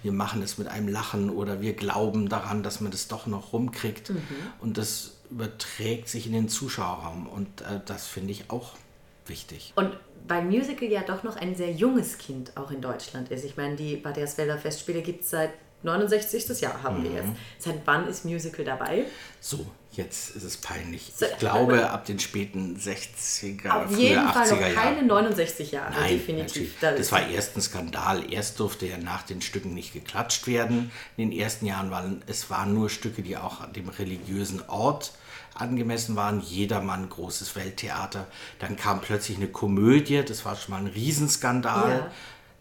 wir 0.02 0.12
machen 0.12 0.42
es 0.42 0.56
mit 0.58 0.68
einem 0.68 0.88
Lachen 0.88 1.30
oder 1.30 1.60
wir 1.60 1.74
glauben 1.74 2.28
daran, 2.28 2.62
dass 2.62 2.80
man 2.80 2.90
das 2.90 3.08
doch 3.08 3.26
noch 3.26 3.52
rumkriegt. 3.52 4.10
Mhm. 4.10 4.22
Und 4.60 4.78
das 4.78 5.16
überträgt 5.30 6.08
sich 6.08 6.26
in 6.26 6.32
den 6.32 6.48
Zuschauerraum 6.48 7.26
und 7.26 7.60
äh, 7.60 7.80
das 7.84 8.06
finde 8.06 8.32
ich 8.32 8.50
auch 8.50 8.72
wichtig. 9.26 9.72
Und 9.76 9.96
weil 10.26 10.44
Musical 10.44 10.88
ja 10.88 11.02
doch 11.02 11.22
noch 11.22 11.36
ein 11.36 11.54
sehr 11.54 11.72
junges 11.72 12.18
Kind 12.18 12.56
auch 12.56 12.70
in 12.70 12.80
Deutschland 12.80 13.30
ist. 13.30 13.44
Ich 13.44 13.56
meine, 13.56 13.76
die 13.76 13.96
Badersfelder 13.96 14.58
Festspiele 14.58 15.02
gibt 15.02 15.24
es 15.24 15.30
seit 15.30 15.50
69. 15.82 16.60
Jahr 16.60 16.82
haben 16.82 17.00
mhm. 17.00 17.04
wir 17.04 17.12
jetzt. 17.12 17.28
Seit 17.58 17.80
wann 17.86 18.06
ist 18.06 18.24
Musical 18.24 18.64
dabei? 18.64 19.06
So, 19.40 19.66
jetzt 19.92 20.36
ist 20.36 20.44
es 20.44 20.56
peinlich. 20.56 21.12
Ich 21.20 21.38
glaube, 21.38 21.90
ab 21.90 22.04
den 22.04 22.18
späten 22.18 22.76
60er, 22.76 23.70
Auf 23.70 23.98
jeden 23.98 24.28
Fall 24.28 24.48
noch 24.48 24.82
keine 24.82 25.02
69 25.02 25.72
Jahre, 25.72 25.92
Nein, 25.92 26.12
definitiv. 26.12 26.74
Das, 26.80 26.96
das 26.96 27.12
war 27.12 27.28
erst 27.28 27.56
ein 27.56 27.62
Skandal. 27.62 28.32
Erst 28.32 28.60
durfte 28.60 28.86
ja 28.86 28.98
nach 28.98 29.22
den 29.22 29.42
Stücken 29.42 29.74
nicht 29.74 29.92
geklatscht 29.92 30.46
werden. 30.46 30.92
In 31.16 31.30
den 31.30 31.38
ersten 31.38 31.66
Jahren 31.66 31.90
waren 31.90 32.22
es 32.26 32.50
waren 32.50 32.72
nur 32.72 32.88
Stücke, 32.88 33.22
die 33.22 33.36
auch 33.36 33.66
dem 33.72 33.88
religiösen 33.88 34.62
Ort 34.68 35.12
angemessen 35.54 36.14
waren. 36.14 36.40
Jedermann, 36.40 37.08
großes 37.08 37.56
Welttheater. 37.56 38.26
Dann 38.60 38.76
kam 38.76 39.00
plötzlich 39.00 39.36
eine 39.36 39.48
Komödie, 39.48 40.22
das 40.24 40.44
war 40.44 40.56
schon 40.56 40.74
mal 40.74 40.80
ein 40.80 40.86
Riesenskandal, 40.86 41.90
ja. 41.90 42.10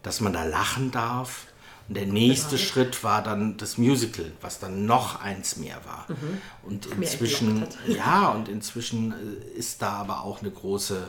dass 0.02 0.20
man 0.20 0.32
da 0.32 0.44
lachen 0.44 0.90
darf. 0.90 1.46
Und 1.90 1.96
der 1.96 2.06
nächste. 2.06 2.56
Schritt 2.56 3.02
war 3.02 3.20
dann 3.20 3.56
das 3.56 3.76
Musical, 3.76 4.30
was 4.40 4.60
dann 4.60 4.86
noch 4.86 5.20
eins 5.20 5.56
mehr 5.56 5.84
war. 5.84 6.06
Mhm. 6.08 6.40
Und 6.62 6.86
inzwischen, 6.86 7.66
ja, 7.88 8.28
und 8.28 8.48
inzwischen 8.48 9.10
äh, 9.10 9.58
ist 9.58 9.82
da 9.82 9.94
aber 9.94 10.22
auch 10.22 10.40
eine 10.40 10.52
große 10.52 11.04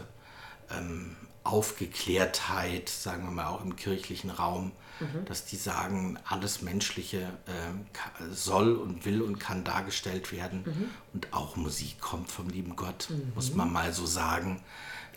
ähm, 0.76 1.16
Aufgeklärtheit, 1.44 2.90
sagen 2.90 3.26
wir 3.26 3.32
mal 3.32 3.46
auch 3.46 3.64
im 3.64 3.76
kirchlichen 3.76 4.32
Raum, 4.32 4.72
mhm. 5.00 5.24
dass 5.26 5.46
die 5.46 5.56
sagen, 5.56 6.18
alles 6.28 6.64
Menschliche 6.64 7.20
äh, 7.20 8.24
soll 8.34 8.74
und 8.76 9.06
will 9.06 9.22
und 9.22 9.38
kann 9.38 9.64
dargestellt 9.64 10.32
werden. 10.32 10.64
Mhm. 10.66 10.90
Und 11.14 11.32
auch 11.32 11.58
Musik 11.58 12.02
kommt 12.02 12.32
vom 12.32 12.50
lieben 12.50 12.76
Gott, 12.76 13.08
mhm. 13.12 13.34
muss 13.36 13.54
man 13.54 13.72
mal 13.72 13.94
so 13.94 14.08
sagen. 14.08 14.64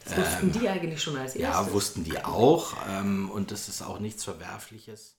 Das 0.05 0.19
wussten 0.19 0.47
ähm, 0.49 0.61
die 0.61 0.69
eigentlich 0.69 1.03
schon 1.03 1.17
als 1.17 1.35
erstes? 1.35 1.67
Ja, 1.67 1.73
wussten 1.73 2.05
die 2.05 2.23
auch. 2.23 2.75
Ähm, 2.87 3.31
und 3.31 3.51
das 3.51 3.71
ist 3.71 3.81
auch 3.81 3.99
nichts 3.99 4.25
Verwerfliches. 4.25 5.14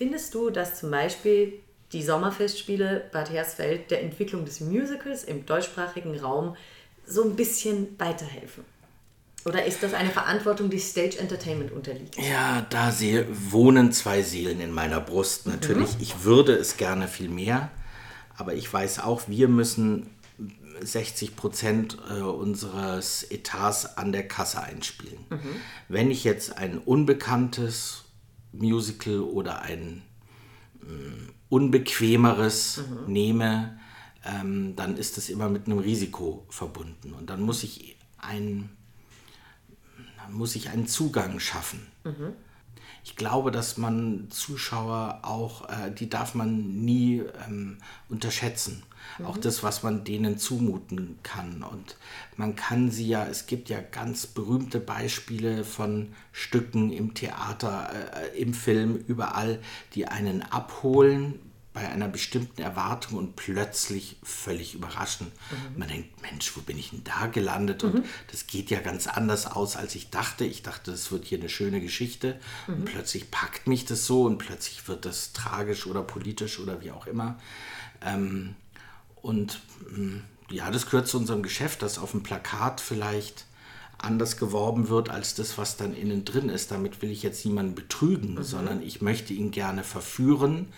Findest 0.00 0.32
du, 0.32 0.48
dass 0.48 0.80
zum 0.80 0.90
Beispiel 0.90 1.60
die 1.92 2.02
Sommerfestspiele 2.02 3.10
Bad 3.12 3.30
Hersfeld 3.30 3.90
der 3.90 4.02
Entwicklung 4.02 4.46
des 4.46 4.60
Musicals 4.60 5.24
im 5.24 5.44
deutschsprachigen 5.44 6.18
Raum 6.18 6.56
so 7.04 7.22
ein 7.22 7.36
bisschen 7.36 7.98
weiterhelfen? 7.98 8.64
Oder 9.44 9.66
ist 9.66 9.82
das 9.82 9.92
eine 9.92 10.08
Verantwortung, 10.08 10.70
die 10.70 10.78
Stage 10.78 11.18
Entertainment 11.18 11.70
unterliegt? 11.70 12.16
Ja, 12.16 12.66
da 12.70 12.94
wohnen 13.50 13.92
zwei 13.92 14.22
Seelen 14.22 14.62
in 14.62 14.72
meiner 14.72 15.02
Brust. 15.02 15.46
Natürlich, 15.46 15.96
mhm. 15.96 16.00
ich 16.00 16.24
würde 16.24 16.54
es 16.54 16.78
gerne 16.78 17.06
viel 17.06 17.28
mehr, 17.28 17.70
aber 18.38 18.54
ich 18.54 18.72
weiß 18.72 19.00
auch, 19.00 19.24
wir 19.26 19.48
müssen 19.48 20.08
60 20.80 21.36
Prozent 21.36 21.98
äh, 22.08 22.22
unseres 22.22 23.24
Etats 23.24 23.98
an 23.98 24.12
der 24.12 24.26
Kasse 24.26 24.62
einspielen. 24.62 25.26
Mhm. 25.28 25.56
Wenn 25.88 26.10
ich 26.10 26.24
jetzt 26.24 26.56
ein 26.56 26.78
unbekanntes 26.78 28.04
Musical 28.52 29.20
oder 29.20 29.62
ein 29.62 30.02
äh, 30.82 31.30
unbequemeres 31.48 32.78
mhm. 32.78 33.12
nehme, 33.12 33.80
ähm, 34.24 34.76
dann 34.76 34.96
ist 34.96 35.18
es 35.18 35.28
immer 35.30 35.48
mit 35.48 35.66
einem 35.66 35.78
Risiko 35.78 36.46
verbunden. 36.48 37.12
Und 37.12 37.30
dann 37.30 37.40
muss 37.40 37.62
ich, 37.62 37.96
ein, 38.18 38.70
dann 40.18 40.32
muss 40.32 40.54
ich 40.56 40.70
einen 40.70 40.86
Zugang 40.86 41.40
schaffen. 41.40 41.86
Mhm 42.04 42.34
ich 43.02 43.16
glaube, 43.16 43.50
dass 43.50 43.76
man 43.76 44.30
Zuschauer 44.30 45.20
auch, 45.22 45.68
äh, 45.68 45.90
die 45.90 46.08
darf 46.08 46.34
man 46.34 46.84
nie 46.84 47.22
ähm, 47.46 47.78
unterschätzen. 48.08 48.82
Mhm. 49.18 49.26
Auch 49.26 49.38
das, 49.38 49.62
was 49.62 49.82
man 49.82 50.04
denen 50.04 50.38
zumuten 50.38 51.18
kann. 51.22 51.62
Und 51.62 51.96
man 52.36 52.56
kann 52.56 52.90
sie 52.90 53.08
ja, 53.08 53.26
es 53.26 53.46
gibt 53.46 53.68
ja 53.68 53.80
ganz 53.80 54.26
berühmte 54.26 54.80
Beispiele 54.80 55.64
von 55.64 56.12
Stücken 56.32 56.92
im 56.92 57.14
Theater, 57.14 57.90
äh, 57.92 58.40
im 58.40 58.54
Film, 58.54 58.96
überall, 58.96 59.60
die 59.94 60.06
einen 60.06 60.42
abholen, 60.42 61.40
bei 61.72 61.88
einer 61.88 62.08
bestimmten 62.08 62.62
Erwartung 62.62 63.16
und 63.16 63.36
plötzlich 63.36 64.16
völlig 64.24 64.74
überraschen. 64.74 65.28
Mhm. 65.50 65.78
Man 65.78 65.88
denkt, 65.88 66.20
Mensch, 66.20 66.56
wo 66.56 66.60
bin 66.62 66.76
ich 66.76 66.90
denn 66.90 67.04
da 67.04 67.26
gelandet? 67.26 67.84
Mhm. 67.84 67.90
Und 67.90 68.06
das 68.32 68.48
geht 68.48 68.70
ja 68.70 68.80
ganz 68.80 69.06
anders 69.06 69.46
aus, 69.46 69.76
als 69.76 69.94
ich 69.94 70.10
dachte. 70.10 70.44
Ich 70.44 70.62
dachte, 70.62 70.90
es 70.90 71.12
wird 71.12 71.26
hier 71.26 71.38
eine 71.38 71.48
schöne 71.48 71.80
Geschichte. 71.80 72.40
Mhm. 72.66 72.74
Und 72.74 72.84
plötzlich 72.86 73.30
packt 73.30 73.68
mich 73.68 73.84
das 73.84 74.04
so 74.04 74.24
und 74.24 74.38
plötzlich 74.38 74.88
wird 74.88 75.04
das 75.04 75.32
tragisch 75.32 75.86
oder 75.86 76.02
politisch 76.02 76.58
oder 76.58 76.80
wie 76.82 76.90
auch 76.90 77.06
immer. 77.06 77.38
Ähm, 78.02 78.56
und 79.22 79.60
mm, 79.90 80.18
ja, 80.50 80.70
das 80.70 80.86
gehört 80.86 81.08
zu 81.08 81.18
unserem 81.18 81.42
Geschäft, 81.42 81.82
dass 81.82 81.98
auf 81.98 82.10
dem 82.12 82.22
Plakat 82.22 82.80
vielleicht 82.80 83.46
anders 83.98 84.36
geworben 84.36 84.88
wird 84.88 85.10
als 85.10 85.34
das, 85.34 85.58
was 85.58 85.76
dann 85.76 85.94
innen 85.94 86.24
drin 86.24 86.48
ist. 86.48 86.70
Damit 86.70 87.02
will 87.02 87.10
ich 87.10 87.22
jetzt 87.22 87.44
niemanden 87.44 87.74
betrügen, 87.74 88.34
mhm. 88.34 88.42
sondern 88.42 88.82
ich 88.82 89.02
möchte 89.02 89.32
ihn 89.32 89.50
gerne 89.50 89.84
verführen, 89.84 90.72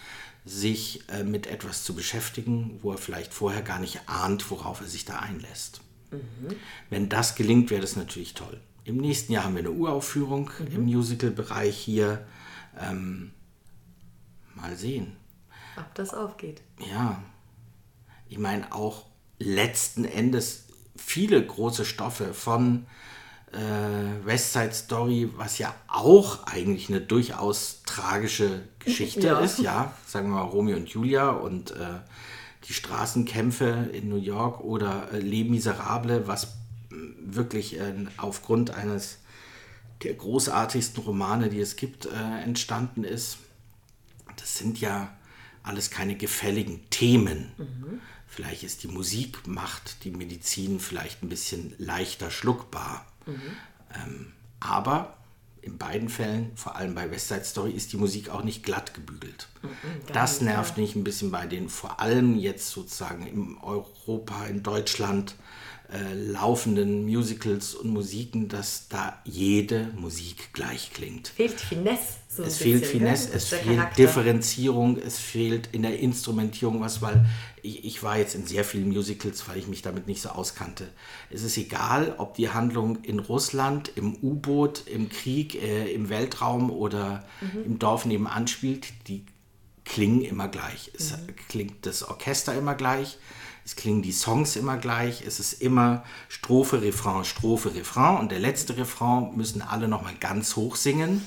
sich 0.45 1.09
äh, 1.09 1.22
mit 1.22 1.47
etwas 1.47 1.84
zu 1.84 1.95
beschäftigen, 1.95 2.78
wo 2.82 2.93
er 2.93 2.99
vielleicht 2.99 3.32
vorher 3.32 3.62
gar 3.62 3.78
nicht 3.78 4.01
ahnt, 4.07 4.51
worauf 4.51 4.80
er 4.80 4.88
sich 4.88 5.05
da 5.05 5.20
einlässt. 5.20 5.80
Mhm. 6.11 6.57
Wenn 6.90 7.09
das 7.09 7.36
gelingt, 7.36 7.70
wäre 7.70 7.80
das 7.80 7.97
natürlich 7.97 8.34
toll. 8.34 8.61
Im 8.84 8.97
nächsten 8.97 9.32
Jahr 9.32 9.45
haben 9.45 9.55
wir 9.55 9.61
eine 9.61 9.70
Uraufführung 9.70 10.51
mhm. 10.59 10.74
im 10.74 10.84
Musical-Bereich 10.84 11.78
hier. 11.78 12.26
Ähm, 12.80 13.30
mal 14.55 14.76
sehen. 14.76 15.16
Ob 15.76 15.95
das 15.95 16.12
aufgeht. 16.12 16.61
Ja. 16.90 17.22
Ich 18.33 18.39
meine 18.39 18.72
auch 18.72 19.05
letzten 19.39 20.07
Endes 20.07 20.64
viele 20.97 21.45
große 21.45 21.85
Stoffe 21.85 22.33
von 22.33 22.87
äh, 23.53 24.24
West 24.24 24.55
Side 24.55 24.72
Story, 24.72 25.28
was 25.37 25.59
ja 25.59 25.74
auch 25.87 26.47
eigentlich 26.47 26.89
eine 26.89 27.03
durchaus 27.03 27.83
tragische 27.85 28.62
Geschichte 28.78 29.20
ja. 29.26 29.41
ist, 29.41 29.59
ja, 29.59 29.93
sagen 30.07 30.30
wir 30.30 30.37
mal 30.37 30.49
Romeo 30.49 30.78
und 30.78 30.89
Julia 30.89 31.28
und 31.28 31.72
äh, 31.72 32.01
die 32.66 32.72
Straßenkämpfe 32.72 33.91
in 33.93 34.09
New 34.09 34.16
York 34.16 34.61
oder 34.61 35.12
äh, 35.12 35.18
Les 35.18 35.47
Miserables, 35.47 36.26
was 36.26 36.55
wirklich 36.89 37.78
äh, 37.78 37.93
aufgrund 38.16 38.70
eines 38.70 39.18
der 40.05 40.14
großartigsten 40.14 41.05
Romane, 41.05 41.51
die 41.51 41.61
es 41.61 41.76
gibt, 41.76 42.07
äh, 42.07 42.43
entstanden 42.43 43.05
ist. 43.05 43.37
Das 44.37 44.57
sind 44.57 44.80
ja 44.80 45.12
alles 45.62 45.91
keine 45.91 46.16
gefälligen 46.16 46.80
Themen. 46.89 47.53
Mhm. 47.59 48.01
Vielleicht 48.33 48.62
ist 48.62 48.83
die 48.83 48.89
Musik, 48.89 49.47
macht 49.47 50.05
die 50.05 50.11
Medizin 50.11 50.80
vielleicht 50.80 51.22
ein 51.22 51.28
bisschen 51.28 51.74
leichter 51.76 52.30
schluckbar. 52.30 53.05
Mhm. 53.26 53.43
Ähm, 53.95 54.33
aber 54.59 55.18
in 55.61 55.76
beiden 55.76 56.09
Fällen, 56.09 56.51
vor 56.57 56.76
allem 56.76 56.95
bei 56.95 57.11
West 57.11 57.28
Side 57.28 57.45
Story, 57.45 57.72
ist 57.72 57.93
die 57.93 57.99
Musik 57.99 58.30
auch 58.30 58.43
nicht 58.43 58.62
glatt 58.62 58.95
gebügelt. 58.95 59.49
Mhm, 59.61 59.68
das 60.14 60.41
nervt 60.41 60.78
mich 60.78 60.97
ein 60.97 61.05
bisschen 61.05 61.30
bei 61.30 61.47
den, 61.47 61.68
vor 61.68 62.01
allem 62.01 62.39
jetzt 62.39 62.70
sozusagen 62.70 63.26
in 63.26 63.59
Europa, 63.59 64.47
in 64.47 64.62
Deutschland, 64.62 65.35
äh, 65.93 66.14
laufenden 66.14 67.05
Musicals 67.05 67.74
und 67.74 67.90
Musiken, 67.90 68.49
dass 68.49 68.88
da 68.88 69.20
jede 69.24 69.90
Musik 69.97 70.53
gleich 70.55 70.90
klingt. 70.93 71.28
Fehlt 71.28 71.61
Finesse. 71.61 72.14
So 72.28 72.45
es 72.45 72.57
fehlt 72.57 72.80
bisschen, 72.80 73.01
Finesse, 73.01 73.30
es 73.34 73.49
fehlt 73.49 73.76
Charakter. 73.76 73.97
Differenzierung, 73.97 74.97
es 74.97 75.18
fehlt 75.18 75.68
in 75.72 75.82
der 75.82 75.99
Instrumentierung 75.99 76.80
was, 76.80 77.03
weil 77.03 77.26
ich, 77.62 77.84
ich 77.84 78.03
war 78.03 78.16
jetzt 78.16 78.34
in 78.34 78.47
sehr 78.47 78.64
vielen 78.64 78.88
Musicals, 78.88 79.47
weil 79.49 79.59
ich 79.59 79.66
mich 79.68 79.82
damit 79.82 80.07
nicht 80.07 80.22
so 80.22 80.30
auskannte. 80.30 80.88
Es 81.28 81.43
ist 81.43 81.59
egal, 81.59 82.14
ob 82.16 82.36
die 82.36 82.49
Handlung 82.49 83.05
in 83.05 83.18
Russland, 83.18 83.93
im 83.95 84.16
U-Boot, 84.22 84.84
im 84.86 85.11
Krieg, 85.11 85.62
äh, 85.62 85.93
im 85.93 86.09
Weltraum 86.09 86.70
oder 86.70 87.24
mhm. 87.43 87.64
im 87.64 87.78
Dorf 87.78 88.07
nebenan 88.07 88.49
spielt, 88.49 88.86
die 89.09 89.26
klingen 89.84 90.22
immer 90.22 90.49
gleich. 90.49 90.90
Es 90.95 91.11
mhm. 91.12 91.36
klingt 91.49 91.84
das 91.84 92.03
Orchester 92.03 92.55
immer 92.57 92.74
gleich 92.74 93.18
es 93.65 93.77
klingen 93.77 94.03
die 94.03 94.13
Songs 94.13 94.57
immer 94.57 94.77
gleich, 94.77 95.23
es 95.27 95.39
ist 95.39 95.55
immer 95.55 96.05
Strophe, 96.29 96.83
Refrain, 96.83 97.25
Strophe, 97.25 97.75
Refrain 97.75 98.19
und 98.19 98.33
der 98.33 98.41
letzte 98.41 98.77
Refrain 98.77 99.37
müssen 99.37 99.63
alle 99.63 99.89
nochmal 99.89 100.15
ganz 100.19 100.57
hoch 100.57 100.77
singen. 100.77 101.25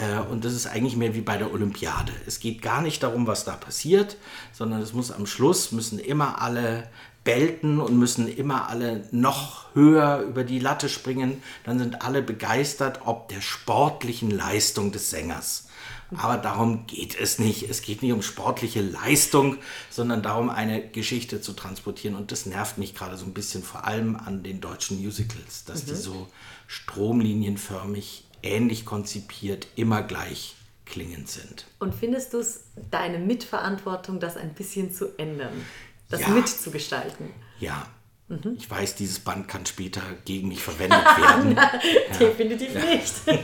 Äh, 0.00 0.20
und 0.30 0.44
das 0.44 0.52
ist 0.52 0.66
eigentlich 0.66 0.96
mehr 0.96 1.14
wie 1.14 1.20
bei 1.20 1.36
der 1.36 1.52
Olympiade. 1.52 2.12
Es 2.26 2.40
geht 2.40 2.62
gar 2.62 2.82
nicht 2.82 3.02
darum, 3.02 3.26
was 3.26 3.44
da 3.44 3.52
passiert, 3.52 4.16
sondern 4.52 4.80
es 4.80 4.92
muss 4.92 5.10
am 5.10 5.26
Schluss, 5.26 5.72
müssen 5.72 5.98
immer 5.98 6.40
alle 6.40 6.88
belten 7.24 7.80
und 7.80 7.96
müssen 7.98 8.28
immer 8.28 8.68
alle 8.68 9.06
noch 9.12 9.74
höher 9.74 10.20
über 10.20 10.44
die 10.44 10.58
Latte 10.58 10.88
springen. 10.88 11.42
Dann 11.64 11.78
sind 11.78 12.02
alle 12.02 12.22
begeistert 12.22 13.00
ob 13.04 13.28
der 13.28 13.40
sportlichen 13.40 14.30
Leistung 14.30 14.92
des 14.92 15.10
Sängers. 15.10 15.68
Aber 16.16 16.36
darum 16.36 16.86
geht 16.86 17.18
es 17.18 17.38
nicht. 17.38 17.68
Es 17.68 17.82
geht 17.82 18.02
nicht 18.02 18.12
um 18.12 18.22
sportliche 18.22 18.82
Leistung, 18.82 19.56
sondern 19.90 20.22
darum, 20.22 20.50
eine 20.50 20.86
Geschichte 20.86 21.40
zu 21.40 21.54
transportieren. 21.54 22.16
Und 22.16 22.32
das 22.32 22.44
nervt 22.44 22.78
mich 22.78 22.94
gerade 22.94 23.16
so 23.16 23.24
ein 23.24 23.32
bisschen, 23.32 23.62
vor 23.62 23.86
allem 23.86 24.16
an 24.16 24.42
den 24.42 24.60
deutschen 24.60 25.02
Musicals, 25.02 25.64
dass 25.64 25.84
mhm. 25.84 25.86
die 25.86 25.94
so 25.94 26.28
stromlinienförmig, 26.66 28.24
ähnlich 28.42 28.84
konzipiert, 28.84 29.68
immer 29.76 30.02
gleich 30.02 30.54
klingend 30.84 31.30
sind. 31.30 31.66
Und 31.78 31.94
findest 31.94 32.34
du 32.34 32.38
es 32.38 32.64
deine 32.90 33.18
Mitverantwortung, 33.18 34.20
das 34.20 34.36
ein 34.36 34.52
bisschen 34.52 34.92
zu 34.92 35.16
ändern? 35.16 35.64
Das 36.12 36.20
ja. 36.20 36.28
mitzugestalten. 36.28 37.32
Ja. 37.58 37.86
Mhm. 38.28 38.56
Ich 38.56 38.70
weiß, 38.70 38.94
dieses 38.96 39.20
Band 39.20 39.48
kann 39.48 39.66
später 39.66 40.02
gegen 40.24 40.48
mich 40.48 40.62
verwendet 40.62 41.04
werden. 41.16 41.54
Na, 41.54 41.72
ja. 41.74 42.18
Definitiv 42.18 42.74
nicht. 42.74 43.14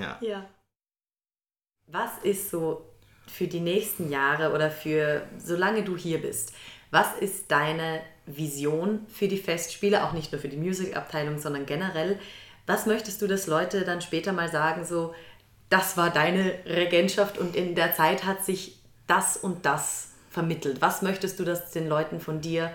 ja. 0.00 0.18
ja. 0.20 0.46
Was 1.86 2.10
ist 2.22 2.50
so 2.50 2.88
für 3.26 3.46
die 3.46 3.60
nächsten 3.60 4.10
Jahre 4.10 4.52
oder 4.52 4.70
für 4.70 5.26
solange 5.38 5.82
du 5.82 5.96
hier 5.96 6.20
bist, 6.20 6.52
was 6.90 7.14
ist 7.20 7.50
deine 7.50 8.00
Vision 8.26 9.06
für 9.08 9.28
die 9.28 9.38
Festspiele, 9.38 10.04
auch 10.04 10.12
nicht 10.12 10.32
nur 10.32 10.40
für 10.40 10.48
die 10.48 10.56
Musikabteilung, 10.56 11.38
sondern 11.38 11.66
generell? 11.66 12.18
Was 12.66 12.86
möchtest 12.86 13.20
du, 13.22 13.26
dass 13.26 13.46
Leute 13.46 13.84
dann 13.84 14.00
später 14.02 14.32
mal 14.32 14.50
sagen, 14.50 14.84
so, 14.84 15.14
das 15.68 15.96
war 15.96 16.10
deine 16.10 16.54
Regentschaft 16.66 17.38
und 17.38 17.56
in 17.56 17.74
der 17.74 17.94
Zeit 17.94 18.24
hat 18.24 18.44
sich 18.44 18.78
das 19.06 19.36
und 19.36 19.64
das 19.64 20.11
vermittelt? 20.32 20.80
Was 20.80 21.02
möchtest 21.02 21.38
du, 21.38 21.44
dass 21.44 21.70
den 21.70 21.88
Leuten 21.88 22.20
von 22.20 22.40
dir 22.40 22.74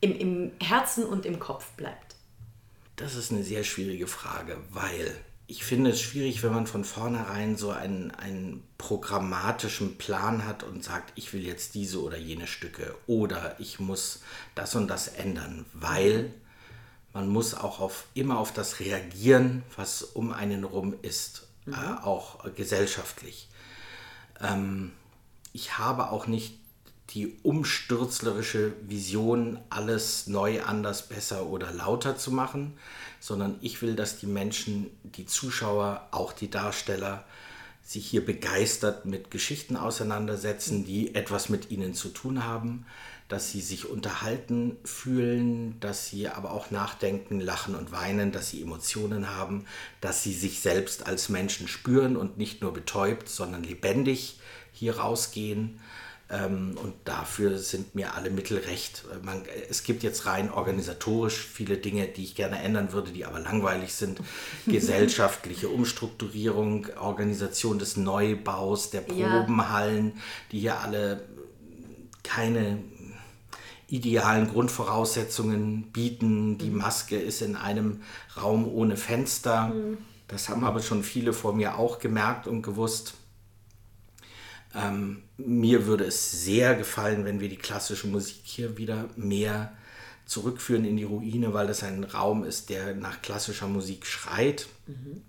im, 0.00 0.16
im 0.16 0.52
Herzen 0.62 1.04
und 1.04 1.26
im 1.26 1.38
Kopf 1.38 1.72
bleibt? 1.72 2.16
Das 2.96 3.14
ist 3.14 3.32
eine 3.32 3.42
sehr 3.42 3.64
schwierige 3.64 4.06
Frage, 4.06 4.58
weil 4.70 5.16
ich 5.46 5.64
finde 5.64 5.90
es 5.90 6.00
schwierig, 6.00 6.42
wenn 6.42 6.52
man 6.52 6.66
von 6.66 6.84
vornherein 6.84 7.56
so 7.56 7.70
einen, 7.70 8.10
einen 8.12 8.62
programmatischen 8.78 9.96
Plan 9.98 10.46
hat 10.46 10.62
und 10.62 10.84
sagt, 10.84 11.12
ich 11.16 11.32
will 11.32 11.44
jetzt 11.44 11.74
diese 11.74 12.02
oder 12.02 12.18
jene 12.18 12.46
Stücke 12.46 12.94
oder 13.06 13.58
ich 13.58 13.80
muss 13.80 14.20
das 14.54 14.74
und 14.76 14.86
das 14.86 15.08
ändern, 15.08 15.64
weil 15.72 16.32
man 17.12 17.28
muss 17.28 17.54
auch 17.54 17.80
auf, 17.80 18.04
immer 18.14 18.38
auf 18.38 18.52
das 18.52 18.78
reagieren, 18.78 19.64
was 19.76 20.02
um 20.02 20.32
einen 20.32 20.62
rum 20.62 20.94
ist, 21.02 21.48
mhm. 21.64 21.74
äh, 21.74 22.04
auch 22.04 22.44
gesellschaftlich. 22.54 23.48
Ähm, 24.40 24.92
ich 25.52 25.78
habe 25.78 26.10
auch 26.10 26.26
nicht 26.26 26.58
die 27.10 27.36
umstürzlerische 27.42 28.72
Vision, 28.82 29.58
alles 29.68 30.28
neu, 30.28 30.62
anders, 30.62 31.08
besser 31.08 31.46
oder 31.46 31.72
lauter 31.72 32.16
zu 32.16 32.30
machen, 32.30 32.74
sondern 33.18 33.56
ich 33.60 33.82
will, 33.82 33.96
dass 33.96 34.18
die 34.18 34.26
Menschen, 34.26 34.86
die 35.02 35.26
Zuschauer, 35.26 36.06
auch 36.12 36.32
die 36.32 36.50
Darsteller, 36.50 37.24
sich 37.82 38.06
hier 38.06 38.24
begeistert 38.24 39.04
mit 39.06 39.32
Geschichten 39.32 39.76
auseinandersetzen, 39.76 40.84
die 40.84 41.14
etwas 41.16 41.48
mit 41.48 41.72
ihnen 41.72 41.94
zu 41.94 42.10
tun 42.10 42.44
haben, 42.44 42.86
dass 43.26 43.50
sie 43.50 43.60
sich 43.60 43.88
unterhalten 43.88 44.76
fühlen, 44.84 45.78
dass 45.80 46.06
sie 46.06 46.28
aber 46.28 46.52
auch 46.52 46.70
nachdenken, 46.70 47.40
lachen 47.40 47.74
und 47.74 47.90
weinen, 47.90 48.30
dass 48.30 48.50
sie 48.50 48.62
Emotionen 48.62 49.30
haben, 49.30 49.64
dass 50.00 50.22
sie 50.22 50.32
sich 50.32 50.60
selbst 50.60 51.06
als 51.06 51.28
Menschen 51.28 51.66
spüren 51.66 52.16
und 52.16 52.38
nicht 52.38 52.60
nur 52.60 52.72
betäubt, 52.72 53.28
sondern 53.28 53.64
lebendig 53.64 54.38
hier 54.80 54.98
rausgehen. 54.98 55.78
Ähm, 56.30 56.76
und 56.82 56.94
dafür 57.04 57.58
sind 57.58 57.94
mir 57.94 58.14
alle 58.14 58.30
Mittel 58.30 58.58
recht. 58.58 59.04
Man, 59.22 59.42
es 59.68 59.82
gibt 59.82 60.02
jetzt 60.02 60.26
rein 60.26 60.50
organisatorisch 60.50 61.38
viele 61.38 61.76
Dinge, 61.76 62.06
die 62.06 62.24
ich 62.24 62.34
gerne 62.34 62.62
ändern 62.62 62.92
würde, 62.92 63.10
die 63.10 63.24
aber 63.24 63.40
langweilig 63.40 63.94
sind. 63.94 64.20
Gesellschaftliche 64.66 65.68
Umstrukturierung, 65.68 66.86
Organisation 67.00 67.78
des 67.78 67.96
Neubaus, 67.96 68.90
der 68.90 69.00
Probenhallen, 69.00 70.12
die 70.52 70.60
hier 70.60 70.80
alle 70.80 71.24
keine 72.22 72.78
idealen 73.88 74.48
Grundvoraussetzungen 74.48 75.90
bieten. 75.90 76.58
Die 76.58 76.70
mhm. 76.70 76.78
Maske 76.78 77.16
ist 77.16 77.42
in 77.42 77.56
einem 77.56 78.02
Raum 78.40 78.66
ohne 78.66 78.96
Fenster. 78.96 79.68
Mhm. 79.68 79.98
Das 80.28 80.48
haben 80.48 80.62
aber 80.64 80.80
schon 80.80 81.02
viele 81.02 81.32
vor 81.32 81.54
mir 81.54 81.76
auch 81.76 81.98
gemerkt 81.98 82.46
und 82.46 82.62
gewusst. 82.62 83.14
Ähm, 84.74 85.22
mir 85.36 85.86
würde 85.86 86.04
es 86.04 86.44
sehr 86.44 86.74
gefallen, 86.74 87.24
wenn 87.24 87.40
wir 87.40 87.48
die 87.48 87.56
klassische 87.56 88.06
Musik 88.06 88.40
hier 88.44 88.76
wieder 88.78 89.06
mehr 89.16 89.72
zurückführen 90.26 90.84
in 90.84 90.96
die 90.96 91.04
Ruine, 91.04 91.52
weil 91.52 91.66
das 91.66 91.82
ein 91.82 92.04
Raum 92.04 92.44
ist, 92.44 92.70
der 92.70 92.94
nach 92.94 93.20
klassischer 93.20 93.66
Musik 93.66 94.06
schreit. 94.06 94.68
Mhm. 94.86 95.22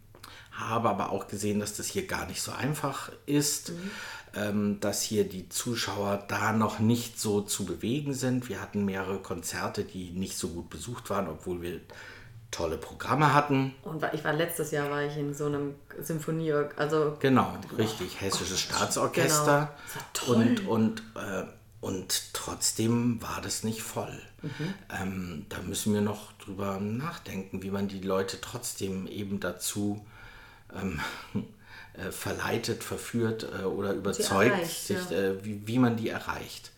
Habe 0.51 0.89
aber 0.89 1.09
auch 1.09 1.27
gesehen, 1.27 1.59
dass 1.59 1.75
das 1.75 1.87
hier 1.87 2.05
gar 2.05 2.27
nicht 2.27 2.41
so 2.41 2.51
einfach 2.51 3.11
ist, 3.25 3.69
mhm. 3.69 3.91
ähm, 4.35 4.79
dass 4.79 5.01
hier 5.01 5.27
die 5.27 5.49
Zuschauer 5.49 6.23
da 6.27 6.51
noch 6.51 6.77
nicht 6.77 7.19
so 7.19 7.41
zu 7.41 7.65
bewegen 7.65 8.13
sind. 8.13 8.47
Wir 8.47 8.61
hatten 8.61 8.85
mehrere 8.85 9.17
Konzerte, 9.17 9.83
die 9.83 10.11
nicht 10.11 10.37
so 10.37 10.49
gut 10.49 10.69
besucht 10.69 11.09
waren, 11.09 11.27
obwohl 11.27 11.63
wir 11.63 11.79
tolle 12.51 12.77
Programme 12.77 13.33
hatten. 13.33 13.73
Und 13.83 14.03
ich 14.13 14.23
war 14.23 14.33
letztes 14.33 14.71
Jahr 14.71 14.89
war 14.91 15.03
ich 15.03 15.17
in 15.17 15.33
so 15.33 15.45
einem 15.45 15.75
Symphonie, 15.99 16.53
also 16.75 17.17
genau, 17.19 17.55
richtig 17.77 18.19
hessisches 18.19 18.59
Staatsorchester 18.59 19.73
genau. 20.13 20.37
und 20.37 20.67
und 20.67 21.03
äh, 21.15 21.43
und 21.81 22.33
trotzdem 22.33 23.19
war 23.23 23.41
das 23.41 23.63
nicht 23.63 23.81
voll. 23.81 24.21
Mhm. 24.43 24.73
Ähm, 25.01 25.45
da 25.49 25.57
müssen 25.63 25.93
wir 25.93 26.01
noch 26.01 26.31
drüber 26.33 26.79
nachdenken, 26.79 27.63
wie 27.63 27.71
man 27.71 27.87
die 27.87 28.01
Leute 28.01 28.39
trotzdem 28.39 29.07
eben 29.07 29.39
dazu 29.39 30.05
ähm, 30.79 30.99
äh, 31.93 32.11
verleitet, 32.11 32.83
verführt 32.83 33.47
äh, 33.59 33.63
oder 33.63 33.93
überzeugt, 33.93 34.51
erreicht, 34.51 34.87
sich, 34.87 35.09
ja. 35.09 35.17
Äh, 35.17 35.43
wie, 35.43 35.65
wie 35.65 35.79
man 35.79 35.97
die 35.97 36.09
erreicht. 36.09 36.71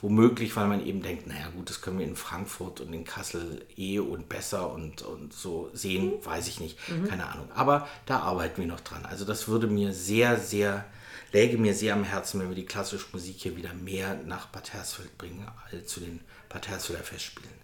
Womöglich, 0.00 0.54
weil 0.54 0.68
man 0.68 0.84
eben 0.86 1.02
denkt, 1.02 1.26
naja 1.26 1.48
gut, 1.48 1.70
das 1.70 1.80
können 1.80 1.98
wir 1.98 2.06
in 2.06 2.14
Frankfurt 2.14 2.80
und 2.80 2.92
in 2.92 3.04
Kassel 3.04 3.66
eh 3.76 3.98
und 3.98 4.28
besser 4.28 4.72
und, 4.72 5.02
und 5.02 5.32
so 5.32 5.70
sehen, 5.72 6.06
mhm. 6.06 6.24
weiß 6.24 6.46
ich 6.46 6.60
nicht, 6.60 6.78
mhm. 6.88 7.08
keine 7.08 7.26
Ahnung. 7.26 7.50
Aber 7.52 7.88
da 8.06 8.20
arbeiten 8.20 8.60
wir 8.60 8.68
noch 8.68 8.80
dran. 8.80 9.04
Also 9.04 9.24
das 9.24 9.48
würde 9.48 9.66
mir 9.66 9.92
sehr, 9.92 10.38
sehr, 10.38 10.84
läge 11.32 11.58
mir 11.58 11.74
sehr 11.74 11.94
am 11.94 12.04
Herzen, 12.04 12.40
wenn 12.40 12.48
wir 12.48 12.54
die 12.54 12.64
klassische 12.64 13.06
Musik 13.12 13.36
hier 13.38 13.56
wieder 13.56 13.74
mehr 13.74 14.14
nach 14.24 14.46
Bad 14.46 14.72
Hersfeld 14.72 15.18
bringen, 15.18 15.44
als 15.72 15.88
zu 15.88 15.98
den 15.98 16.20
Bad 16.48 16.68
Hersfelder 16.68 17.02
Festspielen. 17.02 17.58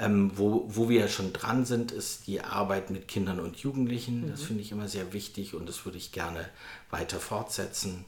Ähm, 0.00 0.32
wo, 0.34 0.64
wo 0.66 0.88
wir 0.88 1.06
schon 1.06 1.32
dran 1.32 1.64
sind, 1.64 1.92
ist 1.92 2.26
die 2.26 2.40
Arbeit 2.40 2.90
mit 2.90 3.06
Kindern 3.06 3.38
und 3.38 3.58
Jugendlichen. 3.58 4.22
Mhm. 4.22 4.30
Das 4.32 4.42
finde 4.42 4.62
ich 4.62 4.72
immer 4.72 4.88
sehr 4.88 5.12
wichtig 5.12 5.54
und 5.54 5.68
das 5.68 5.84
würde 5.84 5.98
ich 5.98 6.10
gerne 6.10 6.48
weiter 6.90 7.20
fortsetzen. 7.20 8.04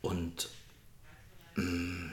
Und 0.00 0.48
mh, 1.56 1.64
mm, 1.64 2.12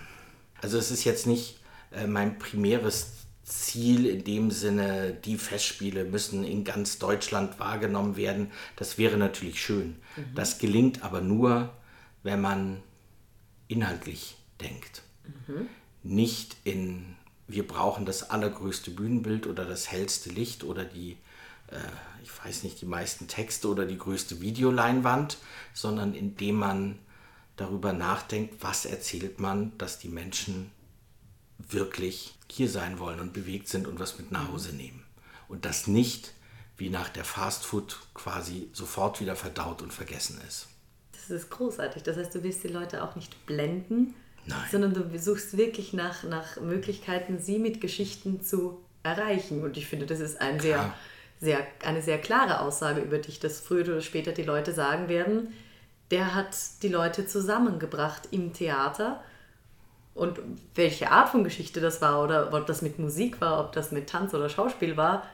also 0.64 0.78
es 0.78 0.92
ist 0.92 1.04
jetzt 1.04 1.28
nicht 1.28 1.60
äh, 1.92 2.08
mein 2.08 2.40
primäres 2.40 3.12
Ziel 3.44 4.06
in 4.06 4.24
dem 4.24 4.50
Sinne, 4.50 5.14
die 5.14 5.38
Festspiele 5.38 6.06
müssen 6.06 6.46
in 6.46 6.64
ganz 6.64 6.98
Deutschland 6.98 7.60
wahrgenommen 7.60 8.16
werden. 8.16 8.50
Das 8.78 8.98
wäre 8.98 9.18
natürlich 9.18 9.62
schön. 9.62 9.98
Mhm. 10.16 10.36
Das 10.36 10.60
gelingt 10.60 11.04
aber 11.04 11.20
nur, 11.20 11.74
wenn 12.24 12.40
man 12.40 12.82
inhaltlich 13.68 14.38
denkt. 14.62 15.02
Mhm. 15.48 15.68
Nicht 16.04 16.56
in, 16.64 17.18
wir 17.48 17.68
brauchen 17.68 18.06
das 18.06 18.30
allergrößte 18.30 18.92
Bühnenbild 18.92 19.48
oder 19.48 19.66
das 19.66 19.92
hellste 19.92 20.30
Licht 20.30 20.64
oder 20.64 20.86
die, 20.86 21.18
äh, 21.68 21.78
ich 22.24 22.46
weiß 22.46 22.64
nicht, 22.64 22.80
die 22.80 22.86
meisten 22.86 23.28
Texte 23.28 23.68
oder 23.68 23.86
die 23.86 23.98
größte 23.98 24.40
Videoleinwand, 24.40 25.38
sondern 25.74 26.14
indem 26.14 26.56
man 26.56 27.00
darüber 27.56 27.94
nachdenkt, 27.94 28.64
was 28.64 28.86
erzählt 28.86 29.40
man, 29.40 29.78
dass 29.78 30.00
die 30.00 30.10
Menschen 30.10 30.72
wirklich 31.58 32.36
hier 32.52 32.70
sein 32.70 33.00
wollen 33.00 33.20
und 33.20 33.34
bewegt 33.34 33.68
sind 33.68 33.88
und 33.88 34.00
was 34.00 34.18
mit 34.18 34.32
nach 34.32 34.52
Hause 34.52 34.72
mhm. 34.72 34.78
nehmen. 34.78 35.04
Und 35.48 35.66
das 35.66 35.88
nicht 35.88 36.34
wie 36.78 36.90
nach 36.90 37.10
der 37.10 37.24
Fastfood 37.24 38.00
quasi 38.14 38.70
sofort 38.74 39.22
wieder 39.22 39.36
verdaut 39.36 39.82
und 39.82 39.94
vergessen 39.94 40.42
ist. 40.48 40.68
Das 41.12 41.30
ist 41.30 41.50
großartig. 41.50 42.04
Das 42.04 42.18
heißt, 42.18 42.34
du 42.34 42.44
willst 42.44 42.64
die 42.64 42.70
Leute 42.70 43.04
auch 43.04 43.16
nicht 43.16 43.46
blenden, 43.46 44.16
Nein. 44.46 44.68
sondern 44.72 44.94
du 44.94 45.20
suchst 45.20 45.56
wirklich 45.56 45.94
nach, 45.94 46.24
nach 46.24 46.60
Möglichkeiten, 46.60 47.40
sie 47.40 47.60
mit 47.60 47.80
Geschichten 47.80 48.42
zu 48.42 48.84
erreichen. 49.04 49.64
Und 49.64 49.78
ich 49.78 49.88
finde, 49.88 50.06
das 50.06 50.20
ist 50.20 50.42
ein 50.42 50.60
sehr, 50.60 50.94
sehr, 51.40 51.66
eine 51.86 52.02
sehr 52.02 52.20
klare 52.20 52.60
Aussage 52.60 53.02
über 53.02 53.20
dich, 53.20 53.40
dass 53.40 53.60
früher 53.60 53.84
oder 53.84 54.02
später 54.02 54.32
die 54.32 54.44
Leute 54.44 54.74
sagen 54.74 55.08
werden, 55.08 55.54
der 56.14 56.36
hat 56.36 56.56
die 56.84 56.90
Leute 56.90 57.26
zusammengebracht 57.26 58.28
im 58.30 58.54
Theater 58.54 59.24
und 60.14 60.40
welche 60.76 61.10
Art 61.10 61.30
von 61.30 61.44
Geschichte 61.44 61.82
das 61.82 62.04
war 62.04 62.24
oder 62.24 62.54
ob 62.54 62.68
das 62.68 62.84
mit 62.84 63.00
Musik 63.00 63.42
war, 63.42 63.60
ob 63.60 63.72
das 63.72 63.92
mit 63.92 64.08
Tanz 64.08 64.32
oder 64.36 64.48
Schauspiel 64.48 64.96
war, 64.96 65.26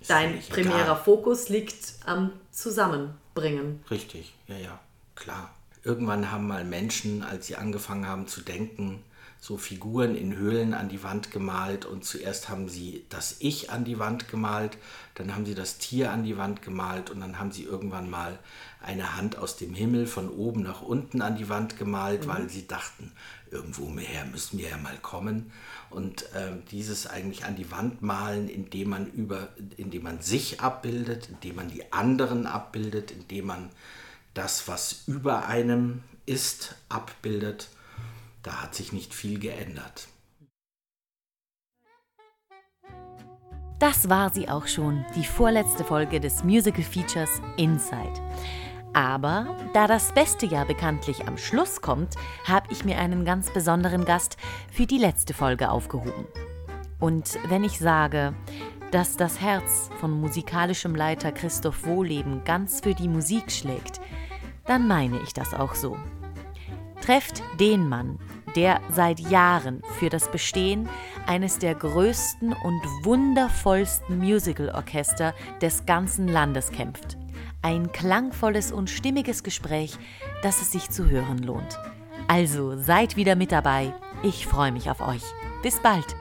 ist 0.00 0.08
dein 0.08 0.40
primärer 0.48 0.82
egal. 0.82 0.96
Fokus 0.96 1.48
liegt 1.48 1.94
am 2.06 2.30
Zusammenbringen. 2.52 3.82
Richtig, 3.90 4.32
ja, 4.46 4.56
ja, 4.56 4.78
klar. 5.16 5.50
Irgendwann 5.82 6.30
haben 6.30 6.46
mal 6.46 6.64
Menschen, 6.64 7.24
als 7.24 7.48
sie 7.48 7.56
angefangen 7.56 8.06
haben 8.06 8.28
zu 8.28 8.40
denken, 8.40 9.02
so 9.40 9.56
Figuren 9.56 10.16
in 10.16 10.36
Höhlen 10.36 10.74
an 10.74 10.88
die 10.88 11.02
Wand 11.02 11.30
gemalt 11.30 11.84
und 11.84 12.04
zuerst 12.04 12.48
haben 12.48 12.68
sie 12.68 13.04
das 13.08 13.36
Ich 13.38 13.70
an 13.70 13.84
die 13.84 13.98
Wand 13.98 14.28
gemalt, 14.28 14.76
dann 15.14 15.34
haben 15.34 15.46
sie 15.46 15.54
das 15.54 15.78
Tier 15.78 16.10
an 16.10 16.24
die 16.24 16.36
Wand 16.36 16.60
gemalt 16.60 17.10
und 17.10 17.20
dann 17.20 17.38
haben 17.38 17.52
sie 17.52 17.62
irgendwann 17.62 18.10
mal 18.10 18.38
eine 18.82 19.16
Hand 19.16 19.38
aus 19.38 19.56
dem 19.56 19.74
Himmel 19.74 20.06
von 20.06 20.28
oben 20.28 20.62
nach 20.62 20.82
unten 20.82 21.22
an 21.22 21.36
die 21.36 21.48
Wand 21.48 21.78
gemalt, 21.78 22.26
mhm. 22.26 22.28
weil 22.28 22.48
sie 22.48 22.66
dachten, 22.66 23.12
irgendwo 23.50 23.86
mehr 23.86 24.24
müssen 24.26 24.58
wir 24.58 24.68
ja 24.68 24.76
mal 24.76 24.98
kommen. 24.98 25.52
Und 25.90 26.22
äh, 26.34 26.52
dieses 26.70 27.06
eigentlich 27.06 27.44
an 27.44 27.56
die 27.56 27.70
Wand 27.70 28.02
malen, 28.02 28.48
indem 28.48 28.90
man 28.90 29.06
über, 29.06 29.48
indem 29.76 30.02
man 30.02 30.20
sich 30.20 30.60
abbildet, 30.60 31.28
indem 31.30 31.56
man 31.56 31.68
die 31.68 31.92
anderen 31.92 32.46
abbildet, 32.46 33.12
indem 33.12 33.46
man 33.46 33.70
das, 34.34 34.68
was 34.68 35.04
über 35.06 35.46
einem 35.46 36.02
ist, 36.26 36.74
abbildet 36.88 37.68
da 38.42 38.62
hat 38.62 38.74
sich 38.74 38.92
nicht 38.92 39.14
viel 39.14 39.38
geändert. 39.38 40.08
Das 43.78 44.08
war 44.08 44.30
sie 44.30 44.48
auch 44.48 44.66
schon, 44.66 45.04
die 45.14 45.24
vorletzte 45.24 45.84
Folge 45.84 46.18
des 46.18 46.42
Musical 46.42 46.82
Features 46.82 47.40
Inside. 47.56 48.20
Aber 48.92 49.56
da 49.72 49.86
das 49.86 50.12
beste 50.12 50.46
Jahr 50.46 50.64
bekanntlich 50.64 51.28
am 51.28 51.38
Schluss 51.38 51.80
kommt, 51.80 52.16
habe 52.44 52.72
ich 52.72 52.84
mir 52.84 52.98
einen 52.98 53.24
ganz 53.24 53.52
besonderen 53.52 54.04
Gast 54.04 54.36
für 54.72 54.86
die 54.86 54.98
letzte 54.98 55.32
Folge 55.34 55.70
aufgehoben. 55.70 56.26
Und 56.98 57.38
wenn 57.48 57.62
ich 57.62 57.78
sage, 57.78 58.34
dass 58.90 59.16
das 59.16 59.40
Herz 59.40 59.90
von 60.00 60.10
musikalischem 60.10 60.96
Leiter 60.96 61.30
Christoph 61.30 61.86
Wohleben 61.86 62.42
ganz 62.44 62.80
für 62.80 62.94
die 62.94 63.08
Musik 63.08 63.52
schlägt, 63.52 64.00
dann 64.66 64.88
meine 64.88 65.20
ich 65.20 65.32
das 65.32 65.54
auch 65.54 65.74
so. 65.74 65.96
Trefft 67.00 67.42
den 67.58 67.88
Mann, 67.88 68.18
der 68.56 68.80
seit 68.90 69.20
Jahren 69.20 69.82
für 69.98 70.08
das 70.08 70.30
Bestehen 70.30 70.88
eines 71.26 71.58
der 71.58 71.74
größten 71.74 72.52
und 72.52 72.82
wundervollsten 73.04 74.18
Musical-Orchester 74.18 75.34
des 75.60 75.86
ganzen 75.86 76.28
Landes 76.28 76.70
kämpft. 76.70 77.16
Ein 77.62 77.92
klangvolles 77.92 78.72
und 78.72 78.90
stimmiges 78.90 79.42
Gespräch, 79.42 79.96
das 80.42 80.60
es 80.62 80.72
sich 80.72 80.90
zu 80.90 81.08
hören 81.08 81.38
lohnt. 81.38 81.78
Also 82.28 82.76
seid 82.76 83.16
wieder 83.16 83.36
mit 83.36 83.52
dabei. 83.52 83.92
Ich 84.22 84.46
freue 84.46 84.72
mich 84.72 84.90
auf 84.90 85.00
euch. 85.00 85.22
Bis 85.62 85.80
bald. 85.80 86.16